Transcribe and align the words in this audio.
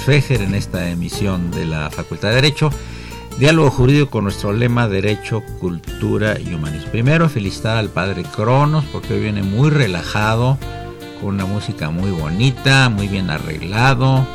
Fejer 0.00 0.40
en 0.40 0.54
esta 0.54 0.88
emisión 0.88 1.50
de 1.50 1.66
la 1.66 1.90
Facultad 1.90 2.30
de 2.30 2.36
Derecho. 2.36 2.70
Diálogo 3.38 3.70
jurídico 3.70 4.10
con 4.10 4.24
nuestro 4.24 4.52
lema 4.52 4.88
Derecho, 4.88 5.42
Cultura 5.60 6.40
y 6.40 6.54
Humanismo. 6.54 6.90
Primero, 6.90 7.28
felicitar 7.28 7.76
al 7.76 7.90
padre 7.90 8.22
Cronos 8.22 8.84
porque 8.92 9.14
hoy 9.14 9.20
viene 9.20 9.42
muy 9.42 9.70
relajado, 9.70 10.58
con 11.20 11.34
una 11.34 11.44
música 11.44 11.90
muy 11.90 12.10
bonita, 12.10 12.88
muy 12.88 13.08
bien 13.08 13.30
arreglado, 13.30 14.26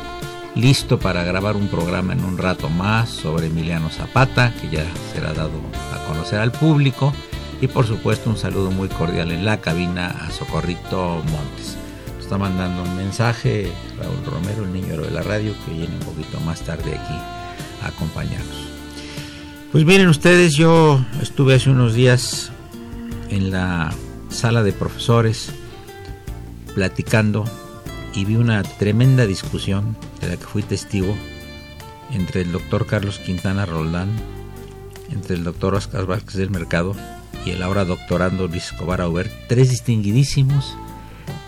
listo 0.54 0.98
para 0.98 1.24
grabar 1.24 1.56
un 1.56 1.68
programa 1.68 2.12
en 2.12 2.24
un 2.24 2.38
rato 2.38 2.68
más 2.68 3.10
sobre 3.10 3.48
Emiliano 3.48 3.90
Zapata, 3.90 4.54
que 4.60 4.68
ya 4.68 4.84
será 5.12 5.32
dado 5.34 5.60
a 5.92 6.06
conocer 6.06 6.38
al 6.38 6.52
público. 6.52 7.12
Y 7.60 7.66
por 7.66 7.86
supuesto, 7.86 8.30
un 8.30 8.36
saludo 8.36 8.70
muy 8.70 8.88
cordial 8.88 9.32
en 9.32 9.44
la 9.44 9.60
cabina 9.60 10.08
a 10.08 10.30
Socorrito 10.30 11.22
Montes 11.30 11.76
está 12.26 12.38
mandando 12.38 12.82
un 12.82 12.96
mensaje 12.96 13.70
Raúl 14.00 14.24
Romero, 14.24 14.64
el 14.64 14.72
niño 14.72 15.00
de 15.00 15.12
la 15.12 15.22
radio, 15.22 15.54
que 15.64 15.70
viene 15.70 15.94
un 15.94 16.00
poquito 16.00 16.40
más 16.40 16.60
tarde 16.60 16.98
aquí 16.98 17.14
a 17.82 17.86
acompañarnos. 17.86 18.66
Pues 19.70 19.84
miren 19.84 20.08
ustedes, 20.08 20.56
yo 20.56 21.00
estuve 21.22 21.54
hace 21.54 21.70
unos 21.70 21.94
días 21.94 22.50
en 23.30 23.52
la 23.52 23.94
sala 24.28 24.64
de 24.64 24.72
profesores 24.72 25.52
platicando 26.74 27.44
y 28.12 28.24
vi 28.24 28.34
una 28.34 28.64
tremenda 28.64 29.24
discusión 29.24 29.96
de 30.20 30.30
la 30.30 30.36
que 30.36 30.46
fui 30.46 30.64
testigo 30.64 31.14
entre 32.10 32.40
el 32.40 32.50
doctor 32.50 32.88
Carlos 32.88 33.20
Quintana 33.20 33.66
Roldán, 33.66 34.08
entre 35.12 35.36
el 35.36 35.44
doctor 35.44 35.76
Oscar 35.76 36.06
Vázquez 36.06 36.34
del 36.34 36.50
Mercado 36.50 36.96
y 37.44 37.50
el 37.50 37.62
ahora 37.62 37.84
doctorando 37.84 38.48
Luis 38.48 38.72
Escobar 38.72 39.00
Aubert, 39.00 39.30
tres 39.46 39.70
distinguidísimos 39.70 40.76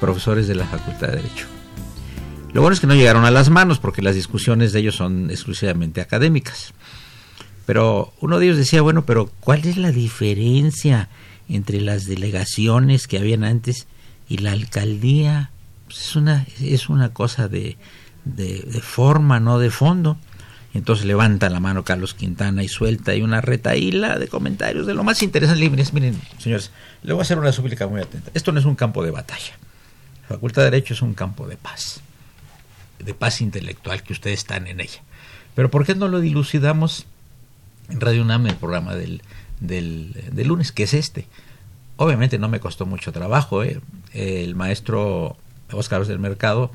profesores 0.00 0.48
de 0.48 0.54
la 0.54 0.66
Facultad 0.66 1.08
de 1.08 1.16
Derecho. 1.16 1.46
Lo 2.52 2.62
bueno 2.62 2.74
es 2.74 2.80
que 2.80 2.86
no 2.86 2.94
llegaron 2.94 3.24
a 3.24 3.30
las 3.30 3.50
manos 3.50 3.78
porque 3.78 4.02
las 4.02 4.14
discusiones 4.14 4.72
de 4.72 4.80
ellos 4.80 4.96
son 4.96 5.30
exclusivamente 5.30 6.00
académicas. 6.00 6.72
Pero 7.66 8.14
uno 8.20 8.38
de 8.38 8.46
ellos 8.46 8.56
decía, 8.56 8.80
bueno, 8.80 9.04
pero 9.04 9.30
¿cuál 9.40 9.66
es 9.66 9.76
la 9.76 9.92
diferencia 9.92 11.10
entre 11.48 11.80
las 11.82 12.06
delegaciones 12.06 13.06
que 13.06 13.18
habían 13.18 13.44
antes 13.44 13.86
y 14.28 14.38
la 14.38 14.52
alcaldía? 14.52 15.50
Pues 15.84 16.00
es, 16.00 16.16
una, 16.16 16.46
es 16.60 16.88
una 16.88 17.12
cosa 17.12 17.48
de, 17.48 17.76
de, 18.24 18.80
forma, 18.80 19.40
no 19.40 19.58
de 19.58 19.70
fondo. 19.70 20.16
Entonces 20.72 21.04
levanta 21.04 21.50
la 21.50 21.60
mano 21.60 21.84
Carlos 21.84 22.14
Quintana 22.14 22.62
y 22.62 22.68
suelta 22.68 23.14
y 23.14 23.20
una 23.20 23.42
retaíla 23.42 24.18
de 24.18 24.28
comentarios 24.28 24.86
de 24.86 24.94
lo 24.94 25.04
más 25.04 25.22
interesante. 25.22 25.68
Miren, 25.68 25.86
miren, 25.92 26.20
señores, 26.38 26.70
le 27.02 27.12
voy 27.12 27.20
a 27.20 27.22
hacer 27.22 27.38
una 27.38 27.52
súplica 27.52 27.86
muy 27.86 28.00
atenta. 28.00 28.30
Esto 28.32 28.52
no 28.52 28.60
es 28.60 28.64
un 28.64 28.76
campo 28.76 29.04
de 29.04 29.10
batalla. 29.10 29.58
Facultad 30.28 30.62
de 30.62 30.70
Derecho 30.70 30.92
es 30.92 31.00
un 31.00 31.14
campo 31.14 31.48
de 31.48 31.56
paz, 31.56 32.00
de 32.98 33.14
paz 33.14 33.40
intelectual 33.40 34.02
que 34.02 34.12
ustedes 34.12 34.40
están 34.40 34.66
en 34.66 34.80
ella. 34.80 35.00
Pero 35.54 35.70
¿por 35.70 35.86
qué 35.86 35.94
no 35.94 36.06
lo 36.06 36.20
dilucidamos 36.20 37.06
en 37.88 37.98
Radio 37.98 38.22
UNAM, 38.22 38.46
el 38.46 38.56
programa 38.56 38.94
del, 38.94 39.22
del, 39.60 40.12
lunes, 40.46 40.70
que 40.70 40.82
es 40.82 40.92
este? 40.92 41.26
Obviamente 41.96 42.38
no 42.38 42.50
me 42.50 42.60
costó 42.60 42.84
mucho 42.84 43.10
trabajo. 43.10 43.64
¿eh? 43.64 43.80
El 44.12 44.54
maestro 44.54 45.38
Oscar 45.72 46.06
del 46.06 46.18
Mercado 46.18 46.70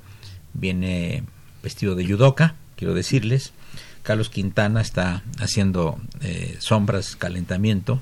viene 0.53 1.23
vestido 1.61 1.93
de 1.93 2.05
yudoka, 2.05 2.55
quiero 2.75 2.95
decirles. 2.95 3.53
Carlos 4.01 4.29
Quintana 4.29 4.81
está 4.81 5.23
haciendo 5.39 5.99
eh, 6.21 6.57
sombras, 6.59 7.15
calentamiento. 7.15 8.01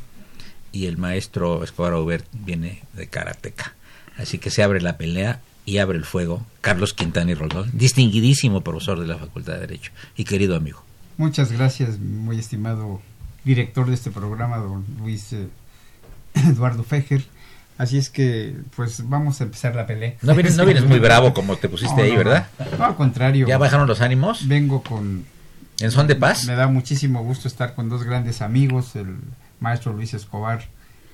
Y 0.71 0.85
el 0.85 0.97
maestro 0.97 1.61
Escobar 1.65 1.91
Aubert 1.91 2.25
viene 2.31 2.83
de 2.93 3.07
karateca. 3.07 3.75
Así 4.21 4.37
que 4.37 4.49
se 4.49 4.63
abre 4.63 4.81
la 4.81 4.97
pelea 4.97 5.39
y 5.65 5.77
abre 5.77 5.97
el 5.97 6.05
fuego 6.05 6.45
Carlos 6.61 6.93
Quintana 6.93 7.31
y 7.31 7.33
Roldón, 7.33 7.69
distinguidísimo 7.73 8.61
profesor 8.61 8.99
de 8.99 9.07
la 9.07 9.17
Facultad 9.17 9.53
de 9.53 9.59
Derecho 9.61 9.91
y 10.15 10.23
querido 10.23 10.55
amigo. 10.55 10.83
Muchas 11.17 11.51
gracias, 11.51 11.99
muy 11.99 12.39
estimado 12.39 13.01
director 13.43 13.87
de 13.87 13.93
este 13.93 14.11
programa, 14.11 14.57
don 14.57 14.85
Luis 14.99 15.33
eh, 15.33 15.47
Eduardo 16.33 16.83
Fejer. 16.83 17.23
Así 17.77 17.97
es 17.97 18.09
que, 18.09 18.55
pues 18.75 19.09
vamos 19.09 19.41
a 19.41 19.45
empezar 19.45 19.75
la 19.75 19.87
pelea. 19.87 20.15
No 20.21 20.35
vienes, 20.35 20.55
no 20.55 20.65
vienes 20.65 20.85
muy 20.85 20.99
bravo 20.99 21.33
como 21.33 21.55
te 21.55 21.67
pusiste 21.67 22.01
ahí, 22.01 22.15
¿verdad? 22.15 22.47
No, 22.77 22.85
al 22.85 22.95
contrario. 22.95 23.47
¿Ya 23.47 23.57
bajaron 23.57 23.87
los 23.87 24.01
ánimos? 24.01 24.47
Vengo 24.47 24.83
con... 24.83 25.25
¿En 25.79 25.89
son 25.89 26.05
de 26.05 26.15
paz? 26.15 26.45
Me 26.45 26.53
da 26.53 26.67
muchísimo 26.67 27.23
gusto 27.23 27.47
estar 27.47 27.73
con 27.73 27.89
dos 27.89 28.03
grandes 28.03 28.43
amigos, 28.43 28.95
el 28.95 29.15
maestro 29.59 29.93
Luis 29.93 30.13
Escobar 30.13 30.65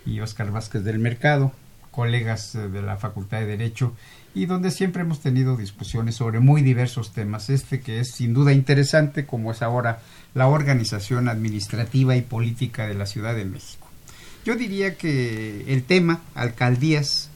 y 0.06 0.20
Oscar 0.20 0.52
Vázquez 0.52 0.84
del 0.84 1.00
Mercado 1.00 1.54
colegas 1.98 2.54
eh, 2.54 2.70
de 2.70 2.84
la 2.84 2.98
Facultad 2.98 3.40
de 3.40 3.48
Derecho 3.48 3.92
y 4.36 4.46
donde 4.46 4.70
siempre 4.70 5.02
hemos 5.02 5.20
tenido 5.20 5.58
discusiones 5.58 6.14
sobre 6.14 6.40
muy 6.40 6.62
diversos 6.62 7.12
temas. 7.12 7.50
Este 7.50 7.80
que 7.80 8.02
es 8.02 8.12
sin 8.12 8.36
duda 8.36 8.54
interesante 8.54 9.26
como 9.26 9.52
es 9.52 9.64
ahora 9.64 10.04
la 10.36 10.48
organización 10.48 11.28
administrativa 11.28 12.16
y 12.16 12.22
política 12.22 12.86
de 12.86 12.94
la 12.94 13.08
Ciudad 13.08 13.34
de 13.36 13.46
México. 13.46 13.88
Yo 14.46 14.56
diría 14.56 14.96
que 14.96 15.66
el 15.74 15.82
tema, 15.86 16.22
alcaldías, 16.36 17.32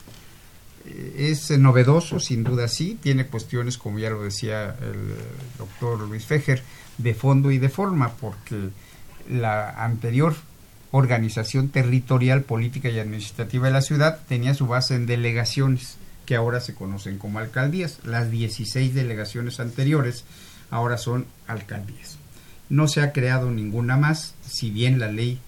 eh, 0.86 1.32
es 1.32 1.50
novedoso, 1.58 2.20
sin 2.20 2.44
duda 2.44 2.68
sí, 2.68 3.00
tiene 3.02 3.26
cuestiones, 3.26 3.80
como 3.80 3.98
ya 3.98 4.12
lo 4.12 4.22
decía 4.22 4.76
el 4.80 5.16
doctor 5.58 6.08
Luis 6.08 6.26
Fejer, 6.26 6.62
de 7.00 7.16
fondo 7.16 7.50
y 7.50 7.58
de 7.58 7.70
forma, 7.70 8.12
porque 8.12 8.70
la 9.28 9.72
anterior 9.72 10.36
organización 10.92 11.70
territorial, 11.70 12.44
política 12.44 12.90
y 12.90 13.00
administrativa 13.00 13.68
de 13.68 13.74
la 13.74 13.82
ciudad 13.82 14.20
tenía 14.28 14.54
su 14.54 14.68
base 14.68 14.96
en 14.96 15.06
delegaciones 15.06 15.98
que 16.26 16.36
ahora 16.36 16.60
se 16.60 16.76
conocen 16.76 17.18
como 17.18 17.40
alcaldías. 17.40 18.00
Las 18.04 18.30
16 18.30 18.94
delegaciones 18.94 19.60
anteriores 19.60 20.26
ahora 20.70 20.98
son 20.98 21.26
alcaldías. 21.48 22.18
No 22.70 22.88
se 22.88 23.02
ha 23.02 23.12
creado 23.12 23.52
ninguna 23.52 23.98
más, 23.98 24.36
si 24.42 24.70
bien 24.70 25.00
la 25.00 25.12
ley 25.12 25.40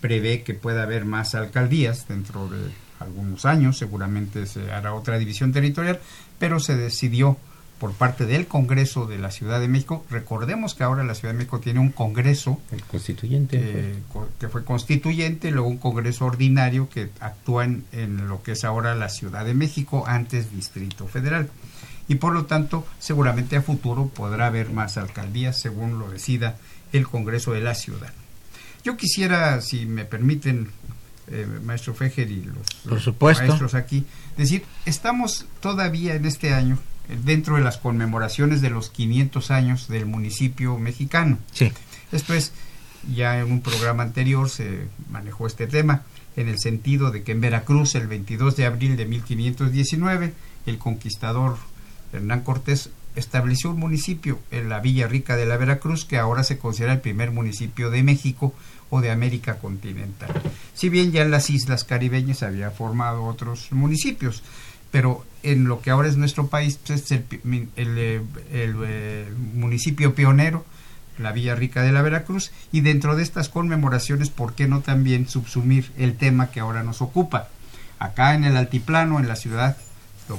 prevé 0.00 0.42
que 0.42 0.54
pueda 0.54 0.82
haber 0.82 1.04
más 1.04 1.34
alcaldías 1.34 2.08
dentro 2.08 2.48
de 2.48 2.70
algunos 3.00 3.44
años, 3.44 3.78
seguramente 3.78 4.46
se 4.46 4.70
hará 4.70 4.94
otra 4.94 5.18
división 5.18 5.52
territorial, 5.52 6.00
pero 6.38 6.60
se 6.60 6.76
decidió 6.76 7.36
por 7.80 7.94
parte 7.94 8.26
del 8.26 8.46
Congreso 8.46 9.06
de 9.06 9.18
la 9.18 9.30
Ciudad 9.30 9.58
de 9.58 9.66
México. 9.66 10.04
Recordemos 10.10 10.74
que 10.74 10.84
ahora 10.84 11.02
la 11.02 11.14
Ciudad 11.14 11.32
de 11.32 11.38
México 11.38 11.60
tiene 11.60 11.80
un 11.80 11.90
Congreso 11.90 12.60
el 12.70 12.84
constituyente 12.84 13.58
eh, 13.58 13.94
que 14.38 14.48
fue 14.48 14.64
constituyente, 14.64 15.50
luego 15.50 15.66
un 15.66 15.78
Congreso 15.78 16.26
ordinario 16.26 16.90
que 16.90 17.08
actúa 17.20 17.64
en, 17.64 17.84
en, 17.92 18.28
lo 18.28 18.42
que 18.42 18.52
es 18.52 18.64
ahora 18.64 18.94
la 18.94 19.08
Ciudad 19.08 19.46
de 19.46 19.54
México, 19.54 20.04
antes 20.06 20.52
Distrito 20.52 21.08
Federal. 21.08 21.48
Y 22.06 22.16
por 22.16 22.34
lo 22.34 22.44
tanto, 22.44 22.86
seguramente 22.98 23.56
a 23.56 23.62
futuro 23.62 24.08
podrá 24.08 24.48
haber 24.48 24.70
más 24.70 24.98
alcaldías 24.98 25.58
según 25.58 25.98
lo 25.98 26.10
decida 26.10 26.58
el 26.92 27.08
Congreso 27.08 27.52
de 27.52 27.62
la 27.62 27.74
Ciudad. 27.74 28.12
Yo 28.84 28.98
quisiera, 28.98 29.60
si 29.62 29.86
me 29.86 30.04
permiten, 30.04 30.68
eh, 31.28 31.46
maestro 31.64 31.94
Fejer 31.94 32.30
y 32.30 32.42
los, 32.42 33.14
Por 33.14 33.36
maestros 33.36 33.74
aquí, 33.74 34.04
decir, 34.40 34.64
estamos 34.86 35.46
todavía 35.60 36.14
en 36.14 36.24
este 36.26 36.52
año 36.52 36.78
dentro 37.24 37.56
de 37.56 37.62
las 37.62 37.78
conmemoraciones 37.78 38.60
de 38.60 38.70
los 38.70 38.90
500 38.90 39.50
años 39.50 39.88
del 39.88 40.06
municipio 40.06 40.78
mexicano. 40.78 41.38
Sí. 41.52 41.72
Esto 42.12 42.34
es, 42.34 42.52
ya 43.12 43.38
en 43.38 43.50
un 43.50 43.60
programa 43.60 44.02
anterior 44.02 44.48
se 44.48 44.86
manejó 45.10 45.46
este 45.46 45.66
tema, 45.66 46.02
en 46.36 46.48
el 46.48 46.58
sentido 46.58 47.10
de 47.10 47.22
que 47.22 47.32
en 47.32 47.40
Veracruz, 47.40 47.94
el 47.94 48.06
22 48.06 48.56
de 48.56 48.66
abril 48.66 48.96
de 48.96 49.06
1519, 49.06 50.32
el 50.66 50.78
conquistador 50.78 51.56
Hernán 52.12 52.42
Cortés 52.42 52.90
estableció 53.16 53.70
un 53.70 53.78
municipio 53.78 54.38
en 54.50 54.68
la 54.68 54.80
Villa 54.80 55.08
Rica 55.08 55.36
de 55.36 55.46
la 55.46 55.56
Veracruz, 55.56 56.04
que 56.04 56.18
ahora 56.18 56.44
se 56.44 56.58
considera 56.58 56.92
el 56.92 57.00
primer 57.00 57.30
municipio 57.30 57.90
de 57.90 58.02
México 58.02 58.54
o 58.90 59.00
de 59.00 59.10
América 59.10 59.58
continental. 59.58 60.30
Si 60.74 60.88
bien 60.88 61.12
ya 61.12 61.22
en 61.22 61.30
las 61.30 61.50
islas 61.50 61.84
caribeñas 61.84 62.42
había 62.42 62.70
formado 62.70 63.24
otros 63.24 63.72
municipios, 63.72 64.42
pero 64.90 65.24
en 65.42 65.64
lo 65.64 65.80
que 65.80 65.90
ahora 65.90 66.08
es 66.08 66.16
nuestro 66.16 66.48
país 66.48 66.78
pues, 66.84 67.10
es 67.10 67.10
el, 67.12 67.68
el, 67.76 67.98
el, 68.52 69.36
municipio 69.54 70.14
pionero, 70.14 70.64
la 71.18 71.32
Villa 71.32 71.54
Rica 71.54 71.82
de 71.82 71.92
la 71.92 72.02
Veracruz, 72.02 72.50
y 72.72 72.80
dentro 72.80 73.14
de 73.14 73.22
estas 73.22 73.48
conmemoraciones, 73.48 74.30
¿por 74.30 74.54
qué 74.54 74.66
no 74.66 74.80
también 74.80 75.28
subsumir 75.28 75.92
el 75.96 76.16
tema 76.16 76.50
que 76.50 76.60
ahora 76.60 76.82
nos 76.82 77.02
ocupa? 77.02 77.48
Acá 77.98 78.34
en 78.34 78.44
el 78.44 78.56
altiplano, 78.56 79.20
en 79.20 79.28
la 79.28 79.36
ciudad, 79.36 79.76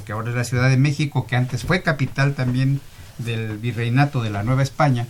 que 0.04 0.12
ahora 0.12 0.30
es 0.30 0.36
la 0.36 0.44
Ciudad 0.44 0.70
de 0.70 0.76
México, 0.76 1.26
que 1.26 1.36
antes 1.36 1.64
fue 1.64 1.82
capital 1.82 2.34
también 2.34 2.80
del 3.18 3.58
virreinato 3.58 4.22
de 4.22 4.30
la 4.30 4.42
Nueva 4.42 4.62
España, 4.62 5.06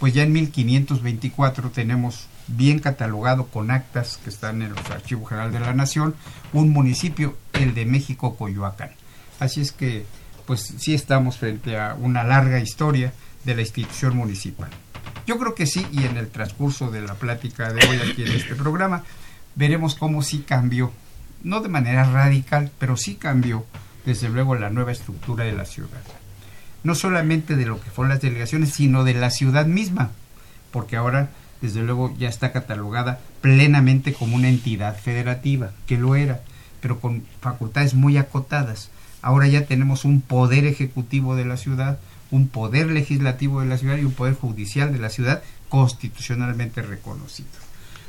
pues 0.00 0.14
ya 0.14 0.22
en 0.22 0.32
1524 0.32 1.70
tenemos 1.70 2.26
bien 2.48 2.78
catalogado 2.78 3.46
con 3.46 3.70
actas 3.70 4.18
que 4.22 4.30
están 4.30 4.62
en 4.62 4.70
los 4.70 4.90
archivos 4.90 5.28
general 5.28 5.52
de 5.52 5.60
la 5.60 5.74
nación, 5.74 6.14
un 6.52 6.70
municipio, 6.70 7.36
el 7.52 7.74
de 7.74 7.86
México 7.86 8.36
Coyoacán. 8.36 8.90
Así 9.40 9.60
es 9.60 9.72
que, 9.72 10.06
pues 10.46 10.74
sí 10.78 10.94
estamos 10.94 11.38
frente 11.38 11.78
a 11.78 11.94
una 11.94 12.24
larga 12.24 12.60
historia 12.60 13.12
de 13.44 13.54
la 13.54 13.62
institución 13.62 14.16
municipal. 14.16 14.70
Yo 15.26 15.38
creo 15.38 15.54
que 15.54 15.66
sí, 15.66 15.86
y 15.92 16.04
en 16.04 16.16
el 16.16 16.28
transcurso 16.28 16.90
de 16.90 17.02
la 17.02 17.14
plática 17.14 17.72
de 17.72 17.86
hoy 17.86 17.96
aquí 17.96 18.22
en 18.22 18.32
este 18.32 18.54
programa, 18.54 19.02
veremos 19.54 19.94
cómo 19.94 20.22
sí 20.22 20.44
cambió, 20.46 20.92
no 21.42 21.60
de 21.60 21.68
manera 21.68 22.04
radical, 22.04 22.70
pero 22.78 22.96
sí 22.96 23.16
cambió, 23.16 23.66
desde 24.06 24.30
luego, 24.30 24.54
la 24.54 24.70
nueva 24.70 24.92
estructura 24.92 25.44
de 25.44 25.52
la 25.52 25.66
ciudad. 25.66 26.00
No 26.84 26.94
solamente 26.94 27.56
de 27.56 27.66
lo 27.66 27.80
que 27.80 27.90
fueron 27.90 28.10
las 28.10 28.22
delegaciones, 28.22 28.72
sino 28.72 29.04
de 29.04 29.14
la 29.14 29.30
ciudad 29.30 29.66
misma, 29.66 30.12
porque 30.70 30.96
ahora 30.96 31.30
desde 31.60 31.82
luego 31.82 32.14
ya 32.16 32.28
está 32.28 32.52
catalogada 32.52 33.20
plenamente 33.40 34.12
como 34.12 34.36
una 34.36 34.48
entidad 34.48 34.96
federativa, 34.96 35.72
que 35.86 35.98
lo 35.98 36.14
era, 36.14 36.40
pero 36.80 37.00
con 37.00 37.24
facultades 37.40 37.94
muy 37.94 38.16
acotadas. 38.16 38.90
Ahora 39.22 39.48
ya 39.48 39.66
tenemos 39.66 40.04
un 40.04 40.20
poder 40.20 40.66
ejecutivo 40.66 41.34
de 41.34 41.44
la 41.44 41.56
ciudad, 41.56 41.98
un 42.30 42.48
poder 42.48 42.88
legislativo 42.88 43.60
de 43.60 43.66
la 43.66 43.78
ciudad 43.78 43.96
y 43.96 44.04
un 44.04 44.12
poder 44.12 44.34
judicial 44.34 44.92
de 44.92 44.98
la 44.98 45.10
ciudad 45.10 45.42
constitucionalmente 45.68 46.82
reconocido. 46.82 47.48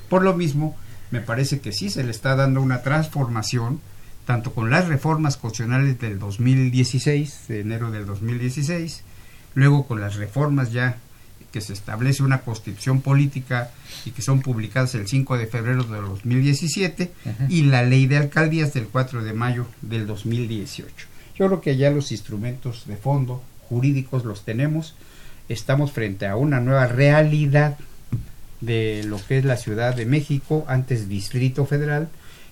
Por 0.10 0.24
lo 0.24 0.36
mismo, 0.36 0.76
me 1.10 1.22
parece 1.22 1.60
que 1.60 1.72
sí 1.72 1.90
se 1.90 2.04
le 2.04 2.12
está 2.12 2.36
dando 2.36 2.62
una 2.62 2.82
transformación, 2.82 3.82
tanto 4.28 4.54
con 4.54 4.70
las 4.70 4.90
reformas 4.90 5.38
constitucionales 5.38 6.02
del 6.02 6.20
2016, 6.20 7.46
de 7.48 7.62
enero 7.62 7.92
del 7.92 8.06
2016, 8.06 9.04
luego 9.56 9.88
con 9.88 10.02
las 10.02 10.18
reformas 10.18 10.74
ya 10.74 10.98
que 11.54 11.62
se 11.62 11.72
establece 11.72 12.24
una 12.24 12.42
constitución 12.42 13.00
política 13.00 13.72
y 14.04 14.12
que 14.12 14.22
son 14.22 14.42
publicadas 14.42 14.96
el 14.96 15.08
5 15.08 15.38
de 15.38 15.48
febrero 15.48 15.86
de 15.86 16.02
2017 16.02 17.14
y 17.48 17.64
la 17.64 17.84
ley 17.84 18.06
de 18.06 18.18
alcaldías 18.18 18.74
del 18.74 18.88
4 18.90 19.24
de 19.24 19.32
mayo 19.32 19.66
del 19.82 20.06
2018. 20.06 20.94
Yo 21.38 21.48
creo 21.48 21.62
que 21.62 21.78
ya 21.78 21.90
los 21.90 22.12
instrumentos 22.12 22.84
de 22.86 22.98
fondo 22.98 23.42
jurídicos 23.70 24.26
los 24.26 24.44
tenemos, 24.44 24.96
estamos 25.48 25.94
frente 25.94 26.28
a 26.28 26.36
una 26.36 26.60
nueva 26.60 26.88
realidad 26.88 27.78
de 28.60 29.06
lo 29.06 29.26
que 29.26 29.38
es 29.38 29.46
la 29.46 29.56
Ciudad 29.56 29.96
de 29.96 30.06
México, 30.06 30.66
antes 30.68 31.08
Distrito 31.08 31.66
Federal, 31.66 32.10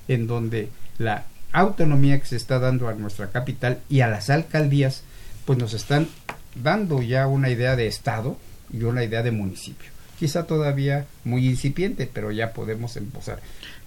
en 0.07 0.25
donde 0.25 0.69
la 1.00 1.25
autonomía 1.60 2.19
que 2.19 2.28
se 2.28 2.36
está 2.36 2.60
dando 2.60 2.88
a 2.88 2.94
nuestra 2.94 3.30
capital 3.30 3.80
y 3.90 4.02
a 4.02 4.07
las 4.07 4.30
alcaldías, 4.30 5.04
pues 5.46 5.60
nos 5.60 5.74
están 5.74 6.07
dando 6.56 7.02
ya 7.02 7.28
una 7.28 7.50
idea 7.50 7.75
de 7.75 7.88
Estado, 7.88 8.38
y 8.72 8.84
una 8.84 9.04
idea 9.04 9.24
de 9.24 9.31
municipio. 9.31 9.90
Quizá 10.19 10.46
todavía 10.46 11.06
muy 11.24 11.48
incipiente, 11.48 12.10
pero 12.12 12.31
ya 12.31 12.54
podemos 12.54 12.96
empezar. 12.96 13.40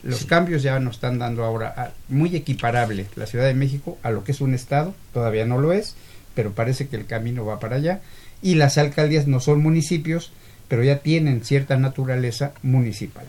Los 0.03 0.27
cambios 0.27 0.63
ya 0.63 0.79
nos 0.79 0.97
están 0.97 1.19
dando 1.19 1.45
ahora 1.45 1.93
muy 2.09 2.35
equiparable 2.37 3.07
la 3.17 3.27
Ciudad 3.27 3.47
de 3.47 3.55
México 3.55 3.99
a 4.03 4.11
lo 4.11 4.25
que 4.25 4.33
es 4.33 4.41
un 4.41 4.55
Estado, 4.55 4.95
todavía 5.13 5.47
no 5.47 5.59
lo 5.59 5.73
es, 5.73 5.97
pero 6.35 6.53
parece 6.53 6.89
que 6.89 6.97
el 6.97 7.07
camino 7.07 7.45
va 7.45 7.59
para 7.59 7.77
allá. 7.77 8.01
Y 8.43 8.55
las 8.55 8.79
alcaldías 8.79 9.27
no 9.27 9.41
son 9.41 9.61
municipios, 9.63 10.31
pero 10.69 10.85
ya 10.85 10.99
tienen 10.99 11.45
cierta 11.45 11.77
naturaleza 11.77 12.53
municipal. 12.63 13.25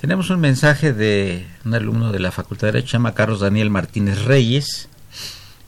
Tenemos 0.00 0.30
un 0.30 0.38
mensaje 0.38 0.92
de 0.92 1.44
un 1.64 1.74
alumno 1.74 2.12
de 2.12 2.20
la 2.20 2.30
Facultad 2.30 2.68
de 2.68 2.72
Derecho, 2.74 2.90
se 2.90 2.92
llama 2.92 3.14
Carlos 3.14 3.40
Daniel 3.40 3.68
Martínez 3.68 4.26
Reyes, 4.26 4.88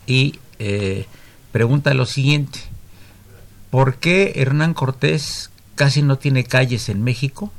y 0.06 0.38
eh, 0.61 1.06
pregunta 1.50 1.94
lo 1.94 2.06
siguiente. 2.06 2.61
¿Por 3.71 3.97
qué 3.97 4.35
Hernán 4.37 4.73
Cortés 4.73 5.50
casi 5.75 6.03
no 6.03 6.17
tiene 6.17 6.44
calles 6.44 6.88
en 6.88 7.03
México 7.03 7.53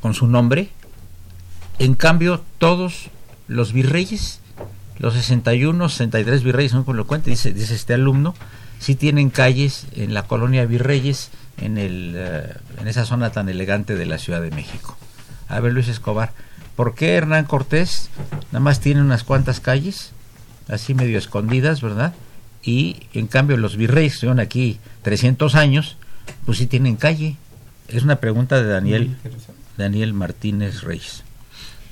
con 0.00 0.14
su 0.14 0.26
nombre? 0.26 0.70
En 1.78 1.94
cambio, 1.94 2.42
todos 2.58 3.10
los 3.46 3.72
virreyes, 3.72 4.40
los 4.98 5.14
61, 5.14 5.88
63 5.88 6.42
virreyes, 6.42 6.74
no 6.74 6.84
lo 6.92 7.06
cuenta, 7.06 7.30
dice, 7.30 7.52
dice 7.52 7.76
este 7.76 7.94
alumno, 7.94 8.34
sí 8.80 8.96
tienen 8.96 9.30
calles 9.30 9.86
en 9.94 10.14
la 10.14 10.24
colonia 10.24 10.66
Virreyes, 10.66 11.30
en, 11.58 11.78
el, 11.78 12.14
eh, 12.16 12.54
en 12.80 12.88
esa 12.88 13.04
zona 13.04 13.30
tan 13.30 13.48
elegante 13.48 13.94
de 13.94 14.06
la 14.06 14.18
Ciudad 14.18 14.42
de 14.42 14.50
México. 14.50 14.96
A 15.48 15.60
ver, 15.60 15.72
Luis 15.72 15.88
Escobar, 15.88 16.32
¿por 16.76 16.94
qué 16.94 17.14
Hernán 17.14 17.44
Cortés 17.44 18.10
nada 18.52 18.60
más 18.60 18.80
tiene 18.80 19.00
unas 19.00 19.24
cuantas 19.24 19.60
calles, 19.60 20.12
así 20.68 20.94
medio 20.94 21.18
escondidas, 21.18 21.80
verdad? 21.80 22.14
y 22.64 22.96
en 23.12 23.26
cambio 23.26 23.56
los 23.56 23.76
virreyes 23.76 24.14
que 24.14 24.26
son 24.26 24.40
aquí 24.40 24.78
300 25.02 25.54
años, 25.54 25.96
pues 26.46 26.58
sí 26.58 26.66
tienen 26.66 26.96
calle. 26.96 27.36
Es 27.88 28.02
una 28.02 28.16
pregunta 28.16 28.62
de 28.62 28.68
Daniel, 28.68 29.16
Daniel 29.76 30.14
Martínez 30.14 30.82
Reyes. 30.82 31.22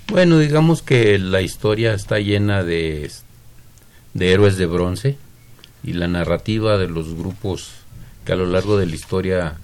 Bueno, 0.08 0.38
digamos 0.38 0.82
que 0.82 1.18
la 1.18 1.42
historia 1.42 1.92
está 1.92 2.18
llena 2.18 2.62
de, 2.62 3.10
de 4.14 4.32
héroes 4.32 4.56
de 4.56 4.66
bronce 4.66 5.18
y 5.84 5.92
la 5.92 6.08
narrativa 6.08 6.78
de 6.78 6.88
los 6.88 7.14
grupos 7.14 7.70
que 8.24 8.32
a 8.32 8.36
lo 8.36 8.46
largo 8.46 8.78
de 8.78 8.86
la 8.86 8.94
historia 8.94 9.56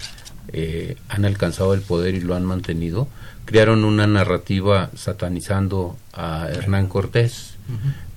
eh, 0.52 0.96
han 1.08 1.24
alcanzado 1.24 1.74
el 1.74 1.80
poder 1.80 2.14
y 2.14 2.20
lo 2.20 2.34
han 2.34 2.44
mantenido, 2.44 3.08
crearon 3.48 3.84
una 3.86 4.06
narrativa 4.06 4.90
satanizando 4.94 5.96
a 6.12 6.50
Hernán 6.50 6.86
Cortés, 6.86 7.54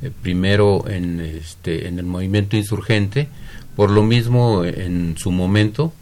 eh, 0.02 0.12
primero 0.22 0.90
en, 0.90 1.22
este, 1.22 1.88
en 1.88 2.00
el 2.00 2.06
movimiento 2.06 2.58
insurgente, 2.58 3.30
por 3.78 3.92
lo 3.92 4.04
mismo 4.04 4.66
en 4.66 5.16
su 5.18 5.32
momento, 5.32 5.94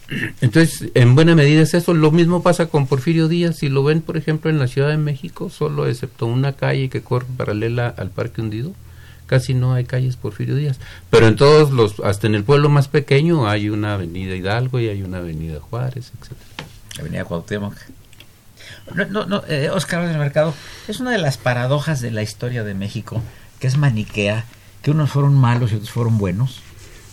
Entonces, 0.40 0.90
en 0.95 1.14
buena 1.14 1.35
medida 1.35 1.62
es 1.62 1.75
eso. 1.75 1.95
Lo 1.95 2.11
mismo 2.11 2.43
pasa 2.43 2.67
con 2.67 2.87
Porfirio 2.87 3.28
Díaz. 3.28 3.59
Si 3.59 3.69
lo 3.69 3.85
ven, 3.85 4.00
por 4.00 4.17
ejemplo, 4.17 4.50
en 4.50 4.59
la 4.59 4.67
Ciudad 4.67 4.88
de 4.88 4.97
México, 4.97 5.50
solo 5.50 5.87
excepto 5.87 6.26
una 6.26 6.55
calle 6.55 6.88
que 6.88 7.02
corre 7.02 7.26
paralela 7.37 7.88
al 7.88 8.11
Parque 8.11 8.40
Hundido, 8.40 8.73
casi 9.28 9.54
no 9.54 9.75
hay 9.75 9.85
calles 9.85 10.16
Porfirio 10.16 10.56
Díaz. 10.56 10.78
Pero 11.11 11.28
en 11.28 11.37
todos 11.37 11.70
los, 11.70 12.00
hasta 12.00 12.26
en 12.26 12.35
el 12.35 12.42
pueblo 12.42 12.68
más 12.68 12.88
pequeño 12.88 13.49
hay 13.49 13.70
una 13.70 13.94
avenida 13.94 14.35
Hidalgo 14.35 14.80
y 14.80 14.88
hay 14.88 15.02
una 15.02 15.18
avenida 15.18 15.61
Juárez, 15.61 16.11
etcétera. 16.18 16.70
Avenida 16.99 17.25
Cuauhtémoc. 17.25 17.75
No, 18.94 19.04
no, 19.04 19.26
no 19.26 19.42
eh, 19.47 19.70
Oscar 19.70 20.08
del 20.08 20.18
Mercado, 20.18 20.54
es 20.88 20.99
una 20.99 21.12
de 21.12 21.18
las 21.18 21.37
paradojas 21.37 22.00
de 22.00 22.11
la 22.11 22.23
historia 22.23 22.64
de 22.64 22.75
México, 22.75 23.23
que 23.61 23.66
es 23.66 23.76
maniquea, 23.76 24.47
que 24.82 24.90
unos 24.90 25.11
fueron 25.11 25.35
malos 25.35 25.70
y 25.70 25.76
otros 25.76 25.90
fueron 25.90 26.18
buenos. 26.18 26.62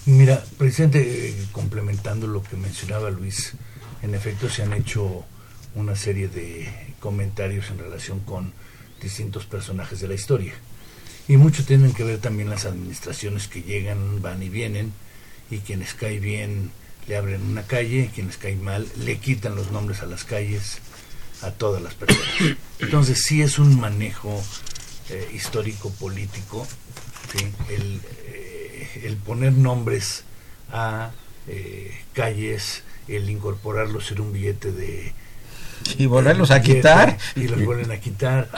Mira, 0.05 0.43
presidente, 0.57 1.29
eh, 1.29 1.45
complementando 1.51 2.27
lo 2.27 2.41
que 2.43 2.55
mencionaba 2.55 3.09
Luis, 3.09 3.53
en 4.01 4.15
efecto 4.15 4.49
se 4.49 4.63
han 4.63 4.73
hecho 4.73 5.25
una 5.75 5.95
serie 5.95 6.27
de 6.27 6.95
comentarios 6.99 7.69
en 7.69 7.79
relación 7.79 8.19
con 8.21 8.53
distintos 9.01 9.45
personajes 9.45 9.99
de 9.99 10.07
la 10.07 10.13
historia. 10.13 10.53
Y 11.27 11.37
mucho 11.37 11.65
tienen 11.65 11.93
que 11.93 12.03
ver 12.03 12.19
también 12.19 12.49
las 12.49 12.65
administraciones 12.65 13.47
que 13.47 13.63
llegan, 13.63 14.21
van 14.21 14.43
y 14.43 14.49
vienen, 14.49 14.93
y 15.49 15.59
quienes 15.59 15.93
caen 15.93 16.21
bien 16.21 16.71
le 17.07 17.17
abren 17.17 17.41
una 17.41 17.63
calle, 17.63 18.09
quienes 18.13 18.37
caen 18.37 18.63
mal 18.63 18.87
le 18.97 19.17
quitan 19.17 19.55
los 19.55 19.71
nombres 19.71 20.01
a 20.01 20.05
las 20.05 20.23
calles, 20.23 20.79
a 21.41 21.51
todas 21.51 21.81
las 21.81 21.93
personas. 21.93 22.57
Entonces 22.79 23.23
sí 23.23 23.41
es 23.41 23.59
un 23.59 23.79
manejo 23.79 24.43
eh, 25.09 25.29
histórico, 25.33 25.91
político, 25.91 26.67
el, 27.69 28.01
eh, 28.25 29.01
el, 29.03 29.17
poner 29.17 29.53
nombres 29.53 30.23
a 30.71 31.11
eh, 31.47 31.91
calles, 32.13 32.83
el 33.07 33.29
incorporarlos 33.29 34.11
en 34.11 34.21
un 34.21 34.33
billete 34.33 34.71
de 34.71 35.13
y 35.97 36.05
volverlos 36.05 36.51
a 36.51 36.61
quitar. 36.61 37.17
Y 37.35 37.47
los 37.47 37.63
vuelven 37.63 37.91
a 37.91 37.97
quitar. 37.97 38.49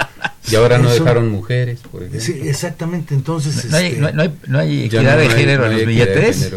Y 0.50 0.56
ahora 0.56 0.78
no 0.78 0.90
dejaron 0.90 1.30
mujeres, 1.30 1.80
por 1.92 2.04
ejemplo. 2.04 2.22
Sí, 2.22 2.40
exactamente, 2.48 3.14
entonces... 3.14 3.66
No, 3.66 3.78
hay, 3.78 3.88
este, 3.88 4.14
no, 4.14 4.22
hay, 4.22 4.40
no 4.48 4.60
hay 4.60 4.84
equidad 4.86 5.18
de 5.18 5.30
género 5.30 5.66
en 5.66 5.78
los 5.78 5.86
billetes. 5.86 6.52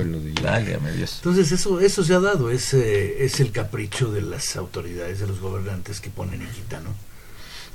Dios. 0.96 1.16
Entonces 1.16 1.52
eso 1.52 1.80
eso 1.80 2.04
se 2.04 2.14
ha 2.14 2.20
dado, 2.20 2.50
es, 2.50 2.72
es 2.74 3.40
el 3.40 3.50
capricho 3.50 4.12
de 4.12 4.22
las 4.22 4.56
autoridades, 4.56 5.20
de 5.20 5.26
los 5.26 5.40
gobernantes 5.40 6.00
que 6.00 6.10
ponen 6.10 6.42
y 6.42 6.46
quitan, 6.46 6.84
¿no? 6.84 6.94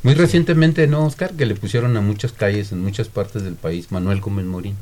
Muy 0.03 0.13
recientemente, 0.13 0.85
¿no, 0.87 1.05
Oscar? 1.05 1.33
Que 1.33 1.47
le 1.47 1.55
pusieron 1.55 1.97
a 1.97 2.01
muchas 2.01 2.31
calles 2.31 2.71
en 2.71 2.79
muchas 2.79 3.07
partes 3.07 3.43
del 3.43 3.55
país 3.55 3.91
Manuel 3.91 4.21
Gómez 4.21 4.45
Morín. 4.45 4.75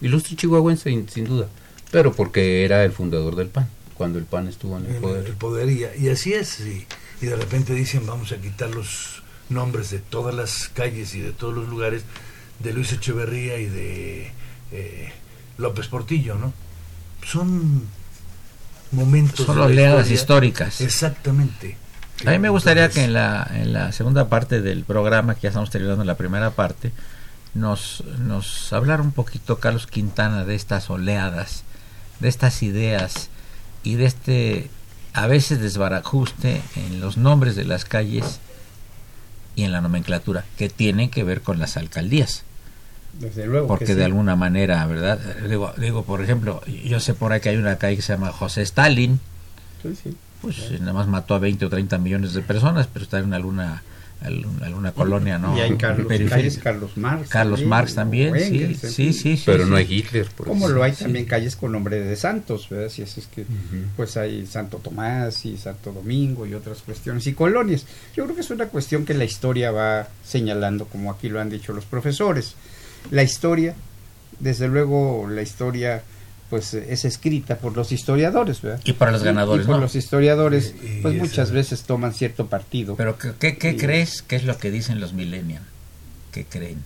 Ilustre 0.00 0.36
chihuahuense, 0.36 0.90
sin, 0.90 1.08
sin 1.08 1.24
duda. 1.26 1.48
Pero 1.92 2.12
porque 2.12 2.64
era 2.64 2.84
el 2.84 2.90
fundador 2.90 3.36
del 3.36 3.48
PAN, 3.48 3.68
cuando 3.94 4.18
el 4.18 4.24
PAN 4.24 4.48
estuvo 4.48 4.76
en 4.76 4.86
el, 4.86 4.96
poder. 4.96 5.26
El 5.26 5.34
poder 5.34 5.70
y, 5.70 5.86
y 6.04 6.08
así 6.08 6.32
es, 6.32 6.58
y, 6.60 6.86
y 7.24 7.26
de 7.26 7.36
repente 7.36 7.72
dicen 7.72 8.06
vamos 8.06 8.32
a 8.32 8.36
quitar 8.36 8.68
los 8.68 9.22
nombres 9.48 9.90
de 9.90 9.98
todas 9.98 10.34
las 10.34 10.68
calles 10.68 11.14
y 11.14 11.20
de 11.20 11.32
todos 11.32 11.54
los 11.54 11.68
lugares 11.68 12.04
de 12.58 12.72
Luis 12.74 12.92
Echeverría 12.92 13.58
y 13.58 13.66
de 13.66 14.32
eh, 14.72 15.12
López 15.56 15.88
Portillo, 15.88 16.34
¿no? 16.34 16.52
Son 17.24 17.82
momentos... 18.92 19.46
Son 19.46 19.58
oleadas 19.58 20.10
históricas. 20.10 20.82
Exactamente. 20.82 21.78
A 22.26 22.30
mí 22.30 22.38
me 22.38 22.50
gustaría 22.50 22.90
que 22.90 23.04
en 23.04 23.14
la, 23.14 23.50
en 23.54 23.72
la 23.72 23.92
segunda 23.92 24.28
parte 24.28 24.60
del 24.60 24.84
programa, 24.84 25.34
que 25.34 25.42
ya 25.42 25.48
estamos 25.48 25.70
terminando 25.70 26.04
la 26.04 26.16
primera 26.16 26.50
parte, 26.50 26.92
nos, 27.54 28.04
nos 28.18 28.70
hablara 28.72 29.02
un 29.02 29.12
poquito 29.12 29.60
Carlos 29.60 29.86
Quintana 29.86 30.44
de 30.44 30.54
estas 30.54 30.90
oleadas, 30.90 31.64
de 32.20 32.28
estas 32.28 32.62
ideas 32.62 33.30
y 33.82 33.94
de 33.94 34.04
este 34.04 34.70
a 35.14 35.26
veces 35.28 35.60
desbarajuste 35.60 36.60
en 36.74 37.00
los 37.00 37.16
nombres 37.16 37.56
de 37.56 37.64
las 37.64 37.84
calles 37.84 38.40
y 39.56 39.62
en 39.62 39.72
la 39.72 39.80
nomenclatura, 39.80 40.44
que 40.58 40.68
tienen 40.68 41.08
que 41.08 41.22
ver 41.22 41.40
con 41.40 41.58
las 41.60 41.76
alcaldías. 41.76 42.42
Desde 43.18 43.46
luego. 43.46 43.68
Porque 43.68 43.94
de 43.94 44.04
alguna 44.04 44.34
manera, 44.34 44.84
¿verdad? 44.86 45.20
Digo, 45.48 45.72
digo, 45.78 46.02
por 46.04 46.20
ejemplo, 46.20 46.60
yo 46.84 46.98
sé 46.98 47.14
por 47.14 47.32
ahí 47.32 47.40
que 47.40 47.50
hay 47.50 47.56
una 47.56 47.76
calle 47.76 47.94
que 47.96 48.02
se 48.02 48.12
llama 48.12 48.32
José 48.32 48.62
Stalin. 48.62 49.20
Sí, 49.82 49.94
sí. 49.94 50.16
Pues 50.42 50.78
nada 50.80 50.92
más 50.92 51.06
mató 51.06 51.34
a 51.34 51.38
20 51.38 51.64
o 51.64 51.70
30 51.70 51.96
millones 51.98 52.34
de 52.34 52.42
personas, 52.42 52.88
pero 52.92 53.04
está 53.04 53.20
en 53.20 53.32
alguna 53.32 53.82
alguna 54.24 54.92
colonia, 54.92 55.38
¿no? 55.38 55.56
Y 55.56 55.60
hay 55.60 55.76
Carlos, 55.76 56.06
calles 56.28 56.58
Carlos 56.58 56.96
Marx. 56.96 57.28
Carlos 57.28 57.62
Marx 57.64 57.94
también, 57.94 58.34
sí, 58.40 58.74
sí, 58.74 59.12
sí, 59.12 59.42
Pero 59.44 59.66
no 59.66 59.76
hay 59.76 59.86
Hitler. 59.88 60.26
Pues. 60.34 60.48
Como 60.48 60.68
lo 60.68 60.82
hay 60.82 60.92
también 60.92 61.26
calles 61.26 61.56
con 61.56 61.72
nombre 61.72 62.00
de 62.00 62.16
santos, 62.16 62.68
¿verdad? 62.68 62.88
Si 62.88 63.02
es, 63.02 63.18
es 63.18 63.26
que, 63.26 63.44
pues 63.96 64.16
hay 64.16 64.46
Santo 64.46 64.78
Tomás 64.78 65.44
y 65.44 65.56
Santo 65.56 65.92
Domingo 65.92 66.46
y 66.46 66.54
otras 66.54 66.78
cuestiones, 66.82 67.26
y 67.26 67.34
colonias. 67.34 67.86
Yo 68.16 68.24
creo 68.24 68.34
que 68.34 68.42
es 68.42 68.50
una 68.50 68.66
cuestión 68.66 69.04
que 69.04 69.14
la 69.14 69.24
historia 69.24 69.70
va 69.70 70.08
señalando, 70.24 70.86
como 70.86 71.10
aquí 71.10 71.28
lo 71.28 71.40
han 71.40 71.50
dicho 71.50 71.72
los 71.72 71.84
profesores. 71.84 72.54
La 73.10 73.22
historia, 73.22 73.74
desde 74.40 74.68
luego, 74.68 75.28
la 75.28 75.42
historia 75.42 76.02
pues 76.50 76.74
es 76.74 77.04
escrita 77.04 77.56
por 77.56 77.76
los 77.76 77.90
historiadores, 77.92 78.60
¿verdad? 78.60 78.80
Y 78.84 78.92
para 78.92 79.10
los 79.10 79.22
ganadores, 79.22 79.64
y 79.64 79.68
por 79.68 79.80
los 79.80 79.94
historiadores, 79.94 80.74
pues 81.02 81.14
muchas 81.16 81.50
veces 81.50 81.82
toman 81.82 82.12
cierto 82.12 82.46
partido. 82.46 82.96
Pero 82.96 83.18
¿qué, 83.18 83.56
qué, 83.56 83.76
crees 83.76 84.22
que 84.22 84.36
es 84.36 84.44
lo 84.44 84.58
que 84.58 84.70
dicen 84.70 85.00
los 85.00 85.14
millennials? 85.14 85.64
¿Qué 86.32 86.44
creen? 86.44 86.82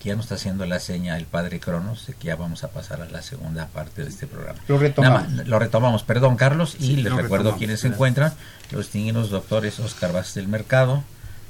Que 0.00 0.10
ya 0.10 0.16
nos 0.16 0.26
está 0.26 0.36
haciendo 0.36 0.66
la 0.66 0.80
seña 0.80 1.16
el 1.16 1.26
padre 1.26 1.60
Cronos 1.60 2.06
de 2.06 2.14
que 2.14 2.28
ya 2.28 2.36
vamos 2.36 2.64
a 2.64 2.68
pasar 2.68 3.02
a 3.02 3.06
la 3.06 3.22
segunda 3.22 3.66
parte 3.68 4.02
de 4.02 4.08
este 4.08 4.26
programa. 4.26 4.58
Lo 4.68 4.78
retomamos. 4.78 5.46
lo 5.46 5.58
retomamos, 5.58 6.02
perdón 6.02 6.36
Carlos, 6.36 6.76
y 6.80 6.96
les 6.96 7.12
recuerdo 7.12 7.56
quienes 7.56 7.80
se 7.80 7.88
encuentran, 7.88 8.32
los 8.70 8.86
distinguidos 8.86 9.30
doctores 9.30 9.78
Oscar 9.80 10.12
Vázquez 10.12 10.34
del 10.34 10.48
Mercado, 10.48 11.04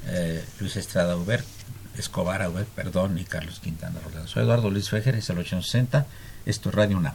eh, 0.08 0.44
Luis 0.61 0.76
Estrada 0.76 1.16
Uber, 1.16 1.44
Escobar 1.96 2.49
Uber, 2.49 2.66
perdón, 2.75 3.18
y 3.18 3.25
Carlos 3.25 3.61
Quintana 3.61 4.00
Rolando. 4.04 4.28
Soy 4.28 4.42
Eduardo 4.42 4.70
Luis 4.70 4.90
Fejer, 4.90 5.14
es 5.14 5.30
el 5.30 5.38
860, 5.38 6.06
esto 6.46 6.68
es 6.68 6.75
Radio 6.75 6.99
UNAM. 6.99 7.14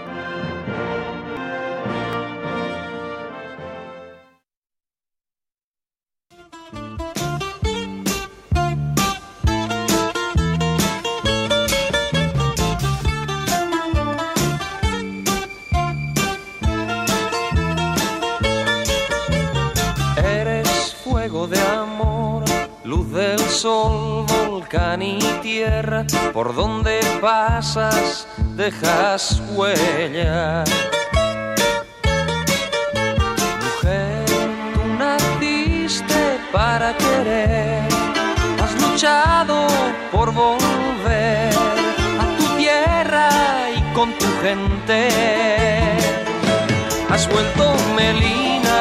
Por 26.33 26.55
donde 26.55 26.99
pasas 27.19 28.27
dejas 28.55 29.41
huella. 29.51 30.63
Mujer, 33.63 34.25
tú 34.73 34.81
naciste 34.97 36.39
para 36.51 36.95
querer, 36.97 37.87
has 38.63 38.81
luchado 38.81 39.67
por 40.11 40.33
volver 40.33 41.53
a 42.19 42.25
tu 42.37 42.45
tierra 42.57 43.29
y 43.75 43.81
con 43.93 44.13
tu 44.17 44.25
gente. 44.41 45.09
Has 47.09 47.27
vuelto 47.29 47.75
Melina, 47.95 48.71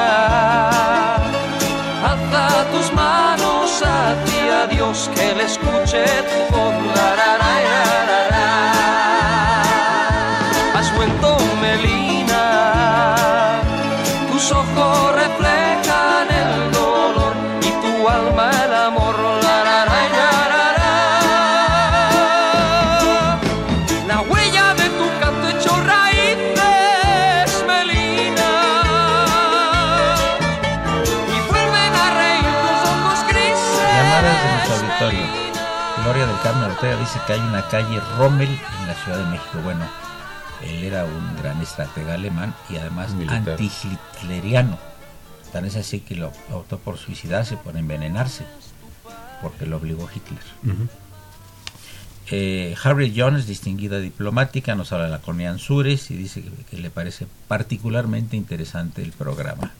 tus 2.72 2.92
manos 2.92 3.82
a 3.82 4.14
ti 4.24 4.40
a 4.48 4.66
Dios 4.66 5.10
que 5.14 5.34
le 5.34 5.44
escuche 5.44 6.04
tu 6.30 6.54
voz. 6.54 6.70
Has 7.02 8.19
Carmen 36.42 36.70
Ortega 36.70 36.96
dice 36.96 37.20
que 37.26 37.34
hay 37.34 37.40
una 37.40 37.68
calle 37.68 38.00
Rommel 38.16 38.48
en 38.48 38.86
la 38.86 38.94
Ciudad 38.94 39.18
de 39.18 39.24
México. 39.26 39.58
Bueno, 39.62 39.86
él 40.62 40.84
era 40.84 41.04
un 41.04 41.36
gran 41.36 41.60
estratega 41.60 42.14
alemán 42.14 42.54
y 42.70 42.76
además 42.76 43.10
anti-hitleriano. 43.28 44.78
Tan 45.52 45.66
es 45.66 45.76
así 45.76 46.00
que 46.00 46.14
lo 46.14 46.32
optó 46.52 46.78
por 46.78 46.96
suicidarse, 46.96 47.58
por 47.58 47.76
envenenarse, 47.76 48.44
porque 49.42 49.66
lo 49.66 49.76
obligó 49.76 50.08
Hitler. 50.14 50.42
Eh, 52.30 52.74
Harriet 52.82 53.12
Jones, 53.14 53.46
distinguida 53.46 53.98
diplomática, 53.98 54.74
nos 54.74 54.92
habla 54.92 55.06
de 55.06 55.10
la 55.10 55.18
colonia 55.18 55.50
Anzures 55.50 56.10
y 56.10 56.16
dice 56.16 56.42
que, 56.70 56.78
le 56.78 56.88
parece 56.88 57.26
particularmente 57.48 58.36
interesante 58.36 59.02
el 59.02 59.12
programa. 59.12 59.72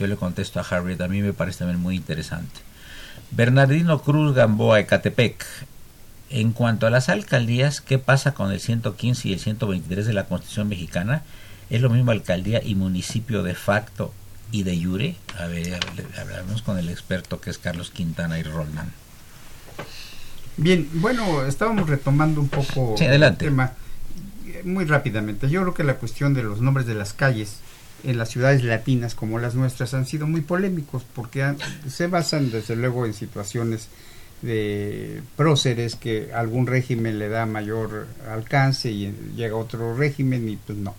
Yo 0.00 0.08
le 0.08 0.16
contesto 0.16 0.58
a 0.58 0.62
Harriet, 0.68 1.00
a 1.00 1.06
mí 1.06 1.22
me 1.22 1.32
parece 1.32 1.60
también 1.60 1.78
muy 1.78 1.94
interesante. 1.94 2.60
Bernardino 3.30 4.02
Cruz 4.02 4.34
Gamboa, 4.34 4.80
Ecatepec. 4.80 5.44
En 6.32 6.52
cuanto 6.52 6.86
a 6.86 6.90
las 6.90 7.10
alcaldías, 7.10 7.82
¿qué 7.82 7.98
pasa 7.98 8.32
con 8.32 8.50
el 8.50 8.58
115 8.58 9.28
y 9.28 9.32
el 9.34 9.38
123 9.38 10.06
de 10.06 10.14
la 10.14 10.24
Constitución 10.24 10.66
mexicana? 10.66 11.24
¿Es 11.68 11.82
lo 11.82 11.90
mismo 11.90 12.10
alcaldía 12.10 12.62
y 12.64 12.74
municipio 12.74 13.42
de 13.42 13.54
facto 13.54 14.14
y 14.50 14.62
de 14.62 14.82
jure? 14.82 15.16
A 15.38 15.46
ver, 15.46 15.78
hablamos 16.18 16.62
con 16.62 16.78
el 16.78 16.88
experto 16.88 17.38
que 17.38 17.50
es 17.50 17.58
Carlos 17.58 17.90
Quintana 17.90 18.38
y 18.38 18.44
Roldán. 18.44 18.90
Bien, 20.56 20.88
bueno, 20.94 21.44
estábamos 21.44 21.86
retomando 21.90 22.40
un 22.40 22.48
poco 22.48 22.94
el 22.98 23.36
tema 23.36 23.72
muy 24.64 24.86
rápidamente. 24.86 25.50
Yo 25.50 25.60
creo 25.60 25.74
que 25.74 25.84
la 25.84 25.96
cuestión 25.96 26.32
de 26.32 26.42
los 26.42 26.62
nombres 26.62 26.86
de 26.86 26.94
las 26.94 27.12
calles 27.12 27.58
en 28.04 28.16
las 28.16 28.30
ciudades 28.30 28.64
latinas 28.64 29.14
como 29.14 29.38
las 29.38 29.54
nuestras 29.54 29.92
han 29.92 30.06
sido 30.06 30.26
muy 30.26 30.40
polémicos 30.40 31.04
porque 31.14 31.54
se 31.86 32.06
basan 32.06 32.50
desde 32.50 32.74
luego 32.74 33.04
en 33.04 33.12
situaciones 33.12 33.88
de 34.42 35.22
próceres 35.36 35.94
que 35.94 36.32
algún 36.34 36.66
régimen 36.66 37.18
le 37.18 37.28
da 37.28 37.46
mayor 37.46 38.06
alcance 38.28 38.90
y 38.90 39.14
llega 39.36 39.56
otro 39.56 39.96
régimen 39.96 40.48
y 40.48 40.56
pues 40.56 40.78
no. 40.78 40.94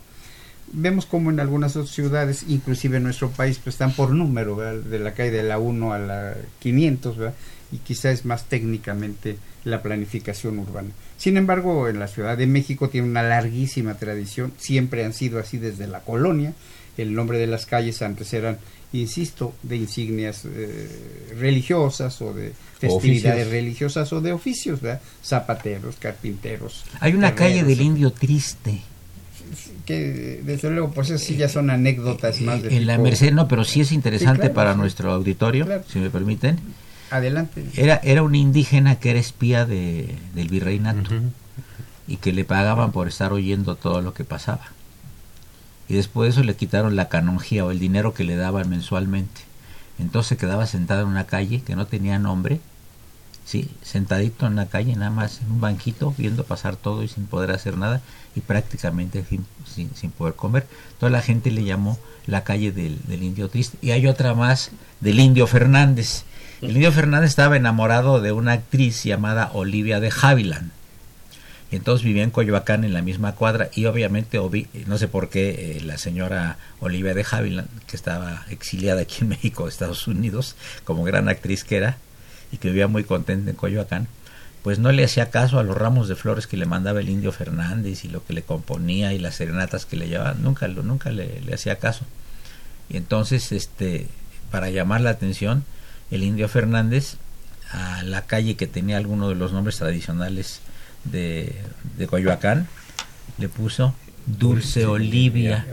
Vemos 0.71 1.05
como 1.05 1.29
en 1.29 1.39
algunas 1.39 1.75
otras 1.75 1.93
ciudades, 1.93 2.45
inclusive 2.47 2.97
en 2.97 3.03
nuestro 3.03 3.29
país, 3.29 3.59
pues 3.63 3.75
están 3.75 3.93
por 3.93 4.09
número, 4.11 4.55
de 4.55 4.99
la 4.99 5.13
calle 5.13 5.29
de 5.29 5.43
la 5.43 5.59
1 5.59 5.93
a 5.93 5.99
la 5.99 6.33
500, 6.59 7.17
¿verdad? 7.17 7.35
y 7.73 7.77
quizá 7.77 8.11
es 8.11 8.23
más 8.23 8.45
técnicamente 8.45 9.37
la 9.63 9.81
planificación 9.81 10.59
urbana. 10.59 10.89
Sin 11.17 11.37
embargo, 11.37 11.87
en 11.87 11.99
la 11.99 12.07
Ciudad 12.07 12.37
de 12.37 12.45
México 12.45 12.89
tiene 12.89 13.07
una 13.07 13.23
larguísima 13.23 13.95
tradición, 13.95 14.53
siempre 14.57 15.03
han 15.03 15.13
sido 15.13 15.39
así 15.39 15.57
desde 15.57 15.87
la 15.87 16.01
colonia, 16.01 16.53
el 16.97 17.15
nombre 17.15 17.39
de 17.39 17.47
las 17.47 17.65
calles 17.65 18.03
antes 18.03 18.31
eran, 18.33 18.59
insisto, 18.93 19.53
de 19.63 19.77
insignias 19.77 20.45
eh, 20.45 21.35
religiosas 21.37 22.21
o 22.21 22.33
de 22.33 22.53
festividades 22.79 23.49
religiosas 23.49 24.11
o 24.13 24.21
de 24.21 24.31
oficios, 24.31 24.81
¿verdad? 24.81 25.01
zapateros, 25.23 25.95
carpinteros. 25.97 26.83
Hay 26.99 27.13
una 27.13 27.35
calle 27.35 27.63
del 27.63 27.81
indio 27.81 28.11
triste 28.11 28.81
que 29.85 30.41
desde 30.43 30.69
luego 30.69 30.91
pues 30.91 31.09
eso 31.09 31.23
sí 31.23 31.35
ya 31.35 31.49
son 31.49 31.69
anécdotas 31.69 32.39
más 32.41 32.63
de 32.63 32.75
en 32.75 32.87
la 32.87 32.97
Merced 32.97 33.33
no 33.33 33.47
pero 33.49 33.65
sí 33.65 33.81
es 33.81 33.91
interesante 33.91 34.49
para 34.49 34.73
nuestro 34.73 35.11
auditorio 35.11 35.67
si 35.91 35.99
me 35.99 36.09
permiten 36.09 36.57
Adelante. 37.13 37.63
Era, 37.75 38.01
era 38.03 38.23
un 38.23 38.33
indígena 38.33 38.95
que 38.95 39.11
era 39.11 39.19
espía 39.19 39.67
de, 39.67 40.15
del 40.33 40.47
virreinato 40.49 41.11
y 42.07 42.17
que 42.17 42.33
le 42.33 42.43
pagaban 42.43 42.91
por 42.91 43.07
estar 43.07 43.31
oyendo 43.33 43.75
todo 43.75 44.01
lo 44.01 44.15
que 44.15 44.23
pasaba. 44.23 44.71
Y 45.87 45.95
después 45.95 46.27
de 46.27 46.31
eso 46.31 46.43
le 46.45 46.55
quitaron 46.55 46.95
la 46.95 47.09
canonjía 47.09 47.65
o 47.65 47.71
el 47.71 47.79
dinero 47.79 48.13
que 48.13 48.23
le 48.23 48.35
daban 48.35 48.69
mensualmente. 48.69 49.41
Entonces 49.99 50.37
quedaba 50.37 50.65
sentado 50.65 51.01
en 51.03 51.09
una 51.09 51.25
calle 51.25 51.61
que 51.61 51.75
no 51.75 51.85
tenía 51.87 52.19
nombre, 52.19 52.59
sí, 53.45 53.69
sentadito 53.81 54.47
en 54.47 54.55
la 54.55 54.67
calle, 54.67 54.95
nada 54.95 55.11
más 55.11 55.41
en 55.41 55.51
un 55.51 55.61
banquito, 55.61 56.13
viendo 56.17 56.43
pasar 56.43 56.75
todo 56.75 57.03
y 57.03 57.07
sin 57.07 57.25
poder 57.25 57.51
hacer 57.51 57.77
nada 57.77 58.01
y 58.35 58.41
prácticamente 58.41 59.23
sin, 59.29 59.89
sin, 59.93 60.11
poder 60.11 60.33
comer. 60.35 60.65
Toda 60.99 61.11
la 61.11 61.21
gente 61.21 61.51
le 61.51 61.63
llamó 61.63 61.99
la 62.25 62.43
calle 62.43 62.71
del, 62.71 62.99
del 63.05 63.23
indio 63.23 63.49
triste. 63.49 63.77
Y 63.81 63.91
hay 63.91 64.07
otra 64.07 64.33
más 64.33 64.71
del 65.01 65.19
indio 65.19 65.45
Fernández 65.45 66.23
el 66.63 66.77
indio 66.77 66.93
Fernández 66.93 67.31
estaba 67.31 67.57
enamorado 67.57 68.21
de 68.21 68.31
una 68.31 68.53
actriz 68.53 69.03
llamada 69.03 69.51
Olivia 69.53 69.99
de 69.99 70.13
Havilland. 70.21 70.71
Y 71.73 71.75
entonces 71.75 72.05
vivía 72.05 72.21
en 72.21 72.29
Coyoacán 72.29 72.83
en 72.83 72.93
la 72.93 73.01
misma 73.01 73.33
cuadra 73.33 73.71
y 73.73 73.85
obviamente, 73.85 74.39
no 74.85 74.97
sé 74.99 75.07
por 75.07 75.29
qué, 75.29 75.77
eh, 75.77 75.81
la 75.81 75.97
señora 75.97 76.59
Olivia 76.79 77.15
de 77.15 77.25
Havilland, 77.27 77.67
que 77.87 77.95
estaba 77.95 78.45
exiliada 78.51 79.01
aquí 79.01 79.21
en 79.21 79.29
México, 79.29 79.67
Estados 79.67 80.07
Unidos, 80.07 80.55
como 80.83 81.03
gran 81.03 81.29
actriz 81.29 81.63
que 81.63 81.77
era, 81.77 81.97
y 82.51 82.57
que 82.57 82.67
vivía 82.67 82.87
muy 82.87 83.03
contenta 83.03 83.49
en 83.49 83.55
Coyoacán, 83.55 84.07
pues 84.61 84.77
no 84.77 84.91
le 84.91 85.03
hacía 85.03 85.31
caso 85.31 85.57
a 85.57 85.63
los 85.63 85.75
ramos 85.75 86.07
de 86.07 86.15
flores 86.15 86.45
que 86.45 86.57
le 86.57 86.67
mandaba 86.67 86.99
el 86.99 87.09
indio 87.09 87.31
Fernández 87.31 88.05
y 88.05 88.07
lo 88.07 88.23
que 88.23 88.33
le 88.33 88.43
componía 88.43 89.11
y 89.13 89.17
las 89.17 89.33
serenatas 89.33 89.87
que 89.87 89.97
le 89.97 90.07
llevaba, 90.07 90.35
nunca, 90.35 90.67
nunca 90.67 91.09
le, 91.09 91.41
le 91.41 91.55
hacía 91.55 91.79
caso. 91.79 92.05
Y 92.87 92.97
entonces, 92.97 93.51
este, 93.51 94.05
para 94.51 94.69
llamar 94.69 95.01
la 95.01 95.09
atención, 95.09 95.65
el 96.11 96.21
indio 96.21 96.47
Fernández 96.49 97.15
a 97.71 98.03
la 98.03 98.27
calle 98.27 98.57
que 98.57 98.67
tenía 98.67 98.97
alguno 98.97 99.29
de 99.29 99.33
los 99.33 99.53
nombres 99.53 99.77
tradicionales 99.77 100.61
de, 101.05 101.55
de 101.97 102.07
Coyoacán, 102.07 102.67
le 103.37 103.49
puso 103.49 103.93
Dulce 104.25 104.85
Olivia. 104.85 105.65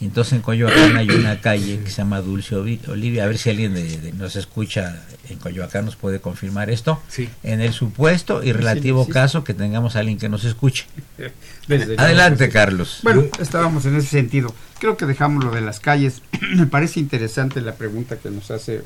Entonces 0.00 0.32
en 0.32 0.42
Coyoacán 0.42 0.96
hay 0.96 1.08
una 1.10 1.40
calle 1.40 1.80
que 1.80 1.90
se 1.90 1.98
llama 1.98 2.20
Dulce 2.20 2.56
Olivia. 2.56 3.24
A 3.24 3.26
ver 3.26 3.38
si 3.38 3.50
alguien 3.50 3.74
de, 3.74 4.12
nos 4.16 4.34
escucha 4.36 5.02
en 5.28 5.38
Coyoacán 5.38 5.84
nos 5.84 5.96
puede 5.96 6.20
confirmar 6.20 6.70
esto. 6.70 7.00
En 7.42 7.60
el 7.60 7.72
supuesto 7.72 8.42
y 8.42 8.52
relativo 8.52 9.06
caso 9.06 9.44
que 9.44 9.54
tengamos 9.54 9.94
a 9.96 10.00
alguien 10.00 10.18
que 10.18 10.28
nos 10.28 10.44
escuche. 10.44 10.86
Adelante, 11.96 12.48
Carlos. 12.48 13.00
Bueno, 13.02 13.24
estábamos 13.38 13.86
en 13.86 13.96
ese 13.96 14.08
sentido. 14.08 14.52
Creo 14.80 14.96
que 14.96 15.06
dejamos 15.06 15.44
lo 15.44 15.52
de 15.52 15.60
las 15.60 15.78
calles. 15.78 16.22
Me 16.56 16.66
parece 16.66 16.98
interesante 16.98 17.60
la 17.60 17.74
pregunta 17.74 18.16
que 18.16 18.30
nos 18.30 18.50
hace 18.50 18.82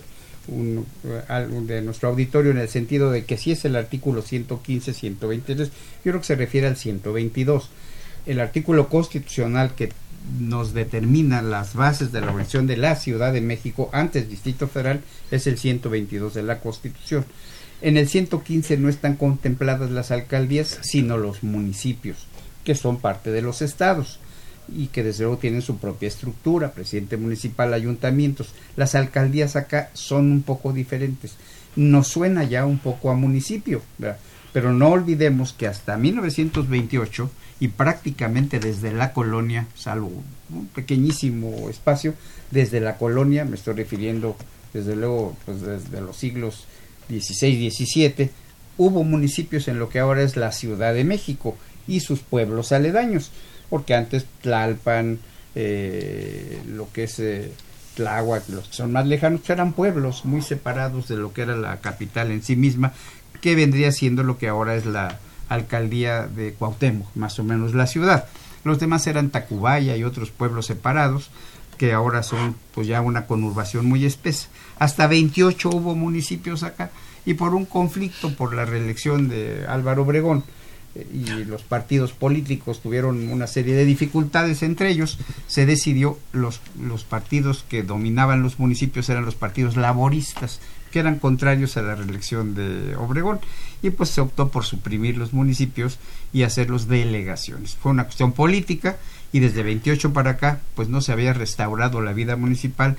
un, 0.49 0.87
de 1.67 1.83
nuestro 1.83 2.09
auditorio 2.09 2.51
en 2.51 2.59
el 2.59 2.69
sentido 2.69 3.11
de 3.11 3.25
que 3.25 3.37
si 3.37 3.53
es 3.53 3.65
el 3.65 3.77
artículo 3.77 4.23
115, 4.23 4.93
123, 4.93 5.69
yo 5.69 5.73
creo 6.03 6.21
que 6.21 6.27
se 6.27 6.37
refiere 6.37 6.67
al 6.67 6.77
122. 6.77 7.71
El 8.27 8.41
artículo 8.41 8.89
constitucional 8.89 9.75
que 9.75 9.93
nos 10.41 10.75
determina 10.75 11.43
las 11.43 11.75
bases 11.75 12.13
de 12.13 12.21
la 12.21 12.29
organización 12.29 12.67
de 12.67 12.77
la 12.77 12.97
Ciudad 12.97 13.33
de 13.33 13.41
México 13.41 13.91
antes 13.93 14.29
Distrito 14.29 14.67
Federal 14.67 15.01
es 15.31 15.47
el 15.47 15.59
122 15.59 16.35
de 16.35 16.43
la 16.43 16.61
Constitución. 16.61 17.25
En 17.83 17.97
el 17.97 18.09
115 18.09 18.77
no 18.79 18.89
están 18.89 19.17
contempladas 19.17 19.91
las 19.91 20.11
alcaldías, 20.11 20.79
sino 20.83 21.19
los 21.19 21.43
municipios, 21.43 22.27
que 22.65 22.75
son 22.75 22.99
parte 22.99 23.31
de 23.31 23.43
los 23.43 23.63
estados 23.63 24.19
y 24.69 24.89
que 24.89 25.03
desde 25.03 25.25
luego 25.25 25.39
tienen 25.39 25.63
su 25.63 25.79
propia 25.79 26.09
estructura, 26.09 26.73
presidente 26.73 27.17
municipal, 27.17 27.73
ayuntamientos. 27.75 28.53
Las 28.77 28.95
alcaldías 28.95 29.57
acá 29.57 29.91
son 29.93 30.31
un 30.33 30.43
poco 30.43 30.73
diferentes. 30.73 31.37
Nos 31.77 32.09
suena 32.09 32.45
ya 32.45 32.65
un 32.67 32.79
poco 32.79 33.11
a 33.11 33.15
municipio, 33.15 33.83
pero 34.53 34.73
no 34.73 34.89
olvidemos 34.89 35.53
que 35.53 35.67
hasta 35.67 35.97
1928 35.97 37.31
y 37.61 37.69
prácticamente 37.69 38.59
desde 38.59 38.93
la 38.93 39.13
colonia, 39.13 39.67
salvo 39.75 40.11
un 40.51 40.67
pequeñísimo 40.69 41.69
espacio, 41.69 42.15
desde 42.51 42.81
la 42.81 42.97
colonia, 42.97 43.45
me 43.45 43.57
estoy 43.57 43.75
refiriendo 43.75 44.37
desde 44.73 44.95
luego 44.95 45.37
pues 45.45 45.63
desde 45.63 46.01
los 46.01 46.17
siglos 46.17 46.67
XVI, 47.09 47.71
XVII, 47.71 48.31
hubo 48.79 49.05
municipios 49.05 49.69
en 49.69 49.79
lo 49.79 49.89
que 49.89 49.99
ahora 49.99 50.23
es 50.23 50.37
la 50.37 50.53
Ciudad 50.53 50.93
de 50.93 51.05
México 51.05 51.57
y 51.89 52.01
sus 52.01 52.21
pueblos 52.21 52.73
aledaños 52.73 53.31
porque 53.71 53.95
antes 53.95 54.27
Tlalpan, 54.43 55.19
eh, 55.55 56.61
lo 56.69 56.91
que 56.93 57.05
es 57.05 57.19
eh, 57.19 57.53
Tláhuac, 57.95 58.49
los 58.49 58.69
que 58.69 58.75
son 58.75 58.93
más 58.93 59.07
lejanos, 59.07 59.41
pues 59.41 59.51
eran 59.51 59.73
pueblos 59.73 60.25
muy 60.25 60.43
separados 60.43 61.09
de 61.09 61.17
lo 61.17 61.33
que 61.33 61.43
era 61.43 61.57
la 61.57 61.81
capital 61.81 62.31
en 62.31 62.43
sí 62.43 62.57
misma, 62.57 62.93
que 63.41 63.55
vendría 63.55 63.93
siendo 63.93 64.23
lo 64.23 64.39
que 64.39 64.49
ahora 64.49 64.77
es 64.77 64.87
la 64.87 65.19
alcaldía 65.49 66.27
de 66.27 66.53
Cuauhtémoc, 66.55 67.15
más 67.15 67.39
o 67.39 67.45
menos 67.45 67.75
la 67.75 67.87
ciudad. 67.87 68.27
Los 68.65 68.81
demás 68.81 69.07
eran 69.07 69.31
Tacubaya 69.31 69.97
y 69.97 70.05
otros 70.05 70.31
pueblos 70.31 70.67
separados, 70.67 71.31
que 71.79 71.93
ahora 71.93 72.23
son 72.23 72.57
pues 72.75 72.87
ya 72.87 73.01
una 73.01 73.27
conurbación 73.27 73.87
muy 73.87 74.05
espesa. 74.05 74.49
Hasta 74.79 75.07
28 75.07 75.71
hubo 75.71 75.95
municipios 75.95 76.63
acá 76.63 76.91
y 77.25 77.35
por 77.35 77.55
un 77.55 77.65
conflicto 77.65 78.35
por 78.35 78.55
la 78.55 78.65
reelección 78.65 79.29
de 79.29 79.67
Álvaro 79.69 80.03
Obregón, 80.03 80.45
y 81.13 81.45
los 81.45 81.63
partidos 81.63 82.13
políticos 82.13 82.81
tuvieron 82.81 83.29
una 83.29 83.47
serie 83.47 83.75
de 83.75 83.85
dificultades 83.85 84.63
entre 84.63 84.91
ellos, 84.91 85.19
se 85.47 85.67
decidió 85.67 86.19
los, 86.33 86.61
los 86.81 87.05
partidos 87.05 87.65
que 87.69 87.83
dominaban 87.83 88.43
los 88.43 88.59
municipios 88.59 89.09
eran 89.09 89.25
los 89.25 89.35
partidos 89.35 89.77
laboristas, 89.77 90.61
que 90.91 91.01
eran 91.01 91.19
contrarios 91.19 91.77
a 91.77 91.83
la 91.83 91.95
reelección 91.95 92.55
de 92.55 92.97
Obregón, 92.97 93.41
y 93.83 93.91
pues 93.91 94.11
se 94.11 94.21
optó 94.21 94.49
por 94.49 94.65
suprimir 94.65 95.19
los 95.19 95.33
municipios 95.33 95.99
y 96.33 96.43
hacerlos 96.43 96.89
delegaciones. 96.89 97.77
Fue 97.77 97.93
una 97.93 98.05
cuestión 98.05 98.33
política 98.33 98.97
y 99.33 99.41
desde 99.41 99.63
28 99.63 100.13
para 100.13 100.33
acá 100.33 100.61
pues 100.75 100.89
no 100.89 101.01
se 101.01 101.13
había 101.13 101.33
restaurado 101.33 102.01
la 102.01 102.13
vida 102.13 102.37
municipal 102.37 102.97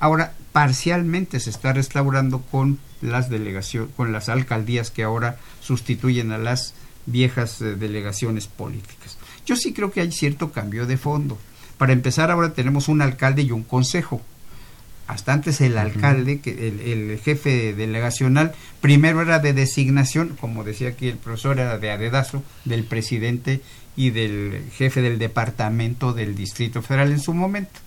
Ahora 0.00 0.32
parcialmente 0.52 1.38
se 1.40 1.50
está 1.50 1.74
restaurando 1.74 2.40
con 2.40 2.78
las 3.02 3.28
delegaciones, 3.28 3.90
con 3.94 4.12
las 4.12 4.30
alcaldías 4.30 4.90
que 4.90 5.02
ahora 5.02 5.36
sustituyen 5.60 6.32
a 6.32 6.38
las 6.38 6.74
viejas 7.06 7.60
eh, 7.60 7.76
delegaciones 7.76 8.46
políticas. 8.46 9.18
Yo 9.46 9.56
sí 9.56 9.72
creo 9.72 9.90
que 9.90 10.00
hay 10.00 10.12
cierto 10.12 10.52
cambio 10.52 10.86
de 10.86 10.96
fondo. 10.96 11.38
Para 11.78 11.92
empezar, 11.92 12.30
ahora 12.30 12.52
tenemos 12.52 12.88
un 12.88 13.02
alcalde 13.02 13.42
y 13.42 13.50
un 13.50 13.62
consejo. 13.62 14.20
Hasta 15.06 15.32
antes 15.32 15.60
el 15.60 15.76
alcalde, 15.76 16.40
que 16.40 16.68
el, 16.68 16.80
el, 16.80 17.18
jefe 17.18 17.74
delegacional, 17.74 18.54
primero 18.80 19.22
era 19.22 19.40
de 19.40 19.52
designación, 19.52 20.36
como 20.40 20.62
decía 20.62 20.90
aquí 20.90 21.08
el 21.08 21.16
profesor, 21.16 21.58
era 21.58 21.78
de 21.78 21.90
adedazo 21.90 22.44
del 22.64 22.84
presidente 22.84 23.60
y 23.96 24.10
del 24.10 24.62
jefe 24.72 25.02
del 25.02 25.18
departamento 25.18 26.12
del 26.12 26.36
Distrito 26.36 26.80
Federal 26.80 27.10
en 27.10 27.18
su 27.18 27.34
momento. 27.34 27.80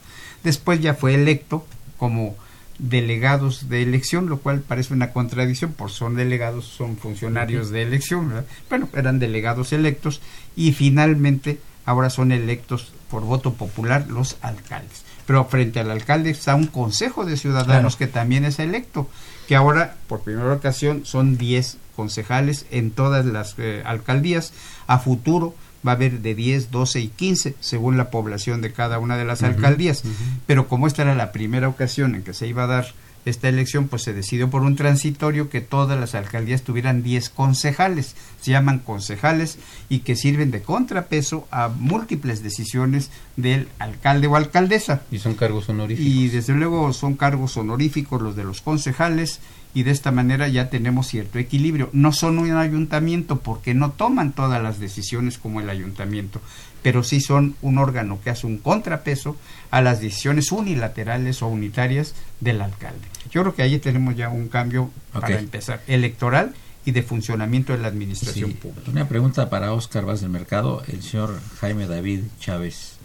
Después 0.44 0.82
ya 0.82 0.96
fue 0.96 1.16
electo 1.16 1.66
como 1.98 2.36
delegados 2.80 3.70
de 3.70 3.84
elección, 3.84 4.28
lo 4.28 4.40
cual 4.40 4.62
parece 4.62 4.94
una 4.94 5.12
contradicción, 5.12 5.74
por 5.74 5.92
son 5.92 6.16
delegados, 6.16 6.66
son 6.66 6.98
funcionarios 6.98 7.70
de 7.70 7.84
elección, 7.84 8.30
¿verdad? 8.30 8.46
bueno, 8.70 8.90
eran 8.94 9.20
delegados 9.20 9.74
electos 9.74 10.22
y 10.56 10.72
finalmente 10.74 11.60
ahora 11.86 12.10
son 12.10 12.32
electos 12.32 12.94
por 13.10 13.24
voto 13.24 13.54
popular 13.54 14.08
los 14.10 14.38
alcaldes. 14.42 15.04
Pero 15.26 15.46
frente 15.46 15.80
al 15.80 15.92
alcalde 15.92 16.32
está 16.32 16.56
un 16.56 16.68
consejo 16.68 17.26
de 17.26 17.38
ciudadanos 17.38 17.96
que 17.96 18.08
también 18.08 18.44
es 18.44 18.60
electo, 18.60 19.10
que 19.48 19.56
ahora 19.56 19.96
por 20.08 20.22
primera 20.22 20.52
ocasión 20.52 21.06
son 21.06 21.38
10 21.38 21.78
concejales 21.96 22.66
en 22.72 22.92
todas 22.92 23.26
las 23.26 23.56
eh, 23.58 23.84
alcaldías, 23.86 24.52
a 24.88 25.00
futuro 25.00 25.56
va 25.86 25.94
a 25.94 25.96
haber 25.96 26.20
de 26.20 26.36
10, 26.36 26.72
12 26.72 27.00
y 27.00 27.08
15 27.10 27.56
según 27.60 27.98
la 27.98 28.10
población 28.10 28.62
de 28.62 28.72
cada 28.72 29.00
una 29.00 29.18
de 29.18 29.26
las 29.26 29.44
alcaldías. 29.44 30.04
Pero 30.48 30.68
como 30.68 30.88
esta 30.88 31.04
era 31.04 31.16
la 31.16 31.32
primera 31.32 31.68
ocasión 31.68 32.16
en 32.16 32.24
que 32.24 32.34
se 32.34 32.48
iba 32.48 32.64
a 32.64 32.68
dar 32.68 32.94
esta 33.26 33.48
elección, 33.48 33.88
pues 33.88 34.02
se 34.02 34.14
decidió 34.14 34.50
por 34.50 34.64
un 34.64 34.76
transitorio 34.76 35.50
que 35.50 35.62
todas 35.62 36.00
las 36.00 36.14
alcaldías 36.16 36.64
tuvieran 36.64 37.04
10 37.04 37.30
concejales, 37.30 38.16
se 38.42 38.52
llaman 38.52 38.80
concejales 38.80 39.60
y 39.90 40.00
que 40.00 40.16
sirven 40.16 40.52
de 40.52 40.62
contrapeso 40.62 41.48
a 41.50 41.70
múltiples 41.70 42.44
decisiones 42.44 43.12
del 43.38 43.70
alcalde 43.80 44.28
o 44.28 44.36
alcaldesa. 44.36 45.04
Y 45.12 45.20
son 45.20 45.36
cargos 45.36 45.70
honoríficos. 45.70 46.06
Y 46.06 46.28
desde 46.30 46.54
luego 46.54 46.92
son 46.94 47.16
cargos 47.16 47.56
honoríficos 47.56 48.22
los 48.22 48.36
de 48.36 48.44
los 48.44 48.62
concejales 48.62 49.40
y 49.74 49.84
de 49.84 49.92
esta 49.92 50.12
manera 50.12 50.48
ya 50.48 50.70
tenemos 50.70 51.08
cierto 51.08 51.40
equilibrio. 51.40 51.90
No 51.94 52.12
son 52.12 52.38
un 52.40 52.52
ayuntamiento 52.52 53.40
porque 53.40 53.74
no 53.74 53.92
toman 53.92 54.34
todas 54.34 54.62
las 54.62 54.80
decisiones 54.80 55.38
como 55.38 55.62
el 55.62 55.70
ayuntamiento, 55.70 56.42
pero 56.82 57.04
sí 57.04 57.22
son 57.22 57.56
un 57.62 57.78
órgano 57.78 58.20
que 58.24 58.30
hace 58.30 58.46
un 58.46 58.58
contrapeso 58.58 59.36
a 59.72 59.82
las 59.82 60.00
decisiones 60.02 60.52
unilaterales 60.52 61.42
o 61.42 61.48
unitarias 61.48 62.14
del 62.40 62.62
alcalde. 62.62 63.08
Yo 63.32 63.42
creo 63.42 63.56
que 63.56 63.64
ahí 63.64 63.80
tenemos 63.80 64.16
ya 64.16 64.30
un 64.30 64.48
cambio 64.48 64.92
para 65.12 65.40
empezar, 65.40 65.82
electoral 65.88 66.54
y 66.86 66.92
de 66.92 67.02
funcionamiento 67.02 67.74
de 67.74 67.80
la 67.80 67.88
administración 67.88 68.52
Sí, 68.52 68.58
pública. 68.58 68.92
Una 68.92 69.08
pregunta 69.08 69.50
para 69.50 69.74
Oscar 69.74 70.06
Vaz 70.06 70.22
del 70.22 70.30
Mercado, 70.30 70.84
el 70.88 71.02
señor 71.02 71.40
Jaime 71.62 71.88
David 71.88 72.24
Chávez 72.40 72.98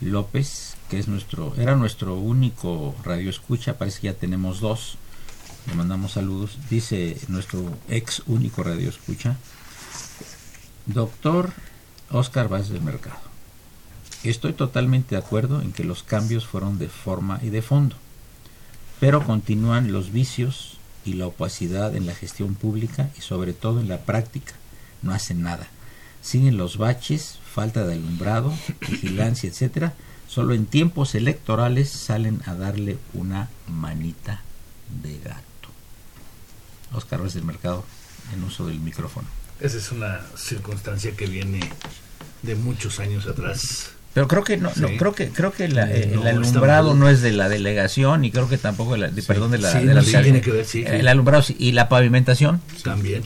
López, 0.00 0.76
que 0.88 0.98
es 0.98 1.08
nuestro, 1.08 1.54
era 1.58 1.74
nuestro 1.74 2.14
único 2.14 2.94
radio 3.04 3.28
escucha, 3.28 3.76
parece 3.76 4.00
que 4.00 4.06
ya 4.06 4.14
tenemos 4.14 4.60
dos. 4.60 4.96
Le 5.68 5.74
mandamos 5.74 6.12
saludos. 6.12 6.58
Dice 6.70 7.18
nuestro 7.28 7.62
ex 7.88 8.22
único 8.26 8.62
radio 8.62 8.88
escucha. 8.88 9.36
Doctor 10.86 11.52
Oscar 12.10 12.48
Vaz 12.48 12.70
del 12.70 12.80
Mercado. 12.80 13.20
Estoy 14.24 14.54
totalmente 14.54 15.14
de 15.14 15.20
acuerdo 15.20 15.60
en 15.60 15.72
que 15.72 15.84
los 15.84 16.02
cambios 16.02 16.46
fueron 16.46 16.78
de 16.78 16.88
forma 16.88 17.38
y 17.42 17.50
de 17.50 17.60
fondo, 17.60 17.96
pero 18.98 19.24
continúan 19.24 19.92
los 19.92 20.10
vicios 20.10 20.78
y 21.04 21.12
la 21.12 21.26
opacidad 21.26 21.94
en 21.94 22.06
la 22.06 22.14
gestión 22.14 22.54
pública 22.54 23.10
y 23.18 23.20
sobre 23.20 23.52
todo 23.52 23.80
en 23.80 23.88
la 23.88 23.98
práctica. 23.98 24.54
No 25.02 25.12
hacen 25.12 25.42
nada. 25.42 25.68
Siguen 26.22 26.56
los 26.56 26.78
baches, 26.78 27.38
falta 27.52 27.86
de 27.86 27.94
alumbrado, 27.94 28.54
vigilancia, 28.88 29.50
etcétera. 29.50 29.92
Solo 30.26 30.54
en 30.54 30.64
tiempos 30.64 31.14
electorales 31.14 31.90
salen 31.90 32.40
a 32.46 32.54
darle 32.54 32.96
una 33.12 33.50
manita 33.66 34.42
de 35.02 35.18
gato. 35.18 35.47
Oscar 36.92 37.20
Vaz 37.22 37.34
del 37.34 37.44
Mercado, 37.44 37.84
en 38.34 38.42
uso 38.44 38.66
del 38.66 38.80
micrófono. 38.80 39.26
Esa 39.60 39.76
es 39.78 39.90
una 39.92 40.20
circunstancia 40.36 41.12
que 41.16 41.26
viene 41.26 41.60
de 42.42 42.54
muchos 42.54 43.00
años 43.00 43.26
atrás. 43.26 43.90
Pero 44.14 44.26
creo 44.28 44.42
que 44.44 44.56
no, 44.56 44.70
no, 44.76 44.88
Sí. 44.88 44.96
creo 44.96 45.14
que 45.14 45.28
creo 45.28 45.52
que 45.52 45.68
la- 45.68 45.90
Eh, 45.90 46.10
no, 46.14 46.22
el 46.22 46.28
alumbrado 46.28 46.94
no 46.94 47.08
es 47.08 47.20
de 47.20 47.32
la 47.32 47.48
delegación 47.48 48.24
y 48.24 48.30
creo 48.30 48.48
que 48.48 48.58
tampoco 48.58 48.92
de 48.92 48.98
la, 48.98 49.08
de- 49.10 49.22
perdón 49.22 49.50
de 49.50 49.58
la, 49.58 49.72
Sí, 49.72 49.78
de 49.86 49.94
la 49.94 50.02
sí, 50.02 50.08
alcaldía. 50.08 50.22
tiene 50.22 50.40
que 50.40 50.50
ver, 50.52 50.64
sí, 50.64 50.82
sí. 50.82 50.88
El 50.88 51.06
alumbrado 51.08 51.42
sí, 51.42 51.56
y 51.58 51.72
la 51.72 51.88
pavimentación. 51.88 52.60
También. 52.82 53.22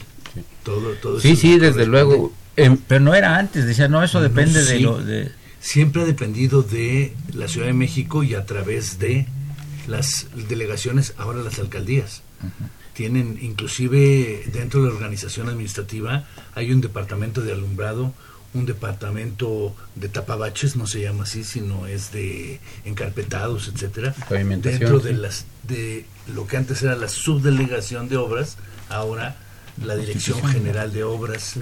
Todo, 0.63 0.91
todo 0.93 1.19
Sí, 1.19 1.35
sí, 1.35 1.57
desde 1.59 1.85
luego. 1.85 2.33
em, 2.55 2.77
Pero 2.87 2.99
no 3.01 3.15
era 3.15 3.37
antes, 3.37 3.65
decía, 3.65 3.87
no, 3.87 4.03
eso 4.03 4.21
depende 4.21 4.63
de 4.63 4.77
sí. 4.77 4.79
lo 4.83 4.97
de 5.03 5.31
Siempre 5.59 6.01
ha 6.01 6.05
dependido 6.05 6.61
de 6.61 7.15
la 7.33 7.47
Ciudad 7.47 7.67
de 7.67 7.73
México 7.73 8.21
y 8.23 8.33
a 8.35 8.45
través 8.45 8.99
de 8.99 9.27
las 9.87 10.27
delegaciones, 10.49 11.13
ahora 11.17 11.41
las 11.41 11.57
alcaldías. 11.59 12.21
Tienen, 12.93 13.39
inclusive 13.41 14.43
dentro 14.53 14.83
de 14.83 14.89
la 14.89 14.95
organización 14.95 15.49
administrativa, 15.49 16.27
hay 16.53 16.71
un 16.71 16.81
departamento 16.81 17.41
de 17.41 17.51
alumbrado, 17.53 18.13
un 18.53 18.67
departamento 18.67 19.75
de 19.95 20.09
tapabaches, 20.09 20.75
no 20.75 20.85
se 20.85 21.01
llama 21.01 21.23
así, 21.23 21.43
sino 21.43 21.87
es 21.87 22.11
de 22.11 22.59
encarpetados, 22.85 23.67
etcétera. 23.67 24.13
Dentro 24.79 24.99
de 24.99 25.13
las 25.13 25.45
de 25.63 26.05
lo 26.35 26.45
que 26.45 26.57
antes 26.57 26.83
era 26.83 26.95
la 26.95 27.07
subdelegación 27.07 28.09
de 28.09 28.17
obras, 28.17 28.57
ahora 28.89 29.37
la 29.83 29.95
Dirección 29.95 30.37
General 30.51 30.93
de 30.93 31.03
Obras 31.03 31.55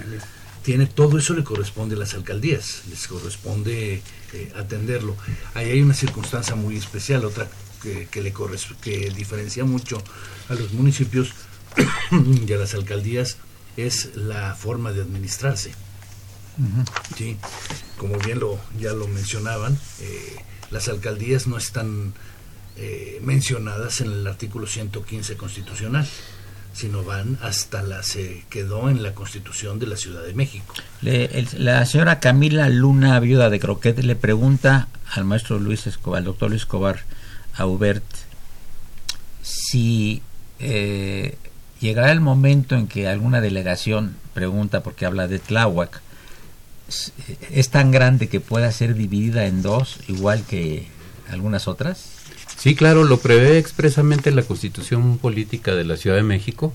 tiene 0.62 0.86
todo 0.86 1.16
eso 1.18 1.32
le 1.34 1.42
corresponde 1.44 1.94
a 1.96 1.98
las 1.98 2.12
alcaldías, 2.14 2.82
les 2.90 3.08
corresponde 3.08 4.02
eh, 4.34 4.52
atenderlo. 4.56 5.16
Ahí 5.54 5.70
hay 5.70 5.80
una 5.80 5.94
circunstancia 5.94 6.54
muy 6.54 6.76
especial, 6.76 7.24
otra 7.24 7.48
que, 7.82 8.06
que 8.10 8.20
le 8.22 8.32
corres- 8.34 8.76
que 8.82 9.10
diferencia 9.10 9.64
mucho 9.64 10.02
a 10.52 10.54
los 10.54 10.72
municipios 10.72 11.32
y 12.46 12.52
a 12.52 12.56
las 12.56 12.74
alcaldías 12.74 13.36
es 13.76 14.14
la 14.16 14.54
forma 14.54 14.92
de 14.92 15.02
administrarse. 15.02 15.72
Sí, 17.16 17.36
como 17.96 18.18
bien 18.18 18.38
lo 18.40 18.58
ya 18.78 18.92
lo 18.92 19.08
mencionaban, 19.08 19.78
eh, 20.00 20.36
las 20.70 20.88
alcaldías 20.88 21.46
no 21.46 21.56
están 21.56 22.12
eh, 22.76 23.20
mencionadas 23.22 24.00
en 24.02 24.12
el 24.12 24.26
artículo 24.26 24.66
115 24.66 25.36
constitucional, 25.36 26.06
sino 26.74 27.04
van 27.04 27.38
hasta 27.42 27.82
la 27.82 28.02
se 28.02 28.44
quedó 28.50 28.90
en 28.90 29.02
la 29.02 29.14
Constitución 29.14 29.78
de 29.78 29.86
la 29.86 29.96
Ciudad 29.96 30.22
de 30.24 30.34
México. 30.34 30.74
Le- 31.00 31.38
el- 31.38 31.48
la 31.64 31.84
señora 31.86 32.20
Camila 32.20 32.68
Luna, 32.68 33.18
viuda 33.20 33.48
de 33.50 33.58
Croquet, 33.60 33.98
le 34.02 34.16
pregunta 34.16 34.88
al 35.10 35.24
maestro 35.24 35.58
Luis 35.58 35.86
Escobar, 35.86 36.18
al 36.18 36.24
doctor 36.24 36.50
Luis 36.50 36.62
Escobar, 36.62 37.00
a 37.54 37.66
Hubert, 37.66 38.04
si 39.42 40.22
eh, 40.62 41.36
llegará 41.80 42.12
el 42.12 42.20
momento 42.20 42.76
en 42.76 42.86
que 42.86 43.08
alguna 43.08 43.40
delegación 43.40 44.14
pregunta, 44.34 44.82
porque 44.82 45.04
habla 45.04 45.28
de 45.28 45.38
Tláhuac, 45.38 46.00
s- 46.88 47.12
es 47.52 47.68
tan 47.70 47.90
grande 47.90 48.28
que 48.28 48.40
pueda 48.40 48.70
ser 48.72 48.94
dividida 48.94 49.46
en 49.46 49.60
dos, 49.62 49.98
igual 50.08 50.44
que 50.44 50.86
algunas 51.30 51.68
otras. 51.68 52.08
Sí, 52.56 52.74
claro, 52.76 53.02
lo 53.04 53.18
prevé 53.18 53.58
expresamente 53.58 54.30
la 54.30 54.42
Constitución 54.42 55.18
Política 55.18 55.74
de 55.74 55.84
la 55.84 55.96
Ciudad 55.96 56.16
de 56.16 56.22
México, 56.22 56.72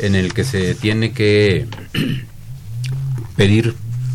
en 0.00 0.14
el 0.16 0.34
que 0.34 0.42
se 0.44 0.74
tiene 0.74 1.12
que 1.12 1.66
pedir 3.36 3.74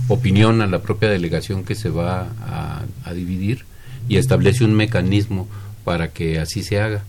opinión 0.10 0.62
a 0.62 0.68
la 0.68 0.82
propia 0.82 1.10
delegación 1.10 1.64
que 1.64 1.76
se 1.76 1.90
va 1.90 2.28
a, 2.42 2.84
a 3.06 3.14
dividir 3.14 3.66
y 4.10 4.18
establece 4.18 4.66
un 4.66 4.74
mecanismo 4.74 5.48
para 5.86 6.10
que 6.10 6.40
así 6.40 6.62
se 6.62 6.80
haga, 6.82 7.04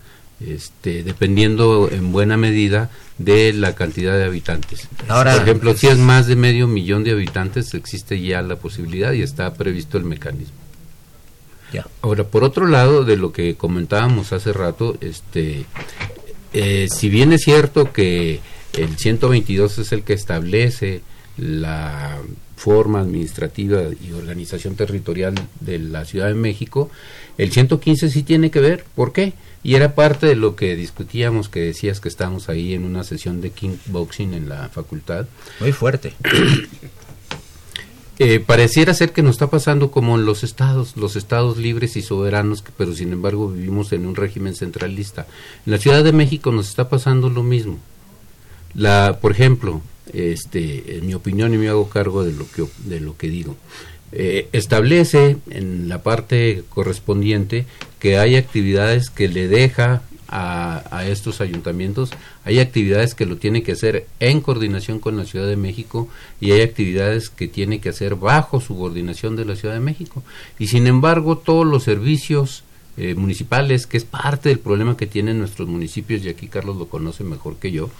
este, 0.48 1.02
dependiendo 1.02 1.88
en 1.90 2.12
buena 2.12 2.36
medida 2.36 2.90
de 3.18 3.52
la 3.52 3.74
cantidad 3.74 4.16
de 4.16 4.24
habitantes. 4.24 4.88
Ahora- 5.08 5.34
Por 5.34 5.42
ejemplo, 5.42 5.74
si 5.76 5.86
es 5.86 5.98
más 5.98 6.26
de 6.26 6.36
medio 6.36 6.66
millón 6.66 7.04
de 7.04 7.12
habitantes, 7.12 7.72
existe 7.74 8.20
ya 8.20 8.42
la 8.42 8.56
posibilidad 8.56 9.12
y 9.12 9.22
está 9.22 9.54
previsto 9.54 9.98
el 9.98 10.04
mecanismo. 10.04 10.54
Ya. 11.72 11.86
Ahora, 12.02 12.24
por 12.24 12.44
otro 12.44 12.66
lado, 12.66 13.04
de 13.04 13.16
lo 13.16 13.32
que 13.32 13.56
comentábamos 13.56 14.32
hace 14.32 14.52
rato, 14.52 14.96
este, 15.00 15.64
eh, 16.52 16.88
si 16.90 17.08
bien 17.08 17.32
es 17.32 17.42
cierto 17.42 17.92
que 17.92 18.40
el 18.74 18.96
122 18.96 19.78
es 19.78 19.92
el 19.92 20.02
que 20.02 20.12
establece 20.12 21.02
la 21.36 22.18
forma 22.56 23.00
administrativa 23.00 23.82
y 23.82 24.12
organización 24.12 24.76
territorial 24.76 25.34
de 25.60 25.78
la 25.78 26.04
Ciudad 26.04 26.28
de 26.28 26.34
México, 26.34 26.90
el 27.38 27.52
115 27.52 28.10
sí 28.10 28.22
tiene 28.22 28.50
que 28.50 28.60
ver. 28.60 28.84
¿Por 28.94 29.12
qué? 29.12 29.32
Y 29.62 29.74
era 29.76 29.94
parte 29.94 30.26
de 30.26 30.36
lo 30.36 30.56
que 30.56 30.76
discutíamos, 30.76 31.48
que 31.48 31.60
decías 31.60 32.00
que 32.00 32.08
estamos 32.08 32.48
ahí 32.48 32.74
en 32.74 32.84
una 32.84 33.02
sesión 33.02 33.40
de 33.40 33.50
kickboxing 33.50 34.34
en 34.34 34.48
la 34.48 34.68
facultad. 34.68 35.26
Muy 35.60 35.72
fuerte. 35.72 36.14
Eh, 38.20 38.38
pareciera 38.38 38.94
ser 38.94 39.10
que 39.10 39.22
nos 39.24 39.32
está 39.32 39.50
pasando 39.50 39.90
como 39.90 40.16
en 40.16 40.24
los 40.24 40.44
estados, 40.44 40.96
los 40.96 41.16
estados 41.16 41.58
libres 41.58 41.96
y 41.96 42.02
soberanos, 42.02 42.62
pero 42.76 42.94
sin 42.94 43.12
embargo 43.12 43.48
vivimos 43.48 43.92
en 43.92 44.06
un 44.06 44.14
régimen 44.14 44.54
centralista. 44.54 45.26
En 45.66 45.72
la 45.72 45.78
Ciudad 45.78 46.04
de 46.04 46.12
México 46.12 46.52
nos 46.52 46.68
está 46.68 46.88
pasando 46.88 47.28
lo 47.28 47.42
mismo. 47.42 47.80
La, 48.72 49.18
por 49.20 49.32
ejemplo, 49.32 49.82
este, 50.12 50.98
en 50.98 51.06
mi 51.06 51.14
opinión 51.14 51.54
y 51.54 51.58
me 51.58 51.68
hago 51.68 51.88
cargo 51.88 52.24
de 52.24 52.32
lo 52.32 52.50
que 52.50 52.64
de 52.84 53.00
lo 53.00 53.16
que 53.16 53.28
digo. 53.28 53.56
Eh, 54.12 54.48
establece 54.52 55.38
en 55.50 55.88
la 55.88 56.02
parte 56.02 56.62
correspondiente 56.68 57.66
que 57.98 58.16
hay 58.18 58.36
actividades 58.36 59.10
que 59.10 59.28
le 59.28 59.48
deja 59.48 60.02
a, 60.28 61.04
estos 61.06 61.40
ayuntamientos. 61.40 62.10
Hay 62.44 62.58
actividades 62.58 63.14
que 63.14 63.26
lo 63.26 63.36
tiene 63.36 63.62
que 63.62 63.72
hacer 63.72 64.06
en 64.20 64.40
coordinación 64.40 64.98
con 64.98 65.16
la 65.16 65.24
Ciudad 65.24 65.46
de 65.46 65.56
México 65.56 66.08
y 66.40 66.52
hay 66.52 66.62
actividades 66.62 67.30
que 67.30 67.48
tiene 67.48 67.80
que 67.80 67.90
hacer 67.90 68.16
bajo 68.16 68.60
subordinación 68.60 69.36
de 69.36 69.44
la 69.44 69.56
Ciudad 69.56 69.74
de 69.74 69.80
México. 69.80 70.22
Y 70.58 70.68
sin 70.68 70.86
embargo, 70.86 71.38
todos 71.38 71.66
los 71.66 71.84
servicios 71.84 72.64
eh, 72.96 73.14
municipales, 73.14 73.86
que 73.86 73.96
es 73.96 74.04
parte 74.04 74.48
del 74.48 74.58
problema 74.58 74.96
que 74.96 75.06
tienen 75.06 75.38
nuestros 75.38 75.68
municipios, 75.68 76.24
y 76.24 76.28
aquí 76.28 76.48
Carlos 76.48 76.76
lo 76.76 76.86
conoce 76.86 77.24
mejor 77.24 77.56
que 77.56 77.72
yo, 77.72 77.90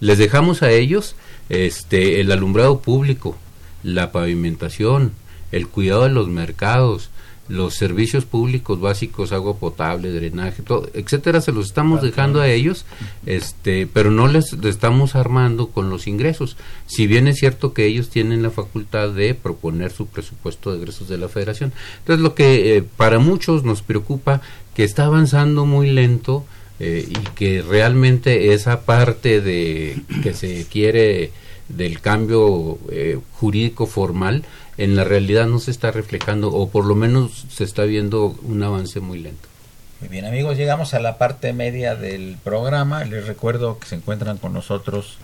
les 0.00 0.18
dejamos 0.18 0.62
a 0.62 0.70
ellos 0.70 1.16
este, 1.48 2.20
el 2.20 2.32
alumbrado 2.32 2.80
público, 2.80 3.36
la 3.82 4.12
pavimentación, 4.12 5.12
el 5.52 5.68
cuidado 5.68 6.04
de 6.04 6.10
los 6.10 6.28
mercados, 6.28 7.10
los 7.48 7.74
servicios 7.74 8.24
públicos 8.24 8.80
básicos, 8.80 9.32
agua 9.32 9.56
potable, 9.56 10.12
drenaje, 10.12 10.62
todo, 10.62 10.88
etcétera, 10.92 11.40
se 11.40 11.52
los 11.52 11.66
estamos 11.66 12.02
dejando 12.02 12.40
a 12.40 12.48
ellos, 12.48 12.84
este, 13.26 13.86
pero 13.86 14.10
no 14.10 14.28
les, 14.28 14.52
estamos 14.52 15.14
armando 15.14 15.68
con 15.68 15.90
los 15.90 16.06
ingresos. 16.06 16.56
Si 16.86 17.06
bien 17.06 17.26
es 17.26 17.38
cierto 17.38 17.72
que 17.72 17.86
ellos 17.86 18.10
tienen 18.10 18.42
la 18.42 18.50
facultad 18.50 19.10
de 19.10 19.34
proponer 19.34 19.90
su 19.90 20.06
presupuesto 20.06 20.72
de 20.72 20.78
egresos 20.78 21.08
de 21.08 21.18
la 21.18 21.28
Federación. 21.28 21.72
Entonces, 22.00 22.22
lo 22.22 22.34
que 22.34 22.76
eh, 22.76 22.84
para 22.96 23.18
muchos 23.18 23.64
nos 23.64 23.82
preocupa 23.82 24.40
que 24.74 24.84
está 24.84 25.06
avanzando 25.06 25.64
muy 25.64 25.90
lento 25.90 26.44
eh, 26.80 27.08
y 27.08 27.34
que 27.34 27.62
realmente 27.62 28.52
esa 28.52 28.82
parte 28.82 29.40
de 29.40 30.00
que 30.22 30.34
se 30.34 30.66
quiere 30.66 31.32
del 31.68 32.00
cambio 32.00 32.78
eh, 32.90 33.18
jurídico 33.34 33.86
formal 33.86 34.44
en 34.78 34.94
la 34.96 35.04
realidad 35.04 35.46
no 35.46 35.58
se 35.58 35.72
está 35.72 35.90
reflejando 35.90 36.50
o 36.52 36.70
por 36.70 36.86
lo 36.86 36.94
menos 36.94 37.44
se 37.50 37.64
está 37.64 37.82
viendo 37.82 38.38
un 38.42 38.62
avance 38.62 39.00
muy 39.00 39.18
lento. 39.18 39.48
Muy 40.00 40.08
bien 40.08 40.24
amigos, 40.24 40.56
llegamos 40.56 40.94
a 40.94 41.00
la 41.00 41.18
parte 41.18 41.52
media 41.52 41.96
del 41.96 42.36
programa. 42.42 43.04
Les 43.04 43.26
recuerdo 43.26 43.80
que 43.80 43.88
se 43.88 43.96
encuentran 43.96 44.38
con 44.38 44.52
nosotros 44.52 45.18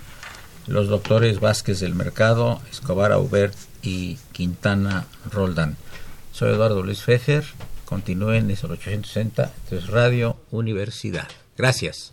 los 0.67 0.89
doctores 0.89 1.39
Vázquez 1.39 1.79
del 1.79 1.95
Mercado, 1.95 2.61
Escobar 2.71 3.13
Aubert 3.13 3.55
y 3.83 4.19
Quintana 4.33 5.07
Roldán. 5.31 5.77
Soy 6.33 6.51
Eduardo 6.51 6.83
Luis 6.83 7.03
Fejer. 7.03 7.45
Continúen, 7.85 8.51
es 8.51 8.65
el 8.65 8.73
860, 8.73 9.53
esto 9.63 9.77
es 9.77 9.87
Radio 9.87 10.37
Universidad. 10.51 11.29
Gracias. 11.57 12.13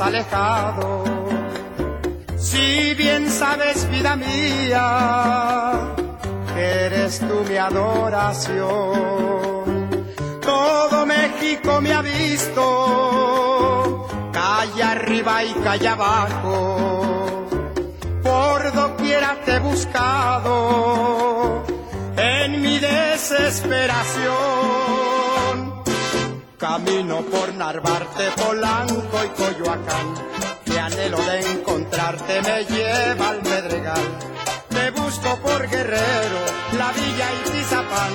Alejado. 0.00 1.04
Si 2.36 2.94
bien 2.94 3.30
sabes, 3.30 3.88
vida 3.90 4.16
mía, 4.16 5.94
que 6.54 6.86
eres 6.86 7.20
tú 7.20 7.44
mi 7.48 7.56
adoración. 7.56 8.62
Todo 10.40 11.06
México 11.06 11.80
me 11.80 11.92
ha 11.92 12.02
visto, 12.02 14.08
calle 14.32 14.82
arriba 14.82 15.44
y 15.44 15.54
calle 15.54 15.86
abajo. 15.88 17.46
Por 18.22 18.72
doquiera 18.72 19.36
te 19.44 19.56
he 19.56 19.58
buscado 19.60 21.62
desesperación 23.32 24.32
Camino 26.58 27.22
por 27.22 27.52
Narvarte, 27.54 28.30
Polanco 28.36 29.24
y 29.24 29.28
Coyoacán. 29.30 30.14
Mi 30.66 30.76
anhelo 30.76 31.18
de 31.18 31.40
encontrarte 31.50 32.40
me 32.40 32.64
lleva 32.66 33.30
al 33.30 33.42
Medregal. 33.42 34.18
Te 34.68 34.90
busco 34.92 35.38
por 35.38 35.68
Guerrero, 35.68 36.38
la 36.78 36.92
Villa 36.92 37.32
y 37.32 37.50
Tizapán, 37.50 38.12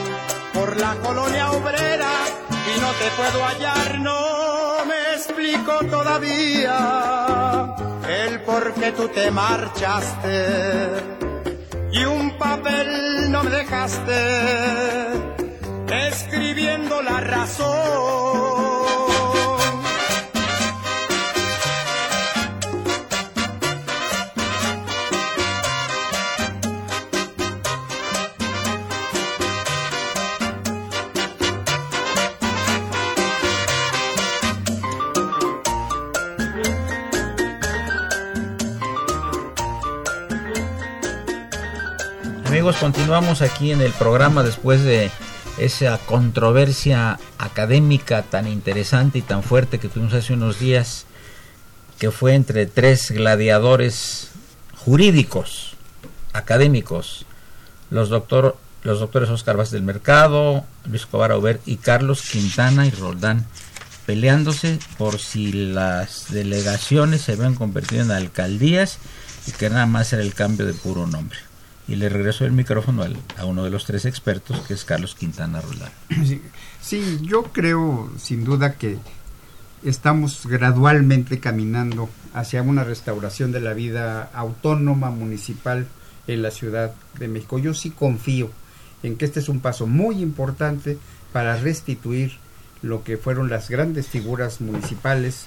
por 0.54 0.78
la 0.80 0.96
colonia 0.96 1.52
obrera 1.52 2.10
y 2.50 2.80
no 2.80 2.90
te 2.92 3.10
puedo 3.18 3.44
hallar, 3.44 4.00
no 4.00 4.86
me 4.86 5.16
explico 5.16 5.80
todavía 5.90 7.76
el 8.08 8.40
por 8.44 8.74
qué 8.76 8.94
tú 8.94 9.10
te 9.10 9.30
marchaste 9.30 11.27
y 12.00 12.06
un 12.06 12.32
papel 12.38 13.32
no 13.32 13.44
me 13.44 13.50
dejaste 13.50 14.14
escribiendo 16.08 17.02
la 17.02 17.20
razón. 17.22 18.77
Continuamos 42.76 43.42
aquí 43.42 43.72
en 43.72 43.80
el 43.80 43.94
programa 43.94 44.44
después 44.44 44.84
de 44.84 45.10
esa 45.58 45.98
controversia 46.00 47.18
académica 47.38 48.24
tan 48.24 48.46
interesante 48.46 49.20
y 49.20 49.22
tan 49.22 49.42
fuerte 49.42 49.80
que 49.80 49.88
tuvimos 49.88 50.14
hace 50.14 50.34
unos 50.34 50.60
días, 50.60 51.06
que 51.98 52.12
fue 52.12 52.36
entre 52.36 52.66
tres 52.66 53.12
gladiadores 53.12 54.32
jurídicos, 54.76 55.78
académicos, 56.34 57.26
los, 57.90 58.10
doctor, 58.10 58.58
los 58.84 59.00
doctores 59.00 59.30
Oscar 59.30 59.56
Vázquez 59.56 59.72
del 59.72 59.84
Mercado, 59.84 60.66
Luis 60.84 61.06
Cobar 61.06 61.40
y 61.66 61.78
Carlos 61.78 62.22
Quintana 62.22 62.86
y 62.86 62.92
Roldán, 62.92 63.46
peleándose 64.06 64.78
por 64.98 65.20
si 65.20 65.54
las 65.54 66.34
delegaciones 66.34 67.22
se 67.22 67.32
habían 67.32 67.56
convertido 67.56 68.04
en 68.04 68.12
alcaldías 68.12 68.98
y 69.48 69.54
que 69.54 69.70
nada 69.70 69.86
más 69.86 70.12
era 70.12 70.22
el 70.22 70.34
cambio 70.34 70.66
de 70.66 70.74
puro 70.74 71.08
nombre 71.08 71.48
y 71.88 71.96
le 71.96 72.10
regreso 72.10 72.46
el 72.46 72.52
micrófono 72.52 73.06
a 73.38 73.46
uno 73.46 73.64
de 73.64 73.70
los 73.70 73.86
tres 73.86 74.06
expertos, 74.06 74.60
que 74.68 74.74
es 74.74 74.84
Carlos 74.84 75.16
Quintana 75.16 75.62
Roldán. 75.62 75.92
Sí, 76.82 77.20
yo 77.22 77.44
creo 77.44 78.10
sin 78.18 78.44
duda 78.44 78.76
que 78.76 78.98
estamos 79.84 80.46
gradualmente 80.48 81.40
caminando 81.40 82.10
hacia 82.34 82.62
una 82.62 82.84
restauración 82.84 83.52
de 83.52 83.62
la 83.62 83.74
vida 83.74 84.30
autónoma 84.34 85.10
municipal 85.10 85.88
en 86.28 86.42
la 86.42 86.52
Ciudad 86.52 86.94
de 87.20 87.28
México. 87.28 87.60
Yo 87.60 87.74
sí 87.74 87.90
confío 87.90 88.52
en 89.04 89.18
que 89.18 89.26
este 89.26 89.40
es 89.40 89.50
un 89.50 89.60
paso 89.60 89.88
muy 89.88 90.22
importante 90.22 90.98
para 91.32 91.58
restituir 91.58 92.34
lo 92.82 93.04
que 93.04 93.18
fueron 93.18 93.50
las 93.50 93.70
grandes 93.70 94.08
figuras 94.08 94.62
municipales, 94.62 95.46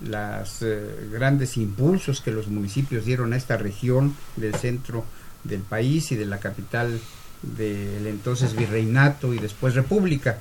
los 0.00 0.62
eh, 0.62 1.08
grandes 1.12 1.56
impulsos 1.56 2.20
que 2.20 2.32
los 2.32 2.48
municipios 2.48 3.04
dieron 3.04 3.32
a 3.32 3.36
esta 3.36 3.56
región 3.56 4.16
del 4.36 4.54
centro 4.54 5.04
del 5.44 5.60
país 5.60 6.12
y 6.12 6.16
de 6.16 6.26
la 6.26 6.38
capital 6.38 7.00
del 7.42 8.06
entonces 8.06 8.54
virreinato 8.54 9.34
y 9.34 9.38
después 9.38 9.74
república. 9.74 10.38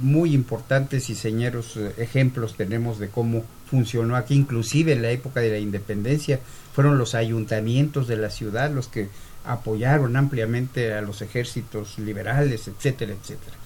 Muy 0.00 0.34
importantes 0.34 1.10
y 1.10 1.14
señeros 1.14 1.76
eh, 1.76 1.92
ejemplos 1.98 2.56
tenemos 2.56 2.98
de 2.98 3.08
cómo 3.08 3.44
funcionó 3.66 4.16
aquí, 4.16 4.34
inclusive 4.34 4.92
en 4.92 5.02
la 5.02 5.10
época 5.10 5.40
de 5.40 5.50
la 5.50 5.58
independencia, 5.58 6.40
fueron 6.74 6.98
los 6.98 7.14
ayuntamientos 7.14 8.06
de 8.06 8.16
la 8.16 8.30
ciudad 8.30 8.70
los 8.70 8.88
que 8.88 9.08
apoyaron 9.44 10.16
ampliamente 10.16 10.92
a 10.92 11.00
los 11.00 11.22
ejércitos 11.22 11.98
liberales, 11.98 12.68
etcétera, 12.68 13.12
etcétera. 13.12 13.56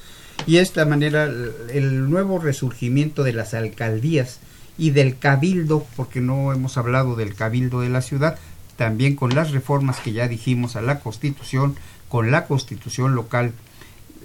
Y 0.47 0.59
esta 0.59 0.85
manera 0.85 1.25
el 1.25 2.09
nuevo 2.09 2.39
resurgimiento 2.39 3.25
de 3.25 3.33
las 3.33 3.55
alcaldías 3.55 4.41
y 4.79 4.91
del 4.91 5.19
cabildo, 5.19 5.87
porque 5.97 6.21
no 6.21 6.53
hemos 6.53 6.77
hablado 6.77 7.17
del 7.17 7.35
cabildo 7.35 7.81
de 7.81 7.89
la 7.89 8.03
ciudad, 8.03 8.39
también 8.77 9.17
con 9.17 9.35
las 9.35 9.51
reformas 9.51 10.01
que 10.01 10.13
ya 10.13 10.29
dijimos 10.29 10.77
a 10.77 10.83
la 10.83 11.01
constitución, 11.01 11.77
con 12.09 12.31
la 12.31 12.47
constitución 12.47 13.15
local, 13.15 13.53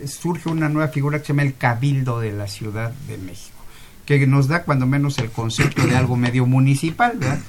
surge 0.06 0.50
una 0.50 0.70
nueva 0.70 0.90
figura 0.90 1.20
que 1.20 1.26
se 1.26 1.34
llama 1.34 1.44
el 1.44 1.56
cabildo 1.56 2.20
de 2.20 2.32
la 2.32 2.48
Ciudad 2.48 2.92
de 3.08 3.18
México, 3.18 3.58
que 4.06 4.26
nos 4.28 4.48
da 4.48 4.64
cuando 4.64 4.86
menos 4.86 5.18
el 5.20 5.30
concepto 5.32 5.86
de 5.86 5.96
algo 5.96 6.16
medio 6.16 6.46
municipal, 6.46 7.18
¿verdad? 7.18 7.40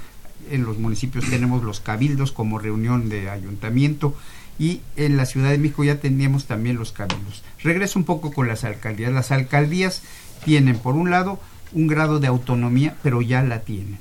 En 0.50 0.64
los 0.64 0.78
municipios 0.78 1.28
tenemos 1.28 1.62
los 1.62 1.80
cabildos 1.80 2.32
como 2.32 2.58
reunión 2.58 3.08
de 3.08 3.30
ayuntamiento 3.30 4.14
y 4.58 4.80
en 4.96 5.16
la 5.16 5.26
Ciudad 5.26 5.50
de 5.50 5.58
México 5.58 5.84
ya 5.84 6.00
teníamos 6.00 6.46
también 6.46 6.76
los 6.76 6.92
cabildos. 6.92 7.42
Regreso 7.62 7.98
un 7.98 8.04
poco 8.04 8.32
con 8.32 8.48
las 8.48 8.64
alcaldías. 8.64 9.12
Las 9.12 9.30
alcaldías 9.30 10.02
tienen, 10.44 10.78
por 10.78 10.94
un 10.94 11.10
lado, 11.10 11.40
un 11.72 11.86
grado 11.86 12.20
de 12.20 12.26
autonomía, 12.26 12.96
pero 13.02 13.22
ya 13.22 13.42
la 13.42 13.60
tienen. 13.60 13.98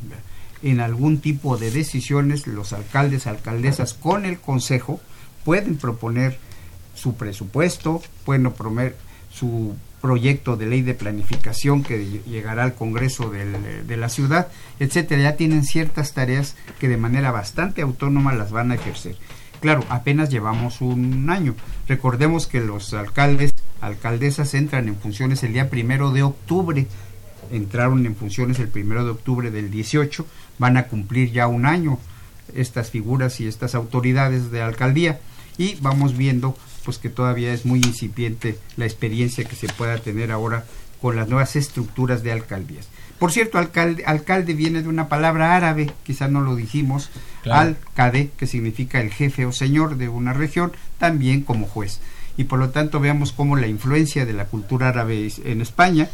En 0.63 0.79
algún 0.79 1.19
tipo 1.19 1.57
de 1.57 1.71
decisiones, 1.71 2.47
los 2.47 2.73
alcaldes, 2.73 3.27
alcaldesas 3.27 3.93
con 3.93 4.25
el 4.25 4.39
consejo 4.39 5.01
pueden 5.43 5.77
proponer 5.77 6.37
su 6.93 7.15
presupuesto, 7.15 8.01
pueden 8.25 8.51
proponer 8.51 8.95
su 9.31 9.75
proyecto 10.01 10.57
de 10.57 10.65
ley 10.65 10.81
de 10.81 10.93
planificación 10.93 11.83
que 11.83 12.21
llegará 12.25 12.63
al 12.63 12.73
Congreso 12.73 13.29
de 13.29 13.97
la 13.97 14.09
ciudad, 14.09 14.47
etcétera. 14.79 15.21
Ya 15.21 15.35
tienen 15.35 15.63
ciertas 15.63 16.13
tareas 16.13 16.55
que 16.79 16.89
de 16.89 16.97
manera 16.97 17.31
bastante 17.31 17.81
autónoma 17.81 18.33
las 18.33 18.51
van 18.51 18.71
a 18.71 18.75
ejercer. 18.75 19.15
Claro, 19.61 19.83
apenas 19.89 20.29
llevamos 20.29 20.81
un 20.81 21.29
año. 21.29 21.55
Recordemos 21.87 22.47
que 22.47 22.61
los 22.61 22.93
alcaldes, 22.95 23.53
alcaldesas 23.79 24.55
entran 24.55 24.87
en 24.87 24.95
funciones 24.95 25.43
el 25.43 25.53
día 25.53 25.69
primero 25.69 26.11
de 26.11 26.23
octubre. 26.23 26.87
Entraron 27.51 28.05
en 28.05 28.15
funciones 28.15 28.59
el 28.59 28.67
primero 28.67 29.03
de 29.03 29.11
octubre 29.11 29.51
del 29.51 29.69
18. 29.71 30.25
Van 30.57 30.77
a 30.77 30.87
cumplir 30.87 31.31
ya 31.31 31.47
un 31.47 31.65
año 31.65 31.99
estas 32.55 32.89
figuras 32.89 33.39
y 33.39 33.47
estas 33.47 33.75
autoridades 33.75 34.51
de 34.51 34.61
alcaldía 34.61 35.19
y 35.57 35.75
vamos 35.81 36.17
viendo 36.17 36.55
pues 36.83 36.97
que 36.97 37.09
todavía 37.09 37.53
es 37.53 37.65
muy 37.65 37.79
incipiente 37.79 38.57
la 38.77 38.85
experiencia 38.85 39.45
que 39.45 39.55
se 39.55 39.67
pueda 39.67 39.97
tener 39.99 40.31
ahora 40.31 40.65
con 41.01 41.15
las 41.15 41.27
nuevas 41.27 41.55
estructuras 41.55 42.23
de 42.23 42.31
alcaldías. 42.31 42.87
Por 43.19 43.31
cierto, 43.31 43.57
alcalde, 43.57 44.03
alcalde 44.05 44.53
viene 44.53 44.81
de 44.81 44.89
una 44.89 45.07
palabra 45.07 45.55
árabe, 45.55 45.91
quizá 46.03 46.27
no 46.27 46.41
lo 46.41 46.55
dijimos, 46.55 47.09
alcade, 47.45 48.31
que 48.37 48.47
significa 48.47 48.99
el 48.99 49.11
jefe 49.11 49.45
o 49.45 49.51
señor 49.51 49.97
de 49.97 50.09
una 50.09 50.33
región, 50.33 50.71
también 50.97 51.41
como 51.41 51.67
juez. 51.67 51.99
Y 52.37 52.45
por 52.45 52.59
lo 52.59 52.69
tanto 52.69 52.99
veamos 52.99 53.31
cómo 53.31 53.55
la 53.57 53.67
influencia 53.67 54.25
de 54.25 54.33
la 54.33 54.45
cultura 54.45 54.89
árabe 54.89 55.29
en 55.43 55.61
España 55.61 56.09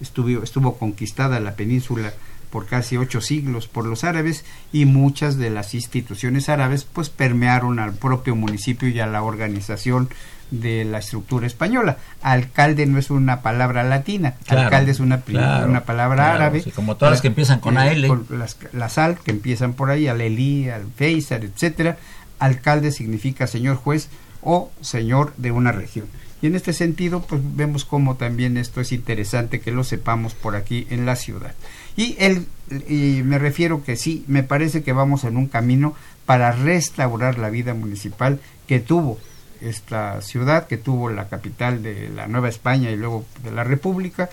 estuvo, 0.00 0.42
estuvo 0.42 0.76
conquistada 0.78 1.40
la 1.40 1.54
península 1.54 2.12
por 2.50 2.66
casi 2.66 2.96
ocho 2.96 3.20
siglos 3.20 3.68
por 3.68 3.86
los 3.86 4.04
árabes 4.04 4.44
y 4.72 4.84
muchas 4.84 5.38
de 5.38 5.50
las 5.50 5.74
instituciones 5.74 6.48
árabes 6.48 6.84
pues 6.84 7.08
permearon 7.08 7.78
al 7.78 7.94
propio 7.94 8.34
municipio 8.34 8.88
y 8.88 9.00
a 9.00 9.06
la 9.06 9.22
organización 9.22 10.08
de 10.50 10.84
la 10.84 10.98
estructura 10.98 11.46
española. 11.46 11.98
Alcalde 12.22 12.86
no 12.86 12.98
es 12.98 13.10
una 13.10 13.40
palabra 13.40 13.84
latina, 13.84 14.34
alcalde 14.48 14.90
es 14.90 15.00
una, 15.00 15.22
una 15.28 15.84
palabra 15.84 16.32
árabe. 16.34 16.64
como 16.74 16.96
todas 16.96 17.12
las 17.12 17.20
que 17.20 17.28
empiezan 17.28 17.60
con 17.60 17.78
AL. 17.78 18.06
Con 18.08 18.26
las, 18.30 18.56
las 18.72 18.98
al 18.98 19.18
que 19.18 19.30
empiezan 19.30 19.74
por 19.74 19.90
ahí, 19.90 20.08
al 20.08 20.20
Elí, 20.20 20.68
al 20.68 20.86
Feisar, 20.96 21.44
etcétera. 21.44 21.98
Alcalde 22.40 22.90
significa 22.90 23.46
señor 23.46 23.76
juez 23.76 24.08
o 24.42 24.70
señor 24.80 25.32
de 25.36 25.52
una 25.52 25.72
región. 25.72 26.06
Y 26.42 26.46
en 26.46 26.54
este 26.54 26.72
sentido, 26.72 27.22
pues 27.22 27.42
vemos 27.54 27.84
cómo 27.84 28.16
también 28.16 28.56
esto 28.56 28.80
es 28.80 28.92
interesante 28.92 29.60
que 29.60 29.72
lo 29.72 29.84
sepamos 29.84 30.34
por 30.34 30.56
aquí 30.56 30.86
en 30.90 31.04
la 31.04 31.16
ciudad. 31.16 31.54
Y, 31.96 32.16
el, 32.18 32.46
y 32.88 33.22
me 33.24 33.38
refiero 33.38 33.84
que 33.84 33.96
sí, 33.96 34.24
me 34.26 34.42
parece 34.42 34.82
que 34.82 34.92
vamos 34.92 35.24
en 35.24 35.36
un 35.36 35.48
camino 35.48 35.94
para 36.24 36.52
restaurar 36.52 37.38
la 37.38 37.50
vida 37.50 37.74
municipal 37.74 38.40
que 38.66 38.80
tuvo 38.80 39.18
esta 39.60 40.22
ciudad, 40.22 40.66
que 40.66 40.78
tuvo 40.78 41.10
la 41.10 41.28
capital 41.28 41.82
de 41.82 42.08
la 42.08 42.26
Nueva 42.26 42.48
España 42.48 42.90
y 42.90 42.96
luego 42.96 43.26
de 43.44 43.50
la 43.50 43.64
República, 43.64 44.30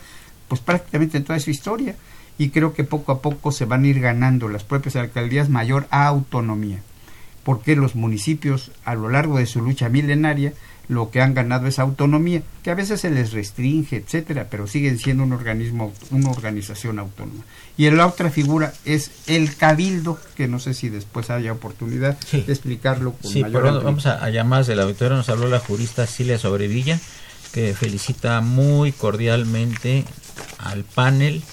pues 0.47 0.61
prácticamente 0.61 1.17
en 1.17 1.25
toda 1.25 1.39
su 1.39 1.49
historia. 1.49 1.95
Y 2.37 2.49
creo 2.49 2.73
que 2.73 2.83
poco 2.83 3.11
a 3.11 3.21
poco 3.21 3.51
se 3.51 3.65
van 3.65 3.83
a 3.83 3.87
ir 3.87 3.99
ganando 3.99 4.47
las 4.47 4.63
propias 4.63 4.95
alcaldías 4.95 5.49
mayor 5.49 5.87
autonomía, 5.89 6.79
porque 7.43 7.75
los 7.75 7.95
municipios 7.95 8.71
a 8.85 8.93
lo 8.93 9.09
largo 9.09 9.39
de 9.39 9.47
su 9.47 9.61
lucha 9.61 9.89
milenaria 9.89 10.53
lo 10.89 11.11
que 11.11 11.21
han 11.21 11.33
ganado 11.33 11.67
es 11.67 11.79
autonomía, 11.79 12.41
que 12.63 12.71
a 12.71 12.75
veces 12.75 13.01
se 13.01 13.09
les 13.09 13.33
restringe, 13.33 13.97
etcétera, 13.97 14.47
pero 14.49 14.67
siguen 14.67 14.97
siendo 14.99 15.23
un 15.23 15.33
organismo, 15.33 15.93
una 16.11 16.31
organización 16.31 16.99
autónoma. 16.99 17.43
Y 17.75 17.89
la 17.89 18.07
otra 18.07 18.29
figura 18.29 18.73
es 18.85 19.11
el 19.27 19.55
cabildo, 19.55 20.17
que 20.35 20.47
no 20.47 20.59
sé 20.59 20.73
si 20.73 20.89
después 20.89 21.29
haya 21.29 21.51
oportunidad 21.51 22.17
de 22.31 22.39
explicarlo 22.39 23.13
con 23.13 23.31
sí, 23.31 23.41
mayor 23.41 23.83
vamos 23.83 24.05
a, 24.05 24.23
a 24.23 24.29
llamadas 24.29 24.67
del 24.67 24.79
auditorio, 24.79 25.17
nos 25.17 25.29
habló 25.29 25.47
la 25.47 25.59
jurista 25.59 26.07
Cilia 26.07 26.39
Sobrevilla, 26.39 26.99
que 27.51 27.73
felicita 27.73 28.39
muy 28.41 28.93
cordialmente 28.93 30.05
al 30.57 30.83
panel, 30.83 31.43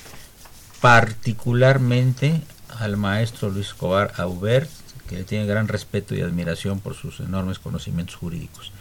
particularmente 0.81 2.41
al 2.79 2.97
maestro 2.97 3.51
Luis 3.51 3.69
Escobar 3.69 4.13
Aubert, 4.19 4.71
que 5.09 5.17
le 5.17 5.25
tiene 5.25 5.47
gran 5.47 5.69
respeto 5.69 6.15
y 6.15 6.21
admiración 6.21 6.81
por 6.81 6.95
sus 6.95 7.21
enormes 7.21 7.59
conocimientos 7.59 8.17
jurídicos. 8.17 8.73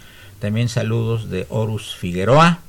También 0.44 0.68
saludos 0.68 1.30
de 1.30 1.48
Horus 1.48 1.96
Figueroa, 1.96 2.60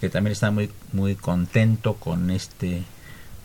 que 0.00 0.08
también 0.08 0.32
está 0.32 0.50
muy, 0.50 0.68
muy 0.92 1.14
contento 1.14 1.94
con 1.94 2.28
este 2.32 2.82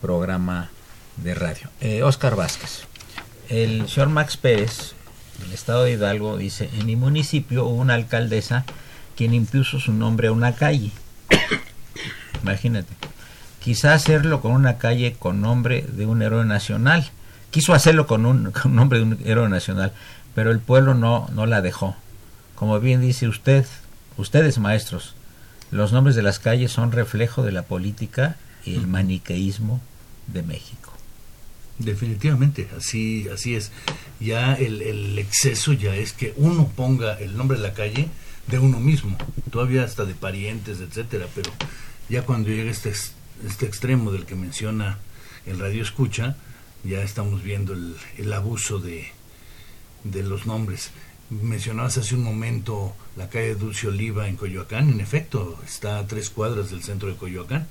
programa 0.02 0.72
de 1.18 1.36
radio. 1.36 1.70
Eh, 1.80 2.02
Oscar 2.02 2.36
Vázquez. 2.36 2.86
El 3.50 3.88
señor 3.88 4.10
Max 4.10 4.38
Pérez, 4.38 4.96
del 5.38 5.54
estado 5.54 5.84
de 5.84 5.92
Hidalgo, 5.92 6.36
dice, 6.36 6.68
en 6.80 6.88
mi 6.88 6.96
municipio 6.96 7.66
hubo 7.68 7.80
una 7.80 7.94
alcaldesa 7.94 8.66
quien 9.16 9.36
impuso 9.36 9.80
su 9.80 9.94
nombre 9.94 10.30
a 10.30 10.32
una 10.32 10.56
calle. 10.56 10.90
Imagínate. 12.42 12.92
Quizá 13.60 13.94
hacerlo 13.94 14.42
con 14.42 14.54
una 14.54 14.80
calle 14.80 15.14
con 15.20 15.42
nombre 15.42 15.86
de 15.88 16.08
un 16.08 16.24
héroe 16.24 16.44
nacional. 16.44 17.12
Quiso 17.52 17.76
hacerlo 17.76 18.08
con 18.08 18.26
un, 18.26 18.52
nombre 18.66 18.98
de 18.98 19.06
un 19.06 19.20
héroe 19.24 19.48
nacional, 19.48 19.94
pero 20.34 20.50
el 20.50 20.58
pueblo 20.58 20.96
no, 20.96 21.30
no 21.36 21.46
la 21.46 21.62
dejó. 21.62 21.96
Como 22.64 22.80
bien 22.80 23.02
dice 23.02 23.28
usted, 23.28 23.66
ustedes 24.16 24.58
maestros, 24.58 25.16
los 25.70 25.92
nombres 25.92 26.16
de 26.16 26.22
las 26.22 26.40
calles 26.40 26.72
son 26.72 26.94
reflejo 26.94 27.44
de 27.44 27.52
la 27.52 27.64
política 27.64 28.38
y 28.64 28.76
el 28.76 28.88
maniqueísmo 28.88 29.82
de 30.28 30.44
México. 30.44 30.94
Definitivamente, 31.78 32.70
así, 32.78 33.28
así 33.28 33.56
es. 33.56 33.74
Ya 34.22 34.54
el, 34.54 35.20
exceso 35.20 35.74
ya 35.74 35.94
es 35.94 36.14
que 36.14 36.34
uno 36.38 36.70
ponga 36.74 37.20
el 37.20 37.36
nombre 37.36 37.58
de 37.58 37.64
la 37.64 37.74
calle 37.74 38.08
de 38.48 38.60
uno 38.60 38.80
mismo, 38.80 39.18
todavía 39.52 39.84
hasta 39.84 40.06
de 40.06 40.14
parientes, 40.14 40.80
etcétera, 40.80 41.28
pero 41.36 41.52
ya 42.08 42.22
cuando 42.22 42.48
llega 42.48 42.72
este, 42.72 42.94
este 43.46 43.66
extremo 43.66 44.14
del 44.14 44.26
que 44.26 44.36
menciona 44.36 45.00
el 45.46 45.60
radio 45.60 45.84
escucha, 45.84 46.38
ya 46.86 47.02
estamos 47.02 47.44
viendo 47.44 47.74
el, 47.74 47.98
el 48.18 48.32
abuso 48.32 48.80
de, 48.80 49.12
de 50.06 50.24
los 50.24 50.46
nombres. 50.46 50.92
Mencionabas 51.42 51.98
hace 51.98 52.16
un 52.16 52.24
momento 52.24 52.94
la 53.16 53.30
calle 53.30 53.56
Dulce 53.56 53.88
Oliva 53.88 54.28
en 54.28 54.36
Coyoacán. 54.36 54.90
En 54.90 55.00
efecto, 55.00 55.60
está 55.66 56.00
a 56.00 56.08
tres 56.08 56.30
cuadras 56.30 56.70
del 56.72 56.84
centro 56.84 57.10
de 57.10 57.16
Coyoacán. 57.16 57.68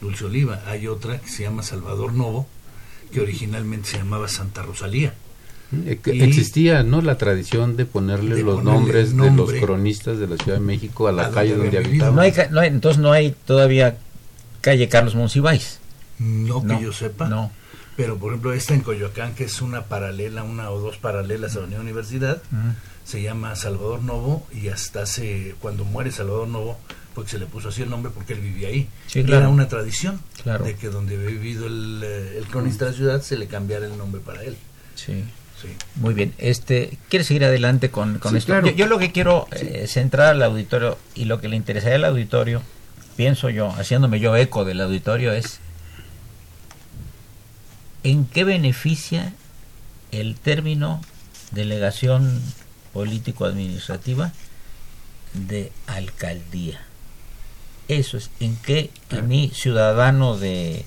Dulce 0.00 0.24
Oliva. 0.24 0.62
Hay 0.66 0.86
otra 0.86 1.18
que 1.18 1.28
se 1.28 1.42
llama 1.42 1.62
Salvador 1.62 2.12
Novo, 2.12 2.46
que 3.12 3.20
originalmente 3.20 3.88
se 3.88 3.98
llamaba 3.98 4.28
Santa 4.28 4.62
Rosalía. 4.62 5.14
Eh, 5.72 6.00
existía 6.04 6.82
no 6.82 7.02
la 7.02 7.18
tradición 7.18 7.76
de 7.76 7.84
ponerle 7.84 8.42
los 8.42 8.64
nombres 8.64 9.14
de 9.14 9.30
los 9.30 9.52
cronistas 9.52 10.18
de 10.18 10.26
la 10.26 10.36
Ciudad 10.36 10.58
de 10.58 10.64
México 10.64 11.08
a 11.08 11.12
la 11.12 11.30
calle 11.30 11.56
donde 11.56 11.76
habitaban. 11.76 12.14
No 12.14 12.22
hay, 12.22 12.32
entonces 12.66 13.00
no 13.00 13.12
hay 13.12 13.34
todavía 13.44 13.98
calle 14.62 14.88
Carlos 14.88 15.14
Monsiváis. 15.14 15.78
No, 16.18 16.64
que 16.66 16.82
yo 16.82 16.92
sepa. 16.92 17.28
No. 17.28 17.50
Pero 17.96 18.16
por 18.16 18.30
ejemplo 18.30 18.52
esta 18.52 18.74
en 18.74 18.80
Coyoacán, 18.80 19.34
que 19.34 19.44
es 19.44 19.60
una 19.60 19.84
paralela, 19.86 20.42
una 20.42 20.70
o 20.70 20.80
dos 20.80 20.96
paralelas 20.96 21.56
a 21.56 21.60
la 21.60 21.80
Universidad, 21.80 22.40
se 23.08 23.22
llama 23.22 23.56
Salvador 23.56 24.02
Novo 24.02 24.46
y 24.52 24.68
hasta 24.68 25.02
hace, 25.04 25.54
cuando 25.60 25.84
muere 25.86 26.10
Salvador 26.12 26.46
Novo, 26.48 26.78
porque 27.14 27.30
se 27.30 27.38
le 27.38 27.46
puso 27.46 27.70
así 27.70 27.80
el 27.80 27.88
nombre 27.88 28.12
porque 28.14 28.34
él 28.34 28.40
vivía 28.40 28.68
ahí. 28.68 28.86
Sí, 29.06 29.20
Y 29.20 29.24
claro. 29.24 29.40
Era 29.40 29.48
una 29.48 29.66
tradición 29.66 30.20
Claro. 30.42 30.64
de 30.66 30.74
que 30.76 30.88
donde 30.88 31.14
había 31.16 31.28
vivido 31.30 31.66
el, 31.66 32.02
eh, 32.04 32.36
el 32.38 32.44
cronista 32.48 32.84
de 32.84 32.90
la 32.90 32.96
ciudad 32.98 33.22
se 33.22 33.38
le 33.38 33.46
cambiara 33.46 33.86
el 33.86 33.96
nombre 33.96 34.20
para 34.20 34.42
él. 34.42 34.56
Sí. 34.94 35.24
Sí. 35.62 35.68
Muy 35.96 36.12
bien. 36.12 36.34
Este, 36.38 36.98
¿Quieres 37.08 37.26
seguir 37.26 37.44
adelante 37.44 37.90
con, 37.90 38.18
con 38.18 38.32
Sí, 38.32 38.38
esto? 38.38 38.52
claro. 38.52 38.66
Yo, 38.68 38.72
yo 38.74 38.86
lo 38.86 38.98
que 38.98 39.10
quiero 39.10 39.48
eh, 39.52 39.86
centrar 39.88 40.26
al 40.34 40.42
auditorio 40.42 40.98
y 41.14 41.24
lo 41.24 41.40
que 41.40 41.48
le 41.48 41.56
interesaría 41.56 41.96
al 41.96 42.04
auditorio, 42.04 42.60
pienso 43.16 43.48
yo, 43.50 43.70
haciéndome 43.72 44.20
yo 44.20 44.36
eco 44.36 44.64
del 44.66 44.80
auditorio, 44.82 45.32
es 45.32 45.60
¿en 48.04 48.26
qué 48.26 48.44
beneficia 48.44 49.32
el 50.12 50.36
término 50.36 51.00
delegación 51.50 52.40
político-administrativa 52.98 54.32
de 55.34 55.70
alcaldía? 55.86 56.80
Eso 57.86 58.16
es, 58.18 58.30
¿en 58.40 58.56
qué 58.56 58.90
a 59.10 59.22
mí, 59.22 59.50
ciudadano 59.54 60.36
de 60.36 60.84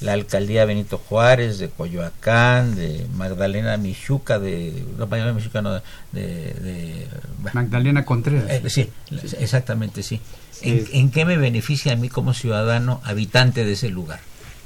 la 0.00 0.12
alcaldía 0.14 0.64
Benito 0.64 0.98
Juárez, 0.98 1.58
de 1.58 1.68
Coyoacán, 1.70 2.74
de 2.74 3.06
Magdalena 3.14 3.76
Michuca, 3.76 4.38
de. 4.40 4.84
No, 4.98 5.06
Magdalena 5.06 5.32
Michuca, 5.34 5.62
no, 5.62 5.74
de. 5.74 5.82
de- 6.12 7.06
Magdalena 7.54 8.04
Contreras. 8.04 8.50
eh, 8.50 8.62
sí, 8.68 8.90
exactamente, 9.38 10.02
sí. 10.02 10.20
¿En, 10.62 10.84
en 10.92 11.10
qué 11.10 11.24
me 11.24 11.36
beneficia 11.36 11.92
a 11.92 11.96
mí 11.96 12.08
como 12.08 12.34
ciudadano 12.34 13.00
habitante 13.04 13.64
de 13.64 13.72
ese 13.72 13.88
lugar? 13.90 14.20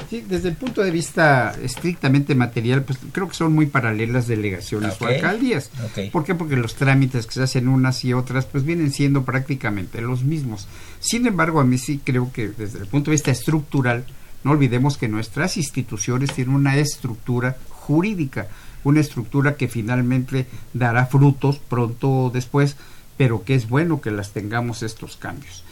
Sí, 0.09 0.24
desde 0.28 0.51
el 0.51 0.57
punto 0.57 0.82
de 0.82 0.90
vista 0.90 1.55
estrictamente 1.61 2.34
material, 2.34 2.84
pues 2.84 2.99
creo 3.12 3.28
que 3.28 3.34
son 3.34 3.53
muy 3.55 3.66
paralelas 3.66 4.28
delegaciones 4.28 5.01
o 5.01 5.07
alcaldías. 5.07 5.70
Ok. 5.84 6.12
¿Por 6.12 6.24
qué? 6.24 6.34
Porque 6.34 6.57
los 6.57 6.76
trámites 6.76 7.26
que 7.26 7.34
se 7.34 7.42
hacen 7.42 7.66
unas 7.66 8.05
y 8.05 8.12
otras, 8.12 8.47
pues 8.47 8.64
vienen 8.64 8.92
siendo 8.92 9.24
prácticamente 9.24 10.01
los 10.01 10.22
mismos. 10.22 10.68
Sin 11.01 11.26
embargo, 11.26 11.61
a 11.61 11.64
mí 11.64 11.78
sí 11.78 12.01
creo 12.05 12.30
que 12.32 12.49
desde 12.49 12.78
el 12.78 12.86
punto 12.86 13.11
de 13.11 13.16
vista 13.16 13.32
estructural, 13.32 14.05
no 14.44 14.53
olvidemos 14.53 14.97
que 14.97 15.09
nuestras 15.09 15.57
instituciones 15.57 16.32
tienen 16.32 16.55
una 16.55 16.76
estructura 16.76 17.57
jurídica, 17.68 18.47
una 18.84 19.01
estructura 19.01 19.57
que 19.57 19.66
finalmente 19.66 20.47
dará 20.72 21.07
frutos 21.07 21.59
pronto 21.59 22.11
o 22.11 22.30
después, 22.30 22.76
pero 23.16 23.42
que 23.42 23.57
es 23.57 23.68
bueno 23.68 24.01
que 24.01 24.12
las 24.12 24.32
tengamos 24.32 24.84
estos 24.84 25.16
cambios 25.16 25.65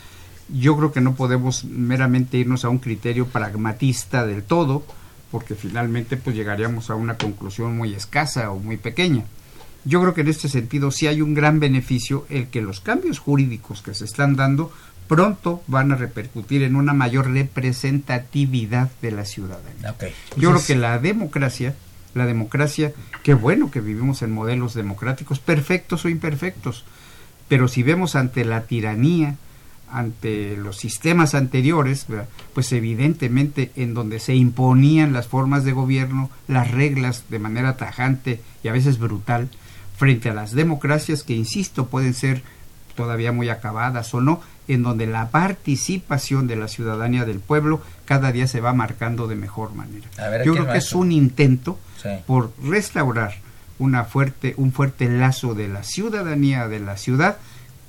yo 0.48 0.76
creo 0.76 0.92
que 0.92 1.00
no 1.00 1.14
podemos 1.14 1.64
meramente 1.64 2.36
irnos 2.36 2.64
a 2.64 2.68
un 2.68 2.78
criterio 2.78 3.26
pragmatista 3.26 4.26
del 4.26 4.42
todo, 4.42 4.84
porque 5.30 5.54
finalmente 5.54 6.16
pues 6.16 6.36
llegaríamos 6.36 6.90
a 6.90 6.94
una 6.94 7.16
conclusión 7.16 7.76
muy 7.76 7.94
escasa 7.94 8.50
o 8.50 8.58
muy 8.58 8.76
pequeña. 8.76 9.24
Yo 9.84 10.00
creo 10.00 10.14
que 10.14 10.22
en 10.22 10.28
este 10.28 10.48
sentido 10.48 10.90
sí 10.90 11.06
hay 11.06 11.20
un 11.20 11.34
gran 11.34 11.60
beneficio 11.60 12.26
el 12.30 12.48
que 12.48 12.62
los 12.62 12.80
cambios 12.80 13.18
jurídicos 13.18 13.82
que 13.82 13.94
se 13.94 14.04
están 14.04 14.36
dando 14.36 14.72
pronto 15.08 15.62
van 15.66 15.92
a 15.92 15.96
repercutir 15.96 16.62
en 16.62 16.76
una 16.76 16.94
mayor 16.94 17.30
representatividad 17.30 18.90
de 19.02 19.10
la 19.10 19.24
ciudadanía. 19.24 19.90
Ok. 19.90 20.04
Yo 20.36 20.50
creo 20.50 20.64
que 20.64 20.76
la 20.76 20.98
democracia, 20.98 21.74
la 22.14 22.26
democracia, 22.26 22.92
qué 23.22 23.34
bueno 23.34 23.70
que 23.70 23.80
vivimos 23.80 24.22
en 24.22 24.32
modelos 24.32 24.74
democráticos, 24.74 25.40
perfectos 25.40 26.04
o 26.04 26.08
imperfectos, 26.08 26.84
pero 27.48 27.68
si 27.68 27.82
vemos 27.82 28.16
ante 28.16 28.44
la 28.44 28.62
tiranía, 28.62 29.36
ante 29.94 30.56
los 30.56 30.76
sistemas 30.76 31.34
anteriores, 31.34 32.06
¿verdad? 32.08 32.28
pues 32.52 32.72
evidentemente 32.72 33.70
en 33.76 33.94
donde 33.94 34.18
se 34.18 34.34
imponían 34.34 35.12
las 35.12 35.28
formas 35.28 35.64
de 35.64 35.72
gobierno, 35.72 36.30
las 36.48 36.70
reglas 36.70 37.24
de 37.30 37.38
manera 37.38 37.76
tajante 37.76 38.40
y 38.62 38.68
a 38.68 38.72
veces 38.72 38.98
brutal, 38.98 39.48
frente 39.96 40.30
a 40.30 40.34
las 40.34 40.52
democracias 40.52 41.22
que, 41.22 41.34
insisto, 41.34 41.86
pueden 41.86 42.14
ser 42.14 42.42
todavía 42.96 43.32
muy 43.32 43.48
acabadas 43.48 44.12
o 44.14 44.20
no, 44.20 44.40
en 44.68 44.82
donde 44.82 45.06
la 45.06 45.30
participación 45.30 46.46
de 46.46 46.56
la 46.56 46.68
ciudadanía 46.68 47.24
del 47.24 47.40
pueblo 47.40 47.82
cada 48.04 48.32
día 48.32 48.46
se 48.46 48.60
va 48.60 48.72
marcando 48.72 49.26
de 49.28 49.36
mejor 49.36 49.74
manera. 49.74 50.08
Ver, 50.16 50.44
Yo 50.44 50.52
creo 50.54 50.70
que 50.70 50.78
es 50.78 50.92
un 50.92 51.12
intento 51.12 51.78
Sí. 52.02 52.08
por 52.26 52.52
restaurar 52.62 53.34
una 53.78 54.04
fuerte, 54.04 54.54
un 54.56 54.72
fuerte 54.72 55.08
lazo 55.08 55.54
de 55.54 55.68
la 55.68 55.82
ciudadanía 55.82 56.68
de 56.68 56.80
la 56.80 56.96
ciudad 56.96 57.38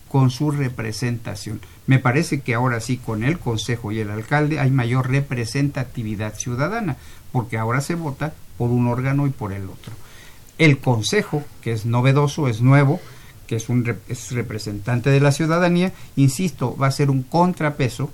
con 0.09 0.29
su 0.29 0.51
representación. 0.51 1.59
Me 1.87 1.99
parece 1.99 2.41
que 2.41 2.53
ahora 2.53 2.79
sí 2.79 2.97
con 2.97 3.23
el 3.23 3.39
Consejo 3.39 3.91
y 3.91 3.99
el 3.99 4.11
alcalde 4.11 4.59
hay 4.59 4.71
mayor 4.71 5.09
representatividad 5.09 6.35
ciudadana, 6.35 6.97
porque 7.31 7.57
ahora 7.57 7.81
se 7.81 7.95
vota 7.95 8.33
por 8.57 8.69
un 8.69 8.87
órgano 8.87 9.27
y 9.27 9.31
por 9.31 9.51
el 9.51 9.65
otro. 9.65 9.93
El 10.57 10.77
Consejo, 10.77 11.43
que 11.61 11.73
es 11.73 11.85
novedoso, 11.85 12.47
es 12.47 12.61
nuevo, 12.61 12.99
que 13.47 13.57
es 13.57 13.69
un 13.69 13.97
es 14.07 14.31
representante 14.31 15.09
de 15.09 15.19
la 15.19 15.31
ciudadanía, 15.31 15.93
insisto, 16.15 16.75
va 16.77 16.87
a 16.87 16.91
ser 16.91 17.09
un 17.09 17.23
contrapeso, 17.23 18.11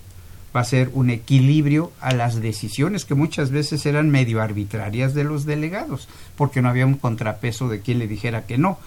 va 0.55 0.61
a 0.61 0.65
ser 0.65 0.89
un 0.93 1.09
equilibrio 1.09 1.91
a 2.01 2.13
las 2.13 2.41
decisiones 2.41 3.05
que 3.05 3.15
muchas 3.15 3.51
veces 3.51 3.85
eran 3.85 4.09
medio 4.09 4.41
arbitrarias 4.41 5.13
de 5.13 5.23
los 5.23 5.45
delegados, 5.45 6.09
porque 6.35 6.61
no 6.61 6.69
había 6.69 6.85
un 6.85 6.97
contrapeso 6.97 7.69
de 7.69 7.81
quien 7.81 7.99
le 7.99 8.07
dijera 8.07 8.45
que 8.45 8.57
no. 8.57 8.77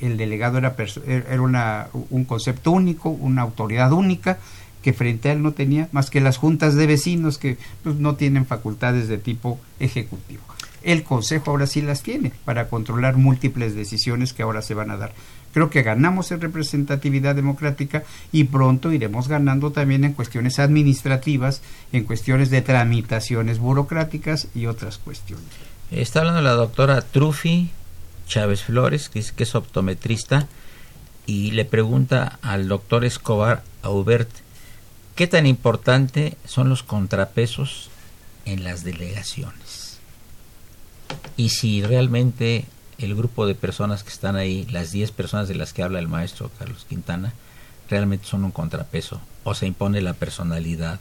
El 0.00 0.16
delegado 0.16 0.58
era, 0.58 0.76
perso- 0.76 1.02
era 1.06 1.88
un 2.10 2.24
concepto 2.24 2.70
único, 2.70 3.10
una 3.10 3.42
autoridad 3.42 3.92
única, 3.92 4.38
que 4.82 4.92
frente 4.94 5.28
a 5.28 5.32
él 5.32 5.42
no 5.42 5.52
tenía 5.52 5.88
más 5.92 6.08
que 6.08 6.20
las 6.22 6.38
juntas 6.38 6.74
de 6.74 6.86
vecinos 6.86 7.36
que 7.36 7.58
pues, 7.82 7.96
no 7.96 8.14
tienen 8.14 8.46
facultades 8.46 9.08
de 9.08 9.18
tipo 9.18 9.60
ejecutivo. 9.78 10.42
El 10.82 11.02
Consejo 11.02 11.50
ahora 11.50 11.66
sí 11.66 11.82
las 11.82 12.02
tiene 12.02 12.32
para 12.46 12.68
controlar 12.68 13.18
múltiples 13.18 13.74
decisiones 13.74 14.32
que 14.32 14.42
ahora 14.42 14.62
se 14.62 14.72
van 14.72 14.90
a 14.90 14.96
dar. 14.96 15.12
Creo 15.52 15.68
que 15.68 15.82
ganamos 15.82 16.30
en 16.32 16.40
representatividad 16.40 17.34
democrática 17.34 18.04
y 18.32 18.44
pronto 18.44 18.90
iremos 18.90 19.28
ganando 19.28 19.72
también 19.72 20.04
en 20.04 20.14
cuestiones 20.14 20.58
administrativas, 20.58 21.60
en 21.92 22.04
cuestiones 22.04 22.48
de 22.48 22.62
tramitaciones 22.62 23.58
burocráticas 23.58 24.48
y 24.54 24.64
otras 24.66 24.96
cuestiones. 24.96 25.44
Está 25.90 26.20
hablando 26.20 26.40
la 26.40 26.52
doctora 26.52 27.02
Trufi 27.02 27.70
Chávez 28.30 28.62
Flores, 28.62 29.08
que 29.08 29.18
es, 29.18 29.32
que 29.32 29.42
es 29.42 29.54
optometrista, 29.54 30.46
y 31.26 31.50
le 31.50 31.64
pregunta 31.64 32.38
al 32.42 32.68
doctor 32.68 33.04
Escobar 33.04 33.62
Aubert, 33.82 34.30
¿qué 35.16 35.26
tan 35.26 35.46
importante 35.46 36.36
son 36.46 36.68
los 36.68 36.82
contrapesos 36.84 37.90
en 38.44 38.62
las 38.64 38.84
delegaciones? 38.84 39.98
Y 41.36 41.48
si 41.50 41.82
realmente 41.82 42.66
el 42.98 43.16
grupo 43.16 43.46
de 43.46 43.56
personas 43.56 44.04
que 44.04 44.10
están 44.10 44.36
ahí, 44.36 44.64
las 44.70 44.92
10 44.92 45.10
personas 45.10 45.48
de 45.48 45.56
las 45.56 45.72
que 45.72 45.82
habla 45.82 45.98
el 45.98 46.08
maestro 46.08 46.50
Carlos 46.58 46.86
Quintana, 46.88 47.34
realmente 47.88 48.26
son 48.26 48.44
un 48.44 48.52
contrapeso, 48.52 49.20
o 49.42 49.54
se 49.54 49.66
impone 49.66 50.00
la 50.00 50.14
personalidad 50.14 51.00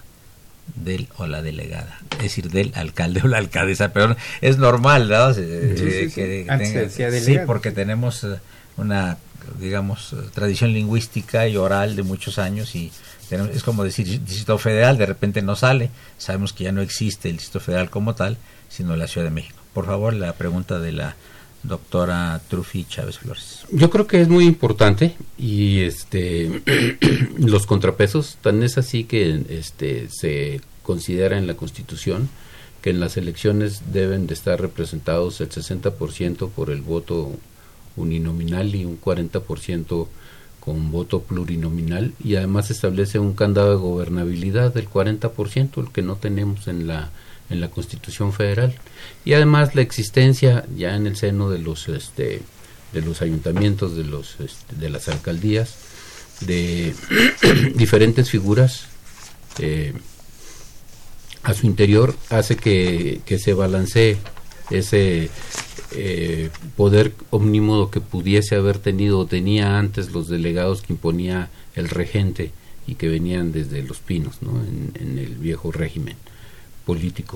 del 0.76 1.08
o 1.18 1.28
la 1.28 1.42
delegada, 1.42 2.00
es 2.18 2.24
decir, 2.24 2.50
del 2.50 2.72
alcalde 2.76 3.22
o 3.24 3.28
la 3.28 3.38
alcaldesa, 3.38 3.92
pero 3.94 4.16
es 4.42 4.58
normal, 4.58 5.10
¿no? 5.10 5.34
Se- 5.34 5.78
Sí, 5.78 5.84
sí, 5.84 5.88
eh, 5.90 6.10
sí. 6.10 6.16
que 6.16 6.46
Antes 6.50 6.96
tenga- 6.98 7.20
sí, 7.20 7.38
porque 7.46 7.72
tenemos 7.72 8.24
eh, 8.24 8.36
una, 8.78 9.18
digamos, 9.60 10.16
tradición 10.34 10.74
lingüística 10.74 11.48
y 11.48 11.58
oral 11.58 11.96
de 11.96 12.04
muchos 12.04 12.40
años 12.40 12.76
y 12.76 12.92
tenemos- 13.30 13.56
es 13.56 13.64
como 13.64 13.84
decir 13.84 14.08
Distrito 14.08 14.58
Federal, 14.58 14.98
de 14.98 15.06
repente 15.06 15.42
no 15.42 15.56
sale, 15.56 15.90
sabemos 16.18 16.54
que 16.54 16.66
ya 16.66 16.72
no 16.72 16.82
existe 16.82 17.30
el 17.30 17.38
Distrito 17.38 17.60
Federal 17.60 17.90
como 17.90 18.16
tal, 18.16 18.38
sino 18.70 18.96
la 18.96 19.08
Ciudad 19.08 19.26
de 19.28 19.32
México. 19.32 19.60
Por 19.74 19.86
favor, 19.86 20.14
la 20.14 20.34
pregunta 20.34 20.80
de 20.80 20.92
la 20.92 21.16
doctora 21.64 22.42
Trufi 22.48 22.86
Chávez 22.86 23.20
Flores. 23.20 23.66
Yo 23.72 23.90
creo 23.90 24.08
que 24.08 24.22
es 24.22 24.30
muy 24.30 24.46
importante 24.46 25.16
y 25.38 25.82
este 25.82 26.62
los 27.38 27.66
contrapesos 27.66 28.38
tan 28.42 28.64
es 28.64 28.78
así 28.78 29.04
que 29.04 29.44
este 29.50 30.08
se 30.10 30.62
considera 30.84 31.38
en 31.38 31.48
la 31.48 31.56
Constitución 31.56 32.30
que 32.82 32.90
en 32.92 33.00
las 33.00 33.18
elecciones 33.18 33.92
deben 33.92 34.26
de 34.28 34.34
estar 34.34 34.60
representados 34.60 35.42
el 35.42 35.50
60% 35.50 36.50
por 36.50 36.70
el 36.70 36.82
voto 36.82 37.32
uninominal 37.98 38.74
y 38.74 38.86
un 38.86 39.00
40% 39.00 40.08
con 40.60 40.92
voto 40.92 41.22
plurinominal 41.22 42.14
y 42.24 42.36
además 42.36 42.72
establece 42.72 43.20
un 43.20 43.34
candado 43.34 43.72
de 43.72 43.78
gobernabilidad 43.78 44.74
del 44.74 44.90
40%, 44.90 45.82
el 45.82 45.92
que 45.92 46.02
no 46.02 46.16
tenemos 46.16 46.68
en 46.68 46.88
la 46.88 47.10
en 47.50 47.62
la 47.62 47.70
Constitución 47.70 48.34
Federal 48.34 48.76
y 49.26 49.34
además 49.34 49.76
la 49.76 49.82
existencia 49.82 50.66
ya 50.76 50.96
en 50.96 51.08
el 51.08 51.16
seno 51.16 51.50
de 51.50 51.60
los 51.60 51.88
este 51.90 52.42
de 52.94 53.02
los 53.02 53.22
ayuntamientos 53.22 53.96
de 53.96 54.04
los 54.04 54.40
este, 54.40 54.76
de 54.76 54.90
las 54.90 55.08
alcaldías 55.10 55.76
de 56.42 56.94
diferentes 57.76 58.30
figuras 58.30 58.86
eh, 59.60 59.94
a 61.44 61.54
su 61.54 61.66
interior 61.68 62.16
hace 62.30 62.56
que, 62.56 63.22
que 63.26 63.40
se 63.40 63.54
balancee 63.54 64.18
ese 64.70 65.30
eh, 65.92 66.50
poder 66.76 67.14
omnímodo 67.32 67.90
que 67.90 68.02
pudiese 68.02 68.56
haber 68.56 68.78
tenido 68.78 69.20
o 69.20 69.26
tenía 69.26 69.80
antes 69.80 70.12
los 70.12 70.28
delegados 70.28 70.82
que 70.82 70.94
imponía 70.94 71.50
el 71.76 71.90
regente 71.90 72.52
y 72.86 72.96
que 72.96 73.08
venían 73.08 73.52
desde 73.52 73.84
los 73.84 74.00
pinos 74.00 74.42
¿no? 74.42 74.52
en, 74.62 74.92
en 75.00 75.18
el 75.18 75.36
viejo 75.36 75.72
régimen 75.72 76.16
político 76.90 77.36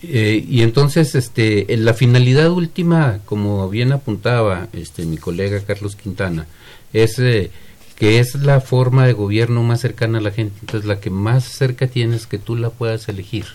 Eh, 0.00 0.38
y 0.56 0.58
entonces 0.68 1.16
este 1.16 1.76
la 1.76 1.92
finalidad 1.92 2.50
última 2.62 3.18
como 3.30 3.68
bien 3.68 3.90
apuntaba 3.90 4.54
este 4.72 5.00
mi 5.12 5.18
colega 5.26 5.66
Carlos 5.68 5.96
Quintana 5.96 6.46
es 6.92 7.18
eh, 7.18 7.50
que 7.98 8.20
es 8.20 8.36
la 8.36 8.60
forma 8.60 9.06
de 9.06 9.12
gobierno 9.12 9.64
más 9.64 9.80
cercana 9.80 10.18
a 10.18 10.20
la 10.20 10.30
gente. 10.30 10.56
Entonces, 10.60 10.86
la 10.86 11.00
que 11.00 11.10
más 11.10 11.44
cerca 11.44 11.88
tienes 11.88 12.28
que 12.28 12.38
tú 12.38 12.54
la 12.54 12.70
puedas 12.70 13.08
elegir 13.08 13.46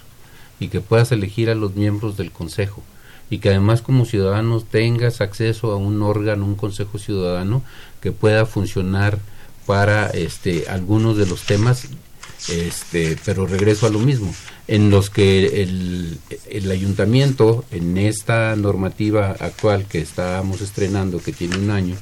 y 0.59 0.67
que 0.67 0.81
puedas 0.81 1.13
elegir 1.13 1.49
a 1.49 1.55
los 1.55 1.75
miembros 1.75 2.17
del 2.17 2.31
consejo 2.31 2.83
y 3.29 3.37
que 3.37 3.49
además 3.49 3.81
como 3.81 4.03
ciudadanos 4.03 4.65
tengas 4.65 5.21
acceso 5.21 5.71
a 5.71 5.77
un 5.77 6.01
órgano, 6.01 6.45
un 6.45 6.55
consejo 6.55 6.99
ciudadano 6.99 7.63
que 8.01 8.11
pueda 8.11 8.45
funcionar 8.45 9.17
para 9.65 10.07
este 10.07 10.65
algunos 10.67 11.15
de 11.15 11.25
los 11.25 11.43
temas 11.43 11.87
este 12.49 13.17
pero 13.23 13.45
regreso 13.45 13.87
a 13.87 13.89
lo 13.89 13.99
mismo 13.99 14.33
en 14.67 14.89
los 14.89 15.09
que 15.09 15.61
el, 15.63 16.17
el 16.49 16.71
ayuntamiento 16.71 17.65
en 17.71 17.97
esta 17.97 18.55
normativa 18.55 19.35
actual 19.39 19.85
que 19.85 19.99
estamos 19.99 20.61
estrenando 20.61 21.19
que 21.19 21.31
tiene 21.31 21.57
un 21.57 21.71
año 21.71 21.95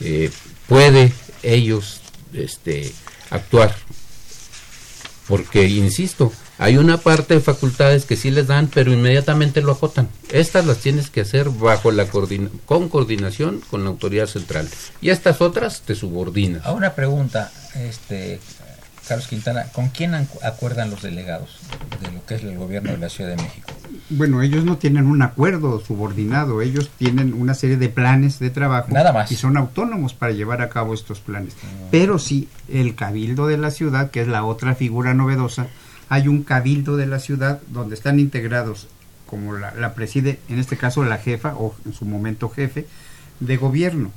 eh, 0.00 0.30
puede 0.66 1.12
ellos 1.42 2.00
este 2.32 2.92
actuar 3.30 3.76
porque 5.26 5.68
insisto 5.68 6.32
hay 6.60 6.76
una 6.76 6.98
parte 6.98 7.32
de 7.32 7.40
facultades 7.40 8.04
que 8.04 8.16
sí 8.16 8.30
les 8.30 8.48
dan, 8.48 8.68
pero 8.68 8.92
inmediatamente 8.92 9.62
lo 9.62 9.72
acotan. 9.72 10.10
Estas 10.30 10.66
las 10.66 10.76
tienes 10.76 11.08
que 11.08 11.22
hacer 11.22 11.48
bajo 11.48 11.90
la 11.90 12.04
con 12.04 12.90
coordinación 12.90 13.62
con 13.70 13.82
la 13.82 13.88
autoridad 13.88 14.26
central. 14.26 14.68
Y 15.00 15.08
estas 15.08 15.40
otras 15.40 15.80
te 15.80 15.94
subordinas. 15.94 16.66
A 16.66 16.72
una 16.72 16.94
pregunta, 16.94 17.50
este, 17.76 18.40
Carlos 19.10 19.26
Quintana, 19.26 19.64
¿con 19.72 19.88
quién 19.88 20.14
acuerdan 20.14 20.88
los 20.88 21.02
delegados 21.02 21.58
de 22.00 22.12
lo 22.12 22.24
que 22.26 22.36
es 22.36 22.44
el 22.44 22.56
gobierno 22.56 22.92
de 22.92 22.98
la 22.98 23.08
Ciudad 23.08 23.30
de 23.30 23.42
México? 23.42 23.68
Bueno, 24.08 24.40
ellos 24.40 24.64
no 24.64 24.76
tienen 24.76 25.08
un 25.08 25.20
acuerdo 25.20 25.80
subordinado, 25.80 26.62
ellos 26.62 26.92
tienen 26.96 27.34
una 27.34 27.54
serie 27.54 27.76
de 27.76 27.88
planes 27.88 28.38
de 28.38 28.50
trabajo 28.50 28.92
Nada 28.92 29.12
más. 29.12 29.32
y 29.32 29.34
son 29.34 29.56
autónomos 29.56 30.14
para 30.14 30.30
llevar 30.30 30.62
a 30.62 30.68
cabo 30.68 30.94
estos 30.94 31.18
planes. 31.18 31.56
Ah. 31.60 31.88
Pero 31.90 32.20
sí, 32.20 32.48
el 32.68 32.94
cabildo 32.94 33.48
de 33.48 33.58
la 33.58 33.72
ciudad, 33.72 34.12
que 34.12 34.20
es 34.20 34.28
la 34.28 34.44
otra 34.44 34.76
figura 34.76 35.12
novedosa, 35.12 35.66
hay 36.08 36.28
un 36.28 36.44
cabildo 36.44 36.96
de 36.96 37.08
la 37.08 37.18
ciudad 37.18 37.60
donde 37.66 37.96
están 37.96 38.20
integrados, 38.20 38.86
como 39.26 39.54
la, 39.54 39.92
preside 39.94 40.38
en 40.48 40.60
este 40.60 40.76
caso 40.76 41.02
la 41.02 41.18
jefa 41.18 41.56
o 41.56 41.74
en 41.84 41.94
su 41.94 42.04
momento 42.04 42.48
jefe 42.48 42.86
de 43.40 43.56
gobierno. 43.56 44.12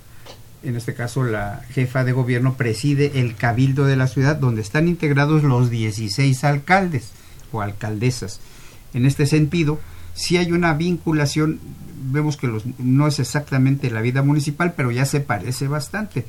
En 0.64 0.76
este 0.76 0.93
caso 0.93 1.24
la 1.24 1.61
jefa 1.72 2.03
de 2.03 2.14
gobierno 2.14 2.55
preside 2.55 3.20
el 3.20 3.36
cabildo 3.36 3.86
de 3.86 3.95
la 3.95 4.07
ciudad 4.07 4.38
donde 4.38 4.61
están 4.61 4.88
integrados 4.88 5.43
los 5.43 5.70
16 5.70 6.43
alcaldes 6.43 7.11
o 7.51 7.61
alcaldesas. 7.61 8.39
En 8.93 9.05
este 9.05 9.26
sentido, 9.26 9.80
si 10.14 10.38
hay 10.38 10.51
una 10.51 10.74
vinculación, 10.74 11.59
vemos 12.11 12.38
que 12.38 12.47
los, 12.47 12.64
no 12.80 13.07
es 13.07 13.20
exactamente 13.20 13.91
la 13.91 14.01
vida 14.01 14.24
municipal, 14.24 14.74
pero 14.76 14.91
ya 14.91 15.05
se 15.05 15.20
parece 15.20 15.68
bastante. 15.68 16.26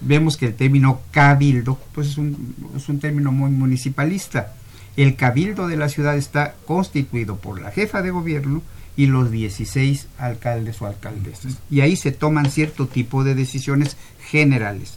Vemos 0.00 0.36
que 0.36 0.46
el 0.46 0.54
término 0.54 1.00
cabildo 1.10 1.78
pues 1.92 2.08
es 2.08 2.18
un, 2.18 2.54
es 2.76 2.88
un 2.88 3.00
término 3.00 3.32
muy 3.32 3.50
municipalista 3.50 4.54
el 4.96 5.16
cabildo 5.16 5.68
de 5.68 5.76
la 5.76 5.88
ciudad 5.88 6.16
está 6.16 6.54
constituido 6.66 7.36
por 7.36 7.60
la 7.60 7.70
jefa 7.70 8.02
de 8.02 8.10
gobierno 8.10 8.62
y 8.96 9.06
los 9.06 9.30
16 9.30 10.08
alcaldes 10.18 10.80
o 10.82 10.86
alcaldesas. 10.86 11.58
Y 11.70 11.80
ahí 11.80 11.96
se 11.96 12.12
toman 12.12 12.50
cierto 12.50 12.86
tipo 12.86 13.24
de 13.24 13.34
decisiones 13.34 13.96
generales. 14.20 14.94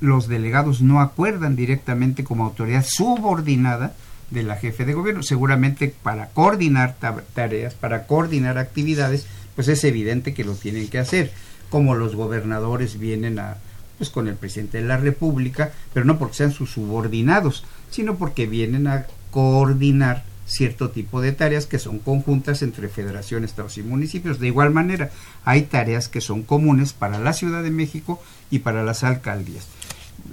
Los 0.00 0.28
delegados 0.28 0.80
no 0.82 1.00
acuerdan 1.00 1.56
directamente 1.56 2.22
como 2.22 2.44
autoridad 2.44 2.84
subordinada 2.86 3.94
de 4.30 4.42
la 4.42 4.56
jefe 4.56 4.84
de 4.84 4.94
gobierno. 4.94 5.22
Seguramente 5.22 5.92
para 6.02 6.28
coordinar 6.28 6.96
tareas, 7.34 7.74
para 7.74 8.06
coordinar 8.06 8.58
actividades, 8.58 9.26
pues 9.54 9.68
es 9.68 9.82
evidente 9.84 10.34
que 10.34 10.44
lo 10.44 10.54
tienen 10.54 10.88
que 10.88 10.98
hacer. 10.98 11.32
Como 11.70 11.94
los 11.94 12.14
gobernadores 12.14 12.98
vienen 12.98 13.38
a, 13.38 13.56
pues 13.98 14.10
con 14.10 14.28
el 14.28 14.36
presidente 14.36 14.78
de 14.78 14.86
la 14.86 14.98
República, 14.98 15.72
pero 15.92 16.06
no 16.06 16.18
porque 16.18 16.36
sean 16.36 16.52
sus 16.52 16.70
subordinados, 16.70 17.64
sino 17.90 18.16
porque 18.16 18.46
vienen 18.46 18.86
a 18.86 19.06
coordinar 19.30 20.24
cierto 20.46 20.90
tipo 20.90 21.20
de 21.20 21.32
tareas 21.32 21.66
que 21.66 21.78
son 21.78 21.98
conjuntas 21.98 22.62
entre 22.62 22.88
federación, 22.88 23.44
estados 23.44 23.78
y 23.78 23.82
municipios. 23.82 24.38
De 24.38 24.46
igual 24.46 24.70
manera, 24.70 25.10
hay 25.44 25.62
tareas 25.62 26.08
que 26.08 26.20
son 26.20 26.42
comunes 26.42 26.92
para 26.92 27.18
la 27.18 27.32
Ciudad 27.32 27.62
de 27.62 27.70
México 27.70 28.22
y 28.50 28.60
para 28.60 28.84
las 28.84 29.04
alcaldías. 29.04 29.66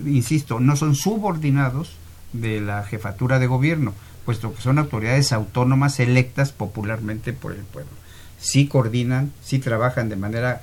Insisto, 0.06 0.60
no 0.60 0.76
son 0.76 0.96
subordinados 0.96 1.96
de 2.32 2.62
la 2.62 2.84
jefatura 2.84 3.40
de 3.40 3.48
gobierno, 3.48 3.94
puesto 4.26 4.54
que 4.54 4.62
son 4.62 4.80
autoridades 4.80 5.34
autónomas 5.34 6.00
electas 6.00 6.52
popularmente 6.52 7.34
por 7.34 7.52
el 7.52 7.64
pueblo. 7.64 7.92
Sí 8.40 8.68
coordinan, 8.68 9.32
sí 9.44 9.60
trabajan 9.60 10.10
de 10.10 10.16
manera 10.16 10.62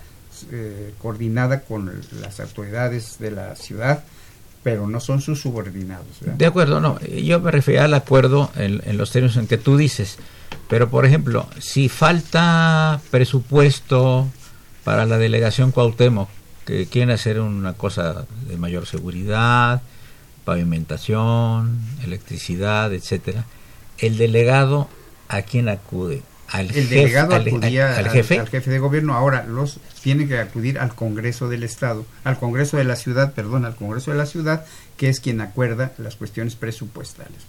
eh, 0.51 0.95
coordinada 0.99 1.63
con 1.63 1.93
las 2.21 2.41
autoridades 2.41 3.19
de 3.19 3.31
la 3.31 3.57
ciudad, 3.57 4.05
pero 4.63 4.87
no 4.87 5.01
son 5.01 5.21
sus 5.21 5.41
subordinados. 5.41 6.07
De 6.21 6.47
acuerdo, 6.47 6.81
no. 6.81 7.01
Yo 7.01 7.41
me 7.41 7.51
refería 7.51 7.85
al 7.85 7.95
acuerdo 7.95 8.51
en, 8.57 8.99
los 8.99 9.11
términos 9.11 9.37
en 9.37 9.47
que 9.47 9.59
tú 9.59 9.77
dices. 9.77 10.19
Pero, 10.69 10.91
por 10.91 11.07
ejemplo, 11.07 11.49
si 11.59 11.89
falta 11.89 13.01
presupuesto 13.11 14.29
para 14.85 15.07
la 15.07 15.19
delegación 15.19 15.73
Cuauhtémoc, 15.73 16.29
que 16.67 16.87
quieren 16.87 17.11
hacer 17.11 17.41
una 17.41 17.73
cosa 17.73 18.27
de 18.47 18.57
mayor 18.57 18.87
seguridad, 18.87 19.83
pavimentación, 20.45 21.81
electricidad, 22.05 22.93
etcétera, 22.93 23.47
el 23.99 24.19
delegado 24.19 24.89
a 25.29 25.43
quién 25.43 25.69
acude 25.69 26.23
el 26.59 26.89
delegado 26.89 27.35
acudía 27.35 27.97
al, 27.97 28.11
jefe? 28.11 28.45
jefe 28.47 28.71
de 28.71 28.79
gobierno, 28.79 29.15
ahora 29.15 29.45
los 29.45 29.79
tiene 30.03 30.27
que 30.27 30.39
acudir 30.39 30.79
al 30.79 30.95
Congreso 30.95 31.49
del 31.49 31.63
Estado, 31.63 32.05
al 32.25 32.39
Congreso 32.39 32.77
de 32.77 32.85
la 32.85 32.97
ciudad, 32.97 33.33
perdón, 33.35 33.65
al 33.65 33.77
Congreso 33.77 34.11
de 34.11 34.17
la 34.17 34.27
ciudad, 34.27 34.65
que 34.97 35.09
es 35.09 35.21
quien 35.21 35.41
acuerda 35.41 35.93
las 35.99 36.17
cuestiones 36.17 36.57
presupuestales. 36.57 37.47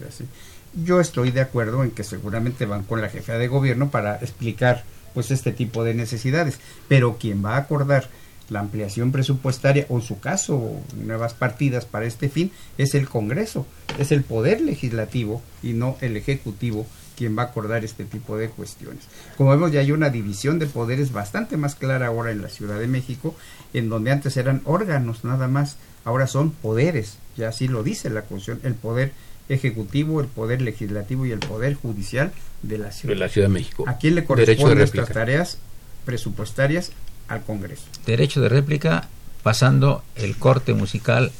Yo 0.74 1.02
estoy 1.02 1.32
de 1.32 1.42
acuerdo 1.42 1.84
en 1.84 1.92
que 1.92 2.04
seguramente 2.04 2.66
van 2.66 2.84
con 2.84 3.02
la 3.02 3.10
jefa 3.10 3.34
de 3.34 3.48
gobierno 3.48 3.90
para 3.90 4.16
explicar 4.18 4.84
pues 5.14 5.32
este 5.32 5.52
tipo 5.52 5.84
de 5.84 5.94
necesidades, 5.94 6.60
pero 6.88 7.18
quien 7.18 7.44
va 7.44 7.56
a 7.56 7.60
acordar 7.60 8.08
la 8.50 8.60
ampliación 8.60 9.12
presupuestaria 9.12 9.86
o 9.90 9.98
en 9.98 10.02
su 10.02 10.20
caso 10.20 10.82
nuevas 10.96 11.34
partidas 11.34 11.86
para 11.86 12.06
este 12.06 12.30
fin 12.30 12.52
es 12.78 12.96
el 12.96 13.08
Congreso, 13.08 13.66
es 13.98 14.12
el 14.12 14.24
poder 14.24 14.62
legislativo 14.62 15.42
y 15.64 15.74
no 15.74 15.98
el 16.02 16.18
ejecutivo 16.18 16.86
quien 17.22 17.38
va 17.38 17.44
a 17.44 17.46
acordar 17.46 17.86
este 17.86 18.04
tipo 18.04 18.36
de 18.36 18.50
cuestiones. 18.50 19.04
Como 19.38 19.52
vemos, 19.52 19.72
ya 19.72 19.82
hay 19.82 19.92
una 19.92 20.10
división 20.10 20.58
de 20.58 20.66
poderes 20.66 21.12
bastante 21.12 21.56
más 21.56 21.76
clara 21.76 22.08
ahora 22.08 22.32
en 22.32 22.42
la 22.42 22.50
Ciudad 22.50 22.80
de 22.80 22.88
México, 22.88 23.36
en 23.76 23.90
donde 23.90 24.10
antes 24.10 24.38
eran 24.38 24.64
órganos 24.66 25.24
nada 25.24 25.48
más, 25.48 25.78
ahora 26.04 26.26
son 26.26 26.50
poderes, 26.50 27.20
ya 27.38 27.50
así 27.50 27.68
lo 27.68 27.84
dice 27.84 28.10
la 28.10 28.24
Constitución, 28.24 28.62
el 28.64 28.74
poder 28.74 29.12
ejecutivo, 29.50 30.20
el 30.20 30.26
poder 30.26 30.64
legislativo 30.64 31.28
y 31.28 31.32
el 31.32 31.38
poder 31.38 31.76
judicial 31.76 32.32
de 32.64 32.80
la 32.80 32.92
Ciudad, 32.92 33.14
de, 33.14 33.20
la 33.20 33.30
ciudad 33.30 33.50
de 33.50 33.54
México. 33.54 33.86
¿A 33.88 34.00
quién 34.00 34.16
le 34.16 34.26
corresponden 34.26 34.82
estas 34.82 35.10
tareas 35.10 35.60
presupuestarias? 36.04 36.92
Al 37.28 37.44
Congreso. 37.44 37.84
Derecho 38.08 38.42
de 38.42 38.50
réplica, 38.50 39.10
pasando 39.44 40.04
el 40.16 40.38
corte 40.38 40.74
musical 40.74 41.32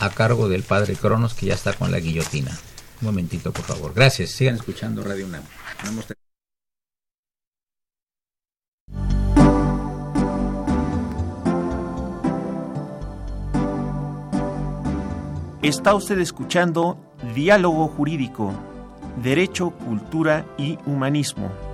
a 0.00 0.10
cargo 0.10 0.50
del 0.50 0.64
padre 0.64 0.96
Cronos, 0.96 1.32
que 1.32 1.46
ya 1.46 1.54
está 1.54 1.72
con 1.72 1.90
la 1.90 1.98
guillotina. 1.98 2.50
Un 3.00 3.06
momentito, 3.06 3.52
por 3.52 3.64
favor. 3.64 3.92
Gracias. 3.94 4.30
Sigan 4.30 4.56
escuchando 4.56 5.02
Radio 5.02 5.26
UNAM. 5.26 5.42
Está 15.62 15.94
usted 15.94 16.18
escuchando 16.18 16.98
Diálogo 17.34 17.88
Jurídico, 17.88 18.52
Derecho, 19.22 19.70
Cultura 19.70 20.44
y 20.58 20.78
Humanismo. 20.84 21.73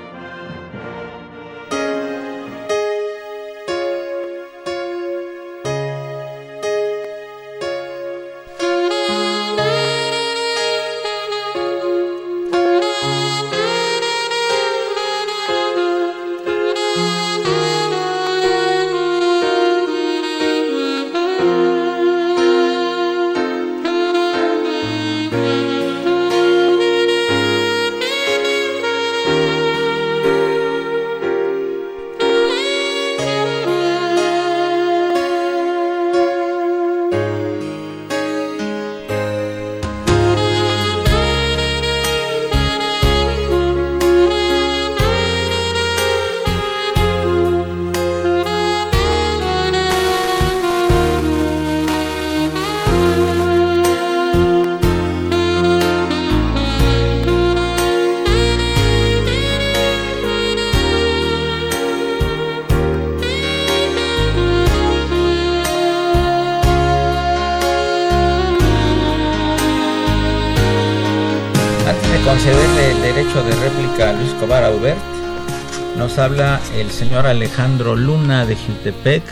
El 76.81 76.89
señor 76.89 77.27
Alejandro 77.27 77.95
Luna 77.95 78.45
de 78.47 78.55
Jutepec. 78.55 79.23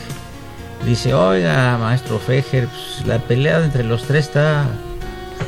Dice, 0.85 1.15
oiga, 1.15 1.77
maestro 1.79 2.19
Fejer, 2.19 2.67
pues, 2.67 3.07
la 3.07 3.17
pelea 3.17 3.63
entre 3.63 3.83
los 3.83 4.03
tres 4.03 4.27
está 4.27 4.67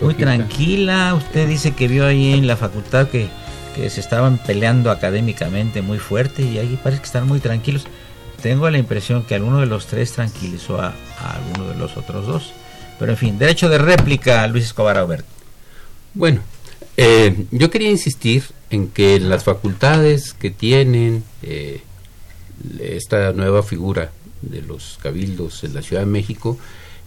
muy 0.02 0.16
tranquila. 0.16 1.14
Usted 1.14 1.48
dice 1.48 1.74
que 1.76 1.88
vio 1.88 2.08
ahí 2.08 2.34
en 2.34 2.48
la 2.48 2.58
facultad 2.58 3.08
que, 3.08 3.28
que 3.76 3.90
se 3.92 4.02
estaban 4.02 4.40
peleando 4.40 4.90
académicamente 4.90 5.84
muy 5.84 6.00
fuerte 6.00 6.42
y 6.42 6.58
ahí 6.58 6.78
parece 6.84 7.02
que 7.02 7.06
están 7.06 7.28
muy 7.28 7.40
tranquilos. 7.40 7.86
Tengo 8.42 8.68
la 8.72 8.80
impresión 8.80 9.24
que 9.24 9.36
alguno 9.36 9.60
de 9.60 9.68
los 9.68 9.86
tres 9.86 10.12
tranquilizó 10.12 10.82
a, 10.82 10.96
a 11.20 11.36
alguno 11.36 11.70
de 11.70 11.76
los 11.76 11.98
otros 11.98 12.26
dos. 12.26 12.52
Pero 12.98 13.12
en 13.12 13.18
fin, 13.18 13.38
derecho 13.38 13.70
de 13.70 13.78
réplica 13.78 14.46
Luis 14.48 14.66
Escobar 14.66 14.98
Aubert. 14.98 15.26
Bueno, 16.16 16.42
eh, 16.98 17.46
yo 17.52 17.70
quería 17.70 17.92
insistir 17.92 18.44
en 18.72 18.88
que 18.88 19.20
las 19.20 19.44
facultades 19.44 20.34
que 20.34 20.50
tienen 20.50 21.24
eh, 21.44 21.84
esta 22.80 23.34
nueva 23.34 23.64
figura 23.64 24.12
de 24.42 24.62
los 24.62 24.98
cabildos 25.02 25.64
en 25.64 25.74
la 25.74 25.82
Ciudad 25.82 26.02
de 26.02 26.08
México 26.08 26.58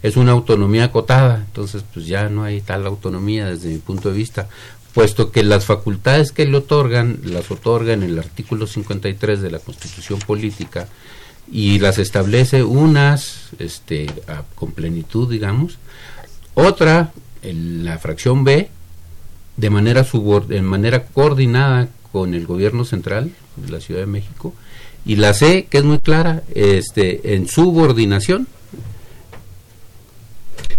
es 0.01 0.17
una 0.17 0.33
autonomía 0.33 0.85
acotada, 0.85 1.43
entonces 1.47 1.83
pues 1.93 2.05
ya 2.05 2.29
no 2.29 2.43
hay 2.43 2.61
tal 2.61 2.85
autonomía 2.85 3.47
desde 3.47 3.69
mi 3.69 3.79
punto 3.79 4.09
de 4.09 4.17
vista, 4.17 4.47
puesto 4.93 5.31
que 5.31 5.43
las 5.43 5.65
facultades 5.65 6.31
que 6.31 6.45
le 6.45 6.57
otorgan 6.57 7.19
las 7.23 7.49
otorga 7.51 7.93
en 7.93 8.03
el 8.03 8.17
artículo 8.19 8.67
53 8.67 9.41
de 9.41 9.51
la 9.51 9.59
Constitución 9.59 10.19
Política 10.19 10.87
y 11.51 11.79
las 11.79 11.97
establece 11.97 12.63
unas 12.63 13.49
este, 13.59 14.07
con 14.55 14.71
plenitud, 14.71 15.29
digamos, 15.29 15.77
otra 16.53 17.11
en 17.41 17.83
la 17.83 17.97
fracción 17.97 18.43
B 18.43 18.69
de 19.57 19.69
manera 19.69 20.05
de 20.47 20.61
manera 20.61 21.05
coordinada 21.07 21.87
con 22.11 22.33
el 22.33 22.45
gobierno 22.45 22.85
central 22.85 23.31
de 23.55 23.71
la 23.71 23.81
Ciudad 23.81 24.01
de 24.01 24.07
México 24.07 24.53
y 25.05 25.15
la 25.15 25.33
C 25.33 25.67
que 25.69 25.77
es 25.77 25.83
muy 25.83 25.99
clara 25.99 26.43
este 26.53 27.35
en 27.35 27.47
subordinación 27.47 28.47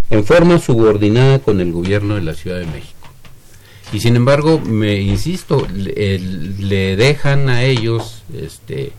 en 0.09 0.23
forma 0.23 0.59
subordinada 0.59 1.39
con 1.39 1.61
el 1.61 1.71
gobierno 1.71 2.15
de 2.15 2.21
la 2.21 2.33
Ciudad 2.33 2.59
de 2.59 2.65
México 2.65 2.93
y 3.93 3.99
sin 3.99 4.15
embargo 4.15 4.59
me 4.59 4.99
insisto 5.01 5.67
le, 5.73 6.95
dejan 6.95 7.49
a 7.49 7.63
ellos 7.63 8.23
este 8.33 8.91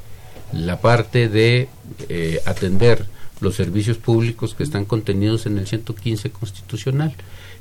la 0.53 0.81
parte 0.81 1.29
de 1.29 1.69
eh, 2.09 2.41
atender 2.47 3.07
los 3.41 3.55
servicios 3.55 3.99
públicos 3.99 4.55
que 4.55 4.63
están 4.63 4.85
contenidos 4.85 5.47
en 5.47 5.59
el 5.59 5.67
115 5.67 6.31
constitucional 6.31 7.15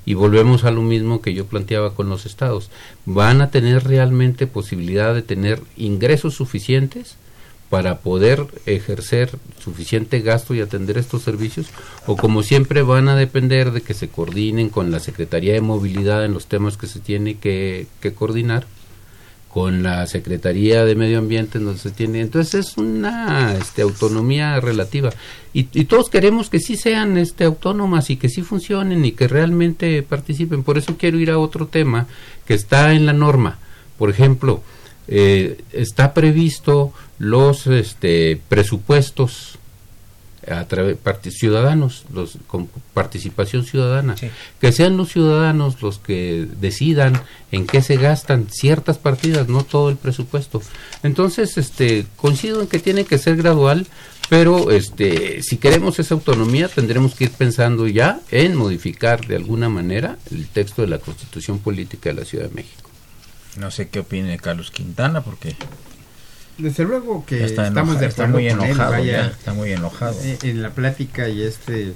y 0.06 0.14
volvemos 0.14 0.64
a 0.64 0.72
lo 0.72 0.82
mismo 0.82 1.22
que 1.22 1.34
yo 1.34 1.46
planteaba 1.48 1.94
con 1.94 2.08
los 2.08 2.26
estados. 2.26 2.70
¿Van 3.06 3.42
a 3.42 3.52
tener 3.52 3.84
realmente 3.84 4.48
posibilidad 4.48 5.14
de 5.14 5.22
tener 5.22 5.62
ingresos 5.76 6.36
suficientes 6.36 7.18
para 7.70 8.00
poder 8.00 8.48
ejercer 8.66 9.32
suficiente 9.64 10.22
gasto 10.22 10.54
y 10.54 10.62
atender 10.62 10.98
estos 10.98 11.24
servicios? 11.24 11.68
¿O 12.06 12.16
como 12.16 12.44
siempre 12.44 12.82
van 12.82 13.10
a 13.10 13.16
depender 13.16 13.72
de 13.72 13.82
que 13.82 13.94
se 13.94 14.10
coordinen 14.10 14.70
con 14.70 14.92
la 14.92 15.00
Secretaría 15.00 15.54
de 15.54 15.62
Movilidad 15.62 16.24
en 16.24 16.34
los 16.34 16.48
temas 16.48 16.78
que 16.78 16.88
se 16.88 17.00
tiene 17.00 17.36
que, 17.38 17.88
que 18.00 18.14
coordinar? 18.14 18.66
con 19.58 19.82
la 19.82 20.06
Secretaría 20.06 20.86
de 20.86 20.94
Medio 20.94 21.18
Ambiente 21.18 21.58
donde 21.58 21.80
se 21.80 21.90
tiene. 21.90 22.22
Entonces 22.22 22.68
es 22.68 22.78
una 22.78 23.56
este, 23.60 23.82
autonomía 23.82 24.60
relativa. 24.60 25.10
Y, 25.52 25.64
todos 25.86 26.12
queremos 26.12 26.52
que 26.52 26.60
sí 26.60 26.78
sean 26.78 27.18
este, 27.18 27.44
autónomas 27.44 28.12
y 28.12 28.18
que 28.18 28.30
sí 28.30 28.44
funcionen 28.44 29.04
y 29.04 29.14
que 29.14 29.28
realmente 29.28 30.04
participen. 30.04 30.62
Por 30.62 30.78
eso 30.78 30.96
quiero 30.96 31.18
ir 31.18 31.32
a 31.32 31.40
otro 31.40 31.66
tema 31.66 32.06
que 32.46 32.54
está 32.54 32.94
en 32.94 33.08
la 33.08 33.14
norma. 33.14 33.58
Por 33.98 34.12
ejemplo, 34.12 34.62
eh, 35.08 35.64
está 35.72 36.14
previsto 36.14 36.94
los 37.20 37.68
este, 37.68 38.42
presupuestos 38.50 39.58
a 40.50 40.66
través 40.66 40.98
ciudadanos 41.32 42.06
los 42.14 42.38
con 42.48 42.70
participación 42.94 43.66
ciudadana. 43.66 44.16
Que 44.60 44.72
sean 44.72 44.98
los 44.98 45.10
ciudadanos 45.10 45.82
los 45.82 46.00
que 46.00 46.48
decidan 46.60 47.22
en 47.52 47.68
qué 47.68 47.82
se 47.82 47.98
gastan 47.98 48.48
ciertas 48.50 48.98
partidas 48.98 49.50
no 49.50 49.64
todo 49.64 49.90
el 49.90 49.98
presupuesto. 49.98 50.62
Entonces 51.04 51.58
este 51.58 52.06
coincido 52.16 52.62
en 52.62 52.68
que 52.68 52.80
tiene 52.80 53.06
que 53.06 53.18
ser 53.18 53.36
gradual 53.36 53.88
pero 54.30 54.72
este 54.72 55.42
si 55.42 55.58
queremos 55.58 56.00
esa 56.00 56.14
autonomía 56.14 56.68
tendremos 56.68 57.16
que 57.16 57.26
ir 57.26 57.32
pensando 57.32 57.88
ya 57.88 58.20
en 58.32 58.56
modificar 58.56 59.26
de 59.26 59.38
alguna 59.38 59.70
manera 59.70 60.18
el 60.32 60.48
texto 60.48 60.82
de 60.82 60.90
la 60.90 61.00
Constitución 61.00 61.60
Política 61.60 62.10
de 62.10 62.16
la 62.16 62.26
Ciudad 62.26 62.50
de 62.50 62.56
México. 62.56 62.90
No 63.58 63.72
sé 63.72 63.90
qué 63.90 64.00
opine 64.00 64.38
Carlos 64.38 64.72
Quintana 64.72 65.22
porque 65.22 65.56
desde 66.58 66.84
luego 66.84 67.26
que 67.26 67.44
estamos 67.44 68.00
de 68.00 68.08
acuerdo 68.08 68.34
muy 68.34 68.48
enojado, 68.48 68.96
está 68.96 69.54
muy 69.54 69.72
enojado. 69.72 70.18
Eh, 70.24 70.38
en 70.44 70.62
la 70.62 70.72
plática 70.72 71.30
y 71.30 71.44
este 71.44 71.94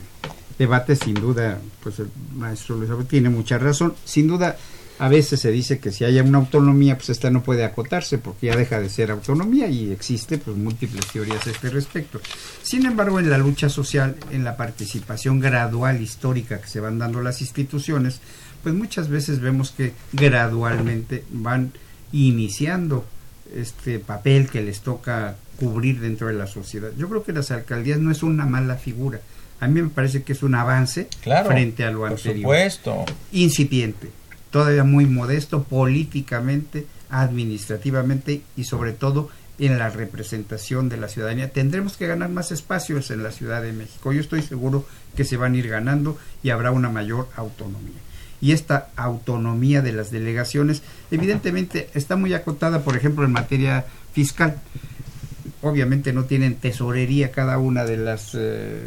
debate, 0.57 0.95
sin 0.95 1.15
duda, 1.15 1.59
pues 1.81 1.99
el 1.99 2.09
maestro 2.35 2.75
Luis 2.77 2.91
tiene 3.07 3.29
mucha 3.29 3.57
razón. 3.57 3.95
Sin 4.05 4.27
duda, 4.27 4.57
a 4.99 5.09
veces 5.09 5.39
se 5.39 5.51
dice 5.51 5.79
que 5.79 5.91
si 5.91 6.03
hay 6.03 6.19
una 6.19 6.37
autonomía, 6.37 6.95
pues 6.95 7.09
esta 7.09 7.31
no 7.31 7.41
puede 7.41 7.63
acotarse 7.63 8.19
porque 8.19 8.47
ya 8.47 8.55
deja 8.55 8.79
de 8.79 8.89
ser 8.89 9.09
autonomía 9.09 9.67
y 9.67 9.91
existe 9.91 10.37
pues 10.37 10.55
múltiples 10.55 11.07
teorías 11.07 11.47
a 11.47 11.49
este 11.49 11.71
respecto. 11.71 12.21
Sin 12.61 12.85
embargo, 12.85 13.19
en 13.19 13.31
la 13.31 13.39
lucha 13.39 13.67
social, 13.67 14.15
en 14.31 14.43
la 14.43 14.57
participación 14.57 15.39
gradual 15.39 15.99
histórica 16.01 16.61
que 16.61 16.67
se 16.67 16.79
van 16.79 16.99
dando 16.99 17.21
las 17.21 17.41
instituciones, 17.41 18.19
pues 18.61 18.75
muchas 18.75 19.09
veces 19.09 19.39
vemos 19.39 19.71
que 19.71 19.93
gradualmente 20.13 21.23
van 21.31 21.71
iniciando 22.11 23.03
este 23.55 23.99
papel 23.99 24.49
que 24.49 24.61
les 24.61 24.81
toca 24.81 25.35
cubrir 25.59 25.99
dentro 25.99 26.27
de 26.27 26.33
la 26.33 26.47
sociedad. 26.47 26.89
Yo 26.97 27.09
creo 27.09 27.23
que 27.23 27.33
las 27.33 27.51
alcaldías 27.51 27.99
no 27.99 28.11
es 28.11 28.23
una 28.23 28.45
mala 28.45 28.77
figura. 28.77 29.21
A 29.59 29.67
mí 29.67 29.81
me 29.81 29.89
parece 29.89 30.23
que 30.23 30.33
es 30.33 30.41
un 30.41 30.55
avance 30.55 31.07
frente 31.21 31.83
a 31.83 31.91
lo 31.91 32.05
anterior. 32.05 32.37
supuesto. 32.37 33.05
Incipiente, 33.31 34.09
todavía 34.49 34.83
muy 34.83 35.05
modesto 35.05 35.63
políticamente, 35.63 36.87
administrativamente 37.09 38.41
y 38.57 38.63
sobre 38.63 38.93
todo 38.93 39.29
en 39.59 39.77
la 39.77 39.89
representación 39.89 40.89
de 40.89 40.97
la 40.97 41.07
ciudadanía. 41.07 41.51
Tendremos 41.51 41.95
que 41.95 42.07
ganar 42.07 42.29
más 42.29 42.51
espacios 42.51 43.11
en 43.11 43.21
la 43.21 43.31
Ciudad 43.31 43.61
de 43.61 43.73
México. 43.73 44.11
Yo 44.11 44.21
estoy 44.21 44.41
seguro 44.41 44.87
que 45.15 45.25
se 45.25 45.37
van 45.37 45.53
a 45.53 45.57
ir 45.57 45.67
ganando 45.67 46.17
y 46.41 46.49
habrá 46.49 46.71
una 46.71 46.89
mayor 46.89 47.29
autonomía 47.35 48.01
y 48.41 48.51
esta 48.51 48.89
autonomía 48.95 49.81
de 49.81 49.93
las 49.93 50.11
delegaciones 50.11 50.81
evidentemente 51.11 51.89
está 51.93 52.15
muy 52.15 52.33
acotada, 52.33 52.83
por 52.83 52.97
ejemplo, 52.97 53.23
en 53.23 53.31
materia 53.31 53.85
fiscal. 54.13 54.59
Obviamente 55.61 56.11
no 56.11 56.25
tienen 56.25 56.55
tesorería 56.55 57.31
cada 57.31 57.59
una 57.59 57.85
de 57.85 57.97
las 57.97 58.31
eh, 58.33 58.81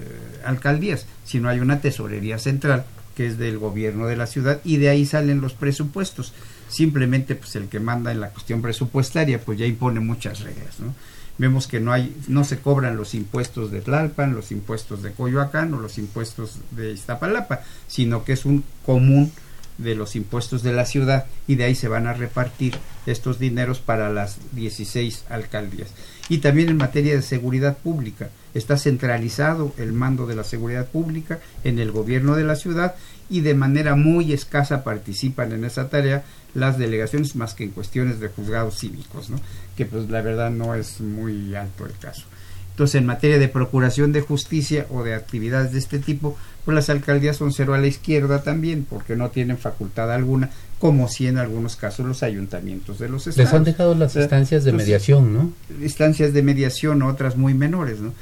alcaldías, 0.45 1.07
sino 1.25 1.49
hay 1.49 1.61
una 1.61 1.81
tesorería 1.81 2.39
central 2.39 2.85
que 3.15 3.27
es 3.27 3.39
del 3.39 3.59
gobierno 3.59 4.07
de 4.07 4.17
la 4.17 4.27
ciudad 4.27 4.61
y 4.65 4.79
de 4.79 4.89
ahí 4.89 5.07
salen 5.07 5.41
los 5.41 5.55
presupuestos. 5.55 6.33
Simplemente 6.69 7.37
pues 7.37 7.55
el 7.57 7.69
que 7.69 7.79
manda 7.79 8.11
en 8.11 8.21
la 8.21 8.31
cuestión 8.31 8.61
presupuestaria 8.61 9.41
pues 9.41 9.59
ya 9.59 9.67
impone 9.67 10.01
muchas 10.01 10.41
reglas, 10.41 10.81
¿no? 10.81 10.95
Vemos 11.37 11.67
que 11.67 11.81
no 11.81 11.93
hay 11.93 12.15
no 12.29 12.45
se 12.45 12.59
cobran 12.59 12.97
los 12.97 13.15
impuestos 13.15 13.71
de 13.71 13.81
Tlalpan, 13.81 14.35
los 14.35 14.53
impuestos 14.53 15.03
de 15.03 15.13
Coyoacán 15.13 15.75
o 15.75 15.81
los 15.81 15.99
impuestos 15.99 16.59
de 16.71 16.93
Iztapalapa, 16.93 17.63
sino 17.89 18.25
que 18.25 18.35
es 18.35 18.45
un 18.45 18.65
común 18.87 19.33
de 19.79 19.95
los 19.95 20.17
impuestos 20.17 20.63
de 20.63 20.73
la 20.73 20.87
ciudad 20.87 21.27
y 21.47 21.57
de 21.57 21.65
ahí 21.65 21.75
se 21.75 21.89
van 21.89 22.07
a 22.07 22.13
repartir 22.13 22.75
estos 23.07 23.39
dineros 23.39 23.81
para 23.81 24.11
las 24.11 24.39
16 24.53 25.25
alcaldías. 25.29 25.89
Y 26.29 26.39
también 26.39 26.69
en 26.69 26.77
materia 26.77 27.15
de 27.15 27.23
seguridad 27.23 27.77
pública, 27.79 28.31
está 28.55 28.79
centralizado 28.79 29.75
el 29.79 29.93
mando 29.93 30.27
de 30.27 30.37
la 30.37 30.45
seguridad 30.45 30.87
pública 30.87 31.41
en 31.65 31.79
el 31.79 31.91
gobierno 31.91 32.37
de 32.37 32.45
la 32.45 32.57
ciudad 32.57 32.95
y 33.29 33.41
de 33.41 33.55
manera 33.55 33.97
muy 33.97 34.33
escasa 34.33 34.85
participan 34.85 35.53
en 35.53 35.65
esa 35.65 35.89
tarea 35.89 36.25
las 36.55 36.79
delegaciones 36.79 37.35
más 37.35 37.55
que 37.55 37.65
en 37.65 37.71
cuestiones 37.71 38.21
de 38.21 38.29
juzgados 38.29 38.79
cívicos, 38.79 39.29
¿no? 39.29 39.41
que 39.77 39.87
pues 39.87 40.09
la 40.09 40.23
verdad 40.23 40.51
no 40.51 40.75
es 40.75 41.01
muy 41.01 41.55
alto 41.55 41.85
el 41.85 41.99
caso. 41.99 42.25
Entonces, 42.71 42.97
en 42.97 43.07
materia 43.07 43.39
de 43.39 43.49
procuración 43.49 44.13
de 44.13 44.21
justicia 44.21 44.87
o 44.91 45.05
de 45.05 45.15
actividades 45.15 45.73
de 45.73 45.79
este 45.79 46.01
tipo, 46.01 46.37
pues 46.65 46.75
las 46.75 46.89
alcaldías 46.89 47.37
son 47.37 47.53
cero 47.53 47.75
a 47.75 47.79
la 47.79 47.87
izquierda 47.87 48.43
también, 48.43 48.87
porque 48.89 49.17
no 49.17 49.31
tienen 49.31 49.59
facultad 49.59 50.11
alguna, 50.13 50.51
como 50.79 51.09
si 51.09 51.27
en 51.27 51.39
algunos 51.39 51.77
casos 51.77 52.07
los 52.07 52.23
ayuntamientos 52.23 52.99
de 52.99 53.09
los 53.09 53.27
estados. 53.27 53.51
Les 53.51 53.55
han 53.55 53.65
dejado 53.65 53.95
las 53.95 54.17
instancias 54.17 54.65
de 54.65 54.73
mediación, 54.73 55.35
¿no? 55.35 55.53
Instancias 55.83 56.33
de 56.33 56.43
mediación, 56.43 57.03
otras 57.03 57.37
muy 57.37 57.55
menores, 57.55 58.01
¿no? 58.01 58.13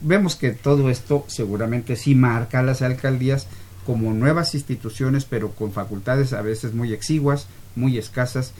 Vemos 0.00 0.34
que 0.34 0.50
todo 0.50 0.88
esto 0.88 1.24
seguramente 1.28 1.96
sí 1.96 2.14
marca 2.14 2.60
a 2.60 2.62
las 2.62 2.80
alcaldías 2.80 3.46
como 3.84 4.12
nuevas 4.14 4.54
instituciones, 4.54 5.26
pero 5.26 5.50
con 5.50 5.72
facultades 5.72 6.32
a 6.32 6.40
veces 6.42 6.72
muy 6.72 6.92
exiguas, 6.92 7.48
muy 7.76 7.98
escasas, 7.98 8.52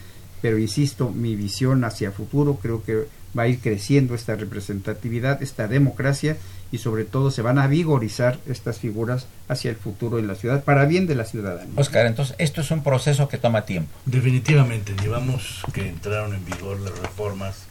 pero 0.42 0.58
insisto, 0.58 1.10
mi 1.10 1.36
visión 1.36 1.84
hacia 1.84 2.12
futuro 2.12 2.58
creo 2.60 2.82
que 2.82 3.06
va 3.38 3.44
a 3.44 3.48
ir 3.48 3.60
creciendo 3.60 4.14
esta 4.14 4.34
representatividad, 4.36 5.42
esta 5.42 5.68
democracia 5.68 6.36
y 6.72 6.78
sobre 6.78 7.04
todo 7.04 7.30
se 7.30 7.42
van 7.42 7.58
a 7.58 7.66
vigorizar 7.66 8.38
estas 8.46 8.78
figuras 8.78 9.26
hacia 9.48 9.70
el 9.70 9.76
futuro 9.76 10.18
en 10.18 10.26
la 10.26 10.34
ciudad, 10.36 10.62
para 10.62 10.84
bien 10.84 11.06
de 11.06 11.16
la 11.16 11.24
ciudadanía. 11.24 11.74
Oscar, 11.76 12.06
entonces 12.06 12.36
esto 12.38 12.60
es 12.60 12.70
un 12.70 12.82
proceso 12.82 13.28
que 13.28 13.38
toma 13.38 13.64
tiempo. 13.64 13.90
Definitivamente, 14.06 14.94
llevamos 15.02 15.62
que 15.72 15.88
entraron 15.88 16.34
en 16.34 16.44
vigor 16.44 16.78
las 16.80 16.96
reformas, 16.98 17.64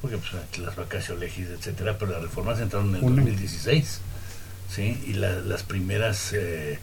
porque 0.00 0.18
pues, 0.18 0.58
las 0.58 0.76
vacaciones 0.76 1.20
legis, 1.20 1.48
etcétera, 1.48 1.96
pero 1.98 2.12
las 2.12 2.22
reformas 2.22 2.60
entraron 2.60 2.90
en 2.90 2.96
el 2.96 3.00
2016, 3.00 4.00
¿sí? 4.72 5.02
Y 5.06 5.14
las 5.14 5.62
primeras 5.64 6.32
eh, 6.32 6.78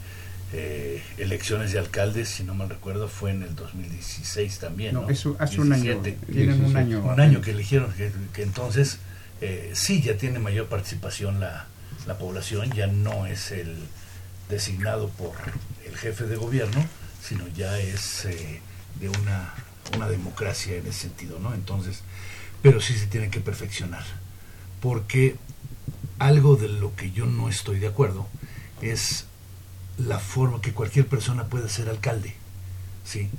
eh, 0.54 1.04
elecciones 1.18 1.72
de 1.74 1.80
alcaldes, 1.80 2.30
si 2.30 2.44
no 2.44 2.54
mal 2.54 2.70
recuerdo, 2.70 3.08
fue 3.08 3.32
en 3.32 3.44
el 3.44 3.56
2016 3.56 4.60
también. 4.60 4.94
No, 4.94 5.10
Eso, 5.10 5.36
hace 5.40 5.60
un 5.60 5.74
año. 5.74 6.02
Tienen 6.32 6.64
un 6.64 6.76
año. 6.76 7.02
Un 7.02 7.20
año 7.20 7.42
que 7.42 7.52
eligieron, 7.52 7.94
que 7.94 8.44
entonces 8.44 9.00
eh, 9.40 9.72
sí 9.76 10.02
ya 10.02 10.18
tiene 10.18 10.40
mayor 10.40 10.68
participación 10.68 11.40
la, 11.40 11.68
la 12.08 12.18
población, 12.18 12.72
ya 12.72 12.88
no 12.88 13.28
es 13.28 13.52
el 13.52 13.76
designado 14.50 15.10
por 15.10 15.34
el 15.86 15.96
jefe 15.96 16.26
de 16.26 16.38
gobierno, 16.38 16.84
sino 17.22 17.48
ya 17.50 17.78
es 17.78 18.26
eh, 18.26 18.62
de 19.00 19.10
una, 19.10 19.54
una 19.96 20.08
democracia 20.08 20.76
en 20.76 20.88
ese 20.88 21.02
sentido, 21.02 21.38
¿no? 21.40 21.54
Entonces, 21.54 22.02
pero 22.64 22.82
sí 22.82 22.98
se 22.98 23.06
tiene 23.06 23.30
que 23.30 23.40
perfeccionar, 23.40 24.04
porque 24.82 25.36
algo 26.18 26.56
de 26.56 26.70
lo 26.70 26.96
que 26.96 27.12
yo 27.12 27.28
no 27.28 27.48
estoy 27.48 27.78
de 27.78 27.88
acuerdo 27.88 28.28
es 28.82 29.27
la 29.98 30.20
forma 30.20 30.62
que 30.62 30.74
cualquier 30.74 31.08
persona 31.08 31.46
puede 31.46 31.70
ser 31.70 31.90
alcalde, 31.90 32.36
¿sí? 33.04 33.30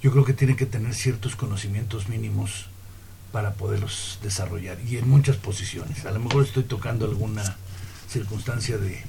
Yo 0.00 0.12
creo 0.12 0.24
que 0.24 0.32
tiene 0.32 0.56
que 0.56 0.66
tener 0.66 0.94
ciertos 0.94 1.36
conocimientos 1.36 2.08
mínimos 2.08 2.66
para 3.32 3.54
poderlos 3.54 4.18
desarrollar 4.22 4.78
y 4.80 4.96
en 4.96 5.08
muchas 5.08 5.36
posiciones. 5.36 6.04
A 6.06 6.12
lo 6.12 6.20
mejor 6.20 6.44
estoy 6.44 6.62
tocando 6.62 7.04
alguna 7.04 7.56
circunstancia 8.08 8.78
de 8.78 9.02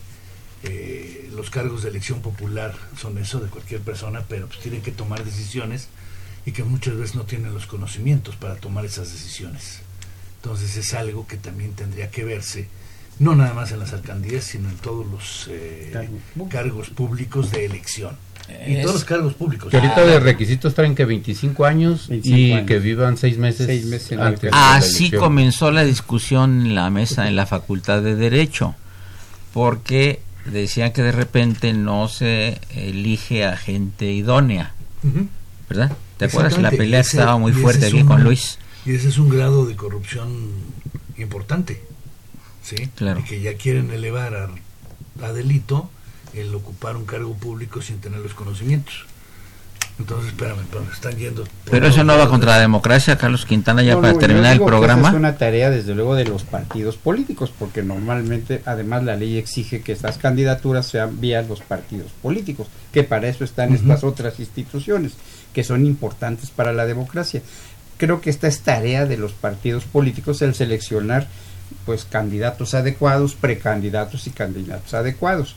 eh, 0.64 1.30
los 1.34 1.50
cargos 1.50 1.84
de 1.84 1.90
elección 1.90 2.22
popular 2.22 2.76
son 2.98 3.18
eso 3.18 3.40
de 3.40 3.48
cualquier 3.48 3.82
persona, 3.82 4.26
pero 4.28 4.48
pues 4.48 4.60
tienen 4.60 4.82
que 4.82 4.92
tomar 4.92 5.24
decisiones 5.24 5.88
y 6.46 6.52
que 6.52 6.64
muchas 6.64 6.98
veces 6.98 7.16
no 7.16 7.24
tienen 7.24 7.54
los 7.54 7.66
conocimientos 7.66 8.36
para 8.36 8.56
tomar 8.56 8.84
esas 8.86 9.12
decisiones. 9.12 9.80
Entonces 10.38 10.76
es 10.76 10.94
algo 10.94 11.28
que 11.28 11.38
también 11.38 11.74
tendría 11.74 12.12
que 12.12 12.24
verse, 12.24 12.68
no 13.20 13.36
nada 13.36 13.54
más 13.54 13.72
en 13.72 13.80
las 13.80 13.94
alcaldías, 13.94 14.44
sino 14.44 14.70
en 14.70 14.78
todos 14.78 15.06
los 15.06 15.48
eh, 15.52 15.92
cargos 16.50 16.90
públicos 16.90 17.52
de 17.52 17.66
elección 17.66 18.16
y 18.68 18.82
todos 18.82 18.96
los 18.96 19.06
cargos 19.06 19.34
públicos. 19.34 19.70
Que 19.70 19.78
ahorita 19.78 20.06
de 20.06 20.20
requisitos 20.20 20.74
traen 20.74 20.96
que 20.96 21.06
25 21.06 21.66
años 21.66 22.08
y 22.10 22.66
que 22.66 22.80
vivan 22.80 23.18
seis 23.18 23.38
meses, 23.38 23.68
seis 23.68 23.86
meses 23.86 24.18
antes. 24.18 24.52
Así 24.54 25.12
comenzó 25.12 25.72
la 25.72 25.84
discusión 25.84 26.66
en 26.66 26.76
la 26.76 26.90
mesa 26.90 27.28
en 27.28 27.36
la 27.36 27.46
Facultad 27.46 28.02
de 28.02 28.16
Derecho, 28.16 28.76
porque 29.54 30.22
decían 30.46 30.92
que 30.92 31.04
de 31.04 31.12
repente 31.12 31.74
no 31.74 32.08
se 32.08 32.60
elige 32.74 33.46
a 33.46 33.56
gente 33.58 34.12
idónea, 34.12 34.74
¿verdad? 35.70 35.92
¿Te 36.18 36.26
acuerdas? 36.26 36.58
La 36.58 36.72
pelea 36.72 37.02
estaba 37.02 37.38
muy 37.38 37.54
fuerte 37.54 37.88
aquí 37.88 38.04
con 38.04 38.24
Luis. 38.24 38.58
Y 38.86 38.94
ese 38.94 39.10
es 39.10 39.18
un 39.18 39.30
grado 39.30 39.66
de 39.66 39.76
corrupción 39.76 40.30
importante, 41.18 41.84
¿sí? 42.70 42.90
Claro. 42.96 43.20
Y 43.20 43.24
que 43.24 43.42
ya 43.42 43.56
quieren 43.56 43.92
elevar 43.92 44.36
a, 44.36 45.26
a 45.26 45.34
delito 45.34 45.90
el 46.34 46.54
ocupar 46.54 46.96
un 46.96 47.06
cargo 47.06 47.34
público 47.34 47.82
sin 47.82 48.00
tener 48.00 48.20
los 48.20 48.34
conocimientos. 48.34 49.06
Entonces, 49.98 50.30
espérame, 50.30 50.60
pero 50.72 50.86
están 50.94 51.18
yendo. 51.18 51.44
Pero 51.70 51.88
eso 51.88 52.06
no 52.06 52.18
va 52.18 52.30
contra 52.30 52.52
la 52.54 52.62
democracia, 52.62 53.18
Carlos 53.18 53.46
Quintana, 53.46 53.84
ya 53.84 54.00
para 54.00 54.18
terminar 54.18 54.54
el 54.54 54.62
programa. 54.62 55.10
es 55.10 55.14
una 55.14 55.36
tarea, 55.36 55.70
desde 55.70 55.94
luego, 55.94 56.16
de 56.16 56.24
los 56.24 56.44
partidos 56.44 56.96
políticos, 56.96 57.52
porque 57.58 57.84
normalmente, 57.84 58.62
además, 58.66 59.04
la 59.04 59.18
ley 59.18 59.38
exige 59.38 59.82
que 59.82 59.92
estas 59.92 60.18
candidaturas 60.18 60.86
sean 60.88 61.20
vía 61.20 61.42
los 61.42 61.60
partidos 61.60 62.14
políticos, 62.22 62.68
que 62.94 63.04
para 63.04 63.28
eso 63.28 63.44
están 63.44 63.74
estas 63.74 64.06
otras 64.06 64.40
instituciones, 64.40 65.14
que 65.54 65.66
son 65.66 65.86
importantes 65.86 66.50
para 66.50 66.72
la 66.72 66.86
democracia. 66.86 67.42
Creo 67.98 68.22
que 68.22 68.30
esta 68.30 68.48
es 68.48 68.62
tarea 68.62 69.06
de 69.06 69.18
los 69.18 69.34
partidos 69.34 69.84
políticos, 69.84 70.42
el 70.42 70.56
seleccionar 70.56 71.28
pues 71.86 72.06
candidatos 72.06 72.74
adecuados, 72.74 73.36
precandidatos 73.36 74.28
y 74.28 74.32
candidatos 74.32 74.94
adecuados 74.94 75.56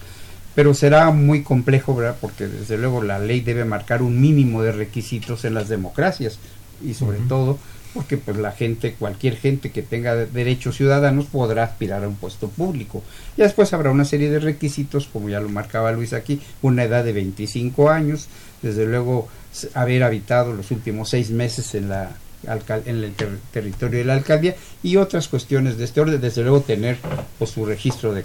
pero 0.54 0.74
será 0.74 1.10
muy 1.10 1.42
complejo, 1.42 1.94
¿verdad? 1.94 2.16
Porque 2.20 2.46
desde 2.46 2.76
luego 2.76 3.02
la 3.02 3.18
ley 3.18 3.40
debe 3.40 3.64
marcar 3.64 4.02
un 4.02 4.20
mínimo 4.20 4.62
de 4.62 4.72
requisitos 4.72 5.44
en 5.44 5.54
las 5.54 5.68
democracias 5.68 6.38
y 6.84 6.94
sobre 6.94 7.18
todo 7.20 7.58
porque 7.94 8.16
pues 8.16 8.38
la 8.38 8.52
gente, 8.52 8.94
cualquier 8.94 9.36
gente 9.36 9.70
que 9.70 9.82
tenga 9.82 10.14
derechos 10.14 10.76
ciudadanos 10.76 11.26
podrá 11.26 11.64
aspirar 11.64 12.04
a 12.04 12.08
un 12.08 12.16
puesto 12.16 12.48
público. 12.48 13.02
Y 13.36 13.42
después 13.42 13.72
habrá 13.72 13.90
una 13.90 14.06
serie 14.06 14.30
de 14.30 14.38
requisitos, 14.38 15.08
como 15.12 15.28
ya 15.28 15.40
lo 15.40 15.50
marcaba 15.50 15.92
Luis 15.92 16.14
aquí, 16.14 16.40
una 16.62 16.84
edad 16.84 17.04
de 17.04 17.12
25 17.12 17.90
años, 17.90 18.28
desde 18.62 18.86
luego 18.86 19.28
haber 19.74 20.04
habitado 20.04 20.54
los 20.54 20.70
últimos 20.70 21.10
seis 21.10 21.30
meses 21.30 21.74
en 21.74 21.90
la 21.90 22.12
en 22.44 23.04
el 23.04 23.12
territorio 23.52 23.98
de 23.98 24.04
la 24.04 24.14
alcaldía 24.14 24.56
y 24.82 24.96
otras 24.96 25.28
cuestiones 25.28 25.78
de 25.78 25.84
este 25.84 26.00
orden, 26.00 26.20
desde 26.20 26.42
luego 26.42 26.60
tener 26.60 26.98
pues, 27.38 27.50
su 27.50 27.64
registro 27.64 28.12
de, 28.12 28.24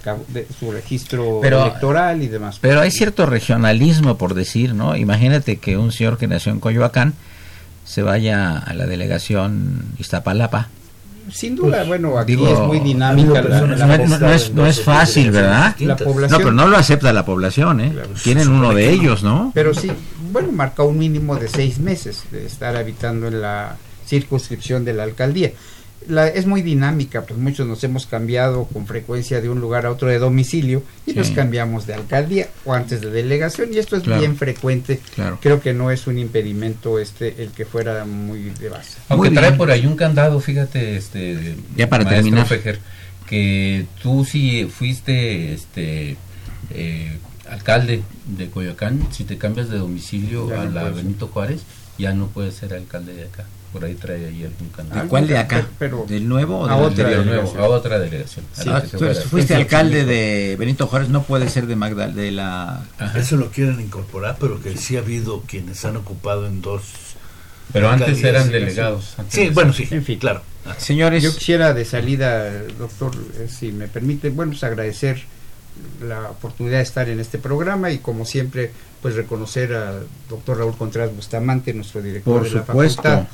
su 0.59 0.72
registro 0.72 1.43
electoral 1.43 2.24
y 2.24 2.28
demás. 2.28 2.57
Pero 2.61 2.82
hay 2.82 2.91
cierto 2.91 3.26
regionalismo 3.26 4.18
por 4.18 4.34
decir, 4.34 4.74
¿no? 4.74 4.95
Imagínate 4.95 5.57
que 5.57 5.78
un 5.78 5.91
señor 5.91 6.18
que 6.18 6.28
nació 6.28 6.51
en 6.51 6.59
Coyoacán 6.59 7.13
se 7.86 8.01
vaya 8.01 8.57
a 8.57 8.74
la 8.74 8.86
delegación 8.86 9.86
Iztapalapa. 9.97 10.70
Sin 11.32 11.55
duda, 11.55 11.78
pues, 11.78 11.88
bueno, 11.88 12.18
aquí 12.18 12.34
es 12.34 12.59
muy 12.59 12.80
dinámica 12.80 13.41
la, 13.41 13.61
no, 13.61 14.32
es, 14.32 14.53
no 14.53 14.65
es 14.65 14.82
fácil, 14.82 15.32
¿verdad? 15.32 15.76
La 15.80 15.97
población, 15.97 16.32
no, 16.32 16.38
pero 16.38 16.51
no 16.53 16.68
lo 16.68 16.78
acepta 16.78 17.11
la 17.11 17.26
población, 17.26 17.82
¿eh? 17.82 17.93
Tienen 18.24 18.47
uno 18.47 18.74
de 18.74 18.89
ellos, 18.89 19.24
¿no? 19.24 19.51
Pero 19.53 19.74
sí, 19.74 19.91
bueno, 20.32 20.51
marca 20.53 20.84
un 20.84 20.97
mínimo 20.97 21.36
de 21.36 21.49
seis 21.49 21.80
meses 21.80 22.24
de 22.32 22.45
estar 22.45 22.78
habitando 22.78 23.28
en 23.28 23.41
la 23.41 23.76
circunscripción 24.07 24.85
de 24.85 24.93
la 24.93 25.03
alcaldía. 25.03 25.51
La, 26.07 26.27
es 26.27 26.45
muy 26.45 26.61
dinámica, 26.61 27.23
pues 27.23 27.37
muchos 27.37 27.67
nos 27.67 27.83
hemos 27.83 28.05
cambiado 28.05 28.65
con 28.65 28.87
frecuencia 28.87 29.41
de 29.41 29.49
un 29.49 29.59
lugar 29.59 29.85
a 29.85 29.91
otro 29.91 30.07
de 30.07 30.19
domicilio 30.19 30.81
y 31.05 31.13
nos 31.13 31.31
cambiamos 31.31 31.85
de 31.85 31.95
alcaldía 31.95 32.47
o 32.63 32.73
antes 32.73 33.01
de 33.01 33.11
delegación 33.11 33.73
y 33.73 33.77
esto 33.77 33.97
es 33.97 34.03
bien 34.05 34.37
frecuente. 34.37 35.01
Creo 35.41 35.59
que 35.59 35.73
no 35.73 35.91
es 35.91 36.07
un 36.07 36.17
impedimento 36.17 36.99
este 36.99 37.43
el 37.43 37.49
que 37.49 37.65
fuera 37.65 38.05
muy 38.05 38.51
de 38.51 38.69
base. 38.69 38.99
Aunque 39.09 39.31
trae 39.31 39.51
por 39.53 39.69
ahí 39.69 39.85
un 39.85 39.97
candado, 39.97 40.39
fíjate, 40.39 40.95
este 40.95 41.55
ya 41.75 41.89
para 41.89 42.07
terminar, 42.07 42.47
que 43.27 43.85
tú 44.01 44.23
si 44.23 44.65
fuiste 44.65 45.53
este 45.53 46.15
eh, 46.69 47.17
alcalde 47.49 48.03
de 48.27 48.49
Coyoacán, 48.49 49.07
si 49.11 49.25
te 49.25 49.37
cambias 49.37 49.69
de 49.69 49.77
domicilio 49.77 50.57
a 50.57 50.63
la 50.65 50.89
Benito 50.89 51.27
Juárez, 51.27 51.63
ya 51.97 52.13
no 52.13 52.27
puedes 52.27 52.55
ser 52.55 52.73
alcalde 52.73 53.13
de 53.13 53.23
acá 53.23 53.45
por 53.72 53.84
ahí 53.86 53.95
trae 53.95 54.26
ahí 54.26 54.43
algún 54.43 54.70
candidato. 54.70 55.03
¿De 55.03 55.09
cuál 55.09 55.28
de 55.28 55.38
acá? 55.38 55.68
¿Del 56.07 56.28
nuevo 56.28 56.59
o 56.59 56.68
a, 56.68 56.76
otra 56.78 57.09
delegación? 57.09 57.61
a 57.61 57.65
otra 57.65 57.99
delegación? 57.99 58.45
fuiste 59.30 59.55
alcalde 59.55 60.05
de 60.05 60.55
Benito 60.57 60.88
Juárez, 60.88 61.09
no 61.09 61.24
puede 61.24 61.49
ser 61.49 61.68
de 61.68 61.76
Magdal, 61.76 62.15
de 62.15 62.32
la... 62.32 62.86
Eso 63.15 63.38
lo 63.38 63.49
quieren 63.51 63.80
incorporar, 63.80 64.38
pero 64.39 64.61
que 64.61 64.78
sí 64.78 64.95
ha 64.97 64.99
habido 64.99 65.41
quienes 65.41 65.84
han 65.86 65.97
ocupado 65.97 66.47
en 66.47 66.61
dos... 66.61 66.84
Pero 67.74 67.89
antes 67.89 68.24
eran 68.24 68.49
delegados. 68.49 69.15
sí, 69.30 69.49
bueno, 69.49 69.74
sí, 69.74 69.88
en 69.91 70.03
fin, 70.03 70.20
claro. 70.20 70.41
Señores, 70.78 71.24
yo 71.24 71.34
quisiera 71.34 71.74
de 71.74 71.86
salida, 71.86 72.63
doctor, 72.80 73.11
eh, 73.39 73.47
si 73.49 73.72
me 73.72 73.88
permite, 73.88 74.30
bueno, 74.30 74.51
pues 74.51 74.63
agradecer 74.63 75.24
la 76.01 76.30
oportunidad 76.30 76.78
de 76.78 76.84
estar 76.84 77.09
en 77.09 77.20
este 77.20 77.38
programa 77.38 77.91
y 77.91 77.99
como 77.99 78.26
siempre 78.26 78.72
pues 79.01 79.15
reconocer 79.15 79.74
al 79.74 80.07
doctor 80.30 80.57
Raúl 80.57 80.76
Contreras 80.76 81.15
Bustamante, 81.15 81.74
nuestro 81.74 82.01
director 82.01 82.43
de 82.43 82.51
la 82.51 82.63
facultad, 82.63 83.28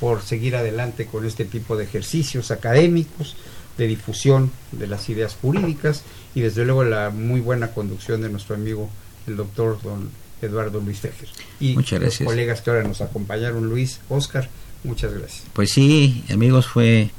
por 0.00 0.22
seguir 0.22 0.56
adelante 0.56 1.06
con 1.06 1.24
este 1.24 1.44
tipo 1.44 1.76
de 1.76 1.84
ejercicios 1.84 2.50
académicos, 2.50 3.36
de 3.76 3.86
difusión 3.86 4.50
de 4.72 4.86
las 4.86 5.08
ideas 5.08 5.36
jurídicas 5.40 6.02
y 6.34 6.40
desde 6.40 6.64
luego 6.64 6.84
la 6.84 7.10
muy 7.10 7.40
buena 7.40 7.68
conducción 7.68 8.22
de 8.22 8.28
nuestro 8.28 8.56
amigo 8.56 8.90
el 9.26 9.36
doctor 9.36 9.80
don 9.82 10.10
Eduardo 10.42 10.80
Luis 10.80 11.00
Tejer. 11.00 11.28
Y 11.60 11.74
muchas 11.74 12.00
gracias. 12.00 12.20
los 12.22 12.28
colegas 12.28 12.60
que 12.60 12.70
ahora 12.70 12.82
nos 12.82 13.00
acompañaron, 13.00 13.68
Luis, 13.68 14.00
Oscar, 14.08 14.48
muchas 14.84 15.12
gracias. 15.12 15.44
Pues 15.52 15.70
sí, 15.70 16.24
amigos, 16.30 16.66
fue 16.66 17.10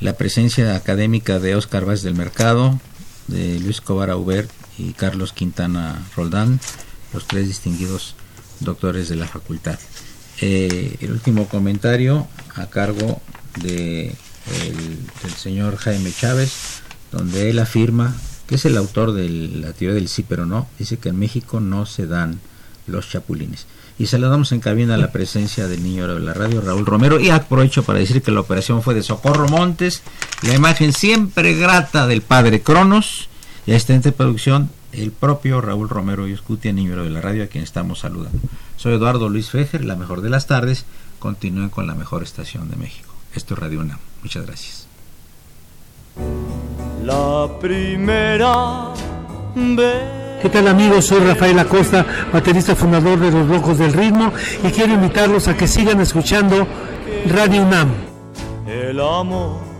la 0.00 0.14
presencia 0.14 0.74
académica 0.76 1.38
de 1.38 1.56
Oscar 1.56 1.84
Vázquez 1.84 2.02
del 2.04 2.14
Mercado, 2.14 2.80
de 3.28 3.58
Luis 3.60 3.80
Cobara 3.80 4.16
Uber 4.16 4.48
y 4.78 4.92
Carlos 4.92 5.32
Quintana 5.32 6.04
Roldán, 6.16 6.60
los 7.12 7.26
tres 7.26 7.48
distinguidos 7.48 8.14
doctores 8.60 9.08
de 9.08 9.16
la 9.16 9.26
facultad. 9.26 9.78
Eh, 10.40 10.96
el 11.00 11.12
último 11.12 11.48
comentario 11.48 12.26
a 12.56 12.66
cargo 12.66 13.20
de 13.60 14.14
del 14.46 15.32
señor 15.32 15.76
Jaime 15.76 16.12
Chávez, 16.12 16.82
donde 17.12 17.50
él 17.50 17.58
afirma 17.58 18.14
que 18.46 18.56
es 18.56 18.64
el 18.66 18.76
autor 18.76 19.12
de 19.12 19.28
la 19.28 19.72
teoría 19.72 19.94
del 19.94 20.08
sí 20.08 20.24
pero 20.28 20.44
no, 20.44 20.66
dice 20.78 20.98
que 20.98 21.08
en 21.08 21.18
México 21.18 21.60
no 21.60 21.86
se 21.86 22.06
dan 22.06 22.40
Los 22.86 23.08
Chapulines. 23.08 23.66
Y 23.98 24.06
saludamos 24.06 24.52
en 24.52 24.60
cabina 24.60 24.96
la 24.96 25.12
presencia 25.12 25.68
del 25.68 25.82
niño 25.82 26.12
de 26.12 26.20
la 26.20 26.34
radio, 26.34 26.60
Raúl 26.60 26.84
Romero. 26.84 27.20
Y 27.20 27.30
aprovecho 27.30 27.84
para 27.84 28.00
decir 28.00 28.22
que 28.22 28.32
la 28.32 28.40
operación 28.40 28.82
fue 28.82 28.92
de 28.92 29.04
Socorro 29.04 29.48
Montes, 29.48 30.02
la 30.42 30.52
imagen 30.52 30.92
siempre 30.92 31.54
grata 31.54 32.08
del 32.08 32.20
padre 32.20 32.60
Cronos, 32.60 33.28
y 33.66 33.70
asistente 33.70 34.10
de 34.10 34.16
producción, 34.16 34.68
el 34.96 35.12
propio 35.12 35.60
Raúl 35.60 35.88
Romero 35.88 36.26
y 36.28 36.32
Escutia, 36.32 36.72
niño 36.72 37.02
de 37.02 37.10
la 37.10 37.20
radio, 37.20 37.44
a 37.44 37.46
quien 37.46 37.64
estamos 37.64 38.00
saludando. 38.00 38.38
Soy 38.76 38.94
Eduardo 38.94 39.28
Luis 39.28 39.50
Fejer, 39.50 39.84
la 39.84 39.96
mejor 39.96 40.20
de 40.20 40.30
las 40.30 40.46
tardes. 40.46 40.84
Continúen 41.18 41.70
con 41.70 41.86
la 41.86 41.94
mejor 41.94 42.22
estación 42.22 42.70
de 42.70 42.76
México. 42.76 43.12
Esto 43.34 43.54
es 43.54 43.60
Radio 43.60 43.80
UNAM. 43.80 43.98
Muchas 44.22 44.46
gracias. 44.46 44.86
La 47.02 47.48
primera 47.60 48.92
vez. 49.54 50.42
¿Qué 50.42 50.48
tal 50.50 50.68
amigos? 50.68 51.06
Soy 51.06 51.20
Rafael 51.20 51.58
Acosta, 51.58 52.04
baterista 52.32 52.76
fundador 52.76 53.18
de 53.18 53.30
Los 53.30 53.48
Rojos 53.48 53.78
del 53.78 53.92
Ritmo 53.92 54.32
y 54.62 54.70
quiero 54.70 54.92
invitarlos 54.92 55.48
a 55.48 55.56
que 55.56 55.66
sigan 55.66 56.00
escuchando 56.00 56.66
Radio 57.28 57.62
UNAM. 57.62 57.90
El 58.66 59.00
amor. 59.00 59.73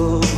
Oh. 0.00 0.37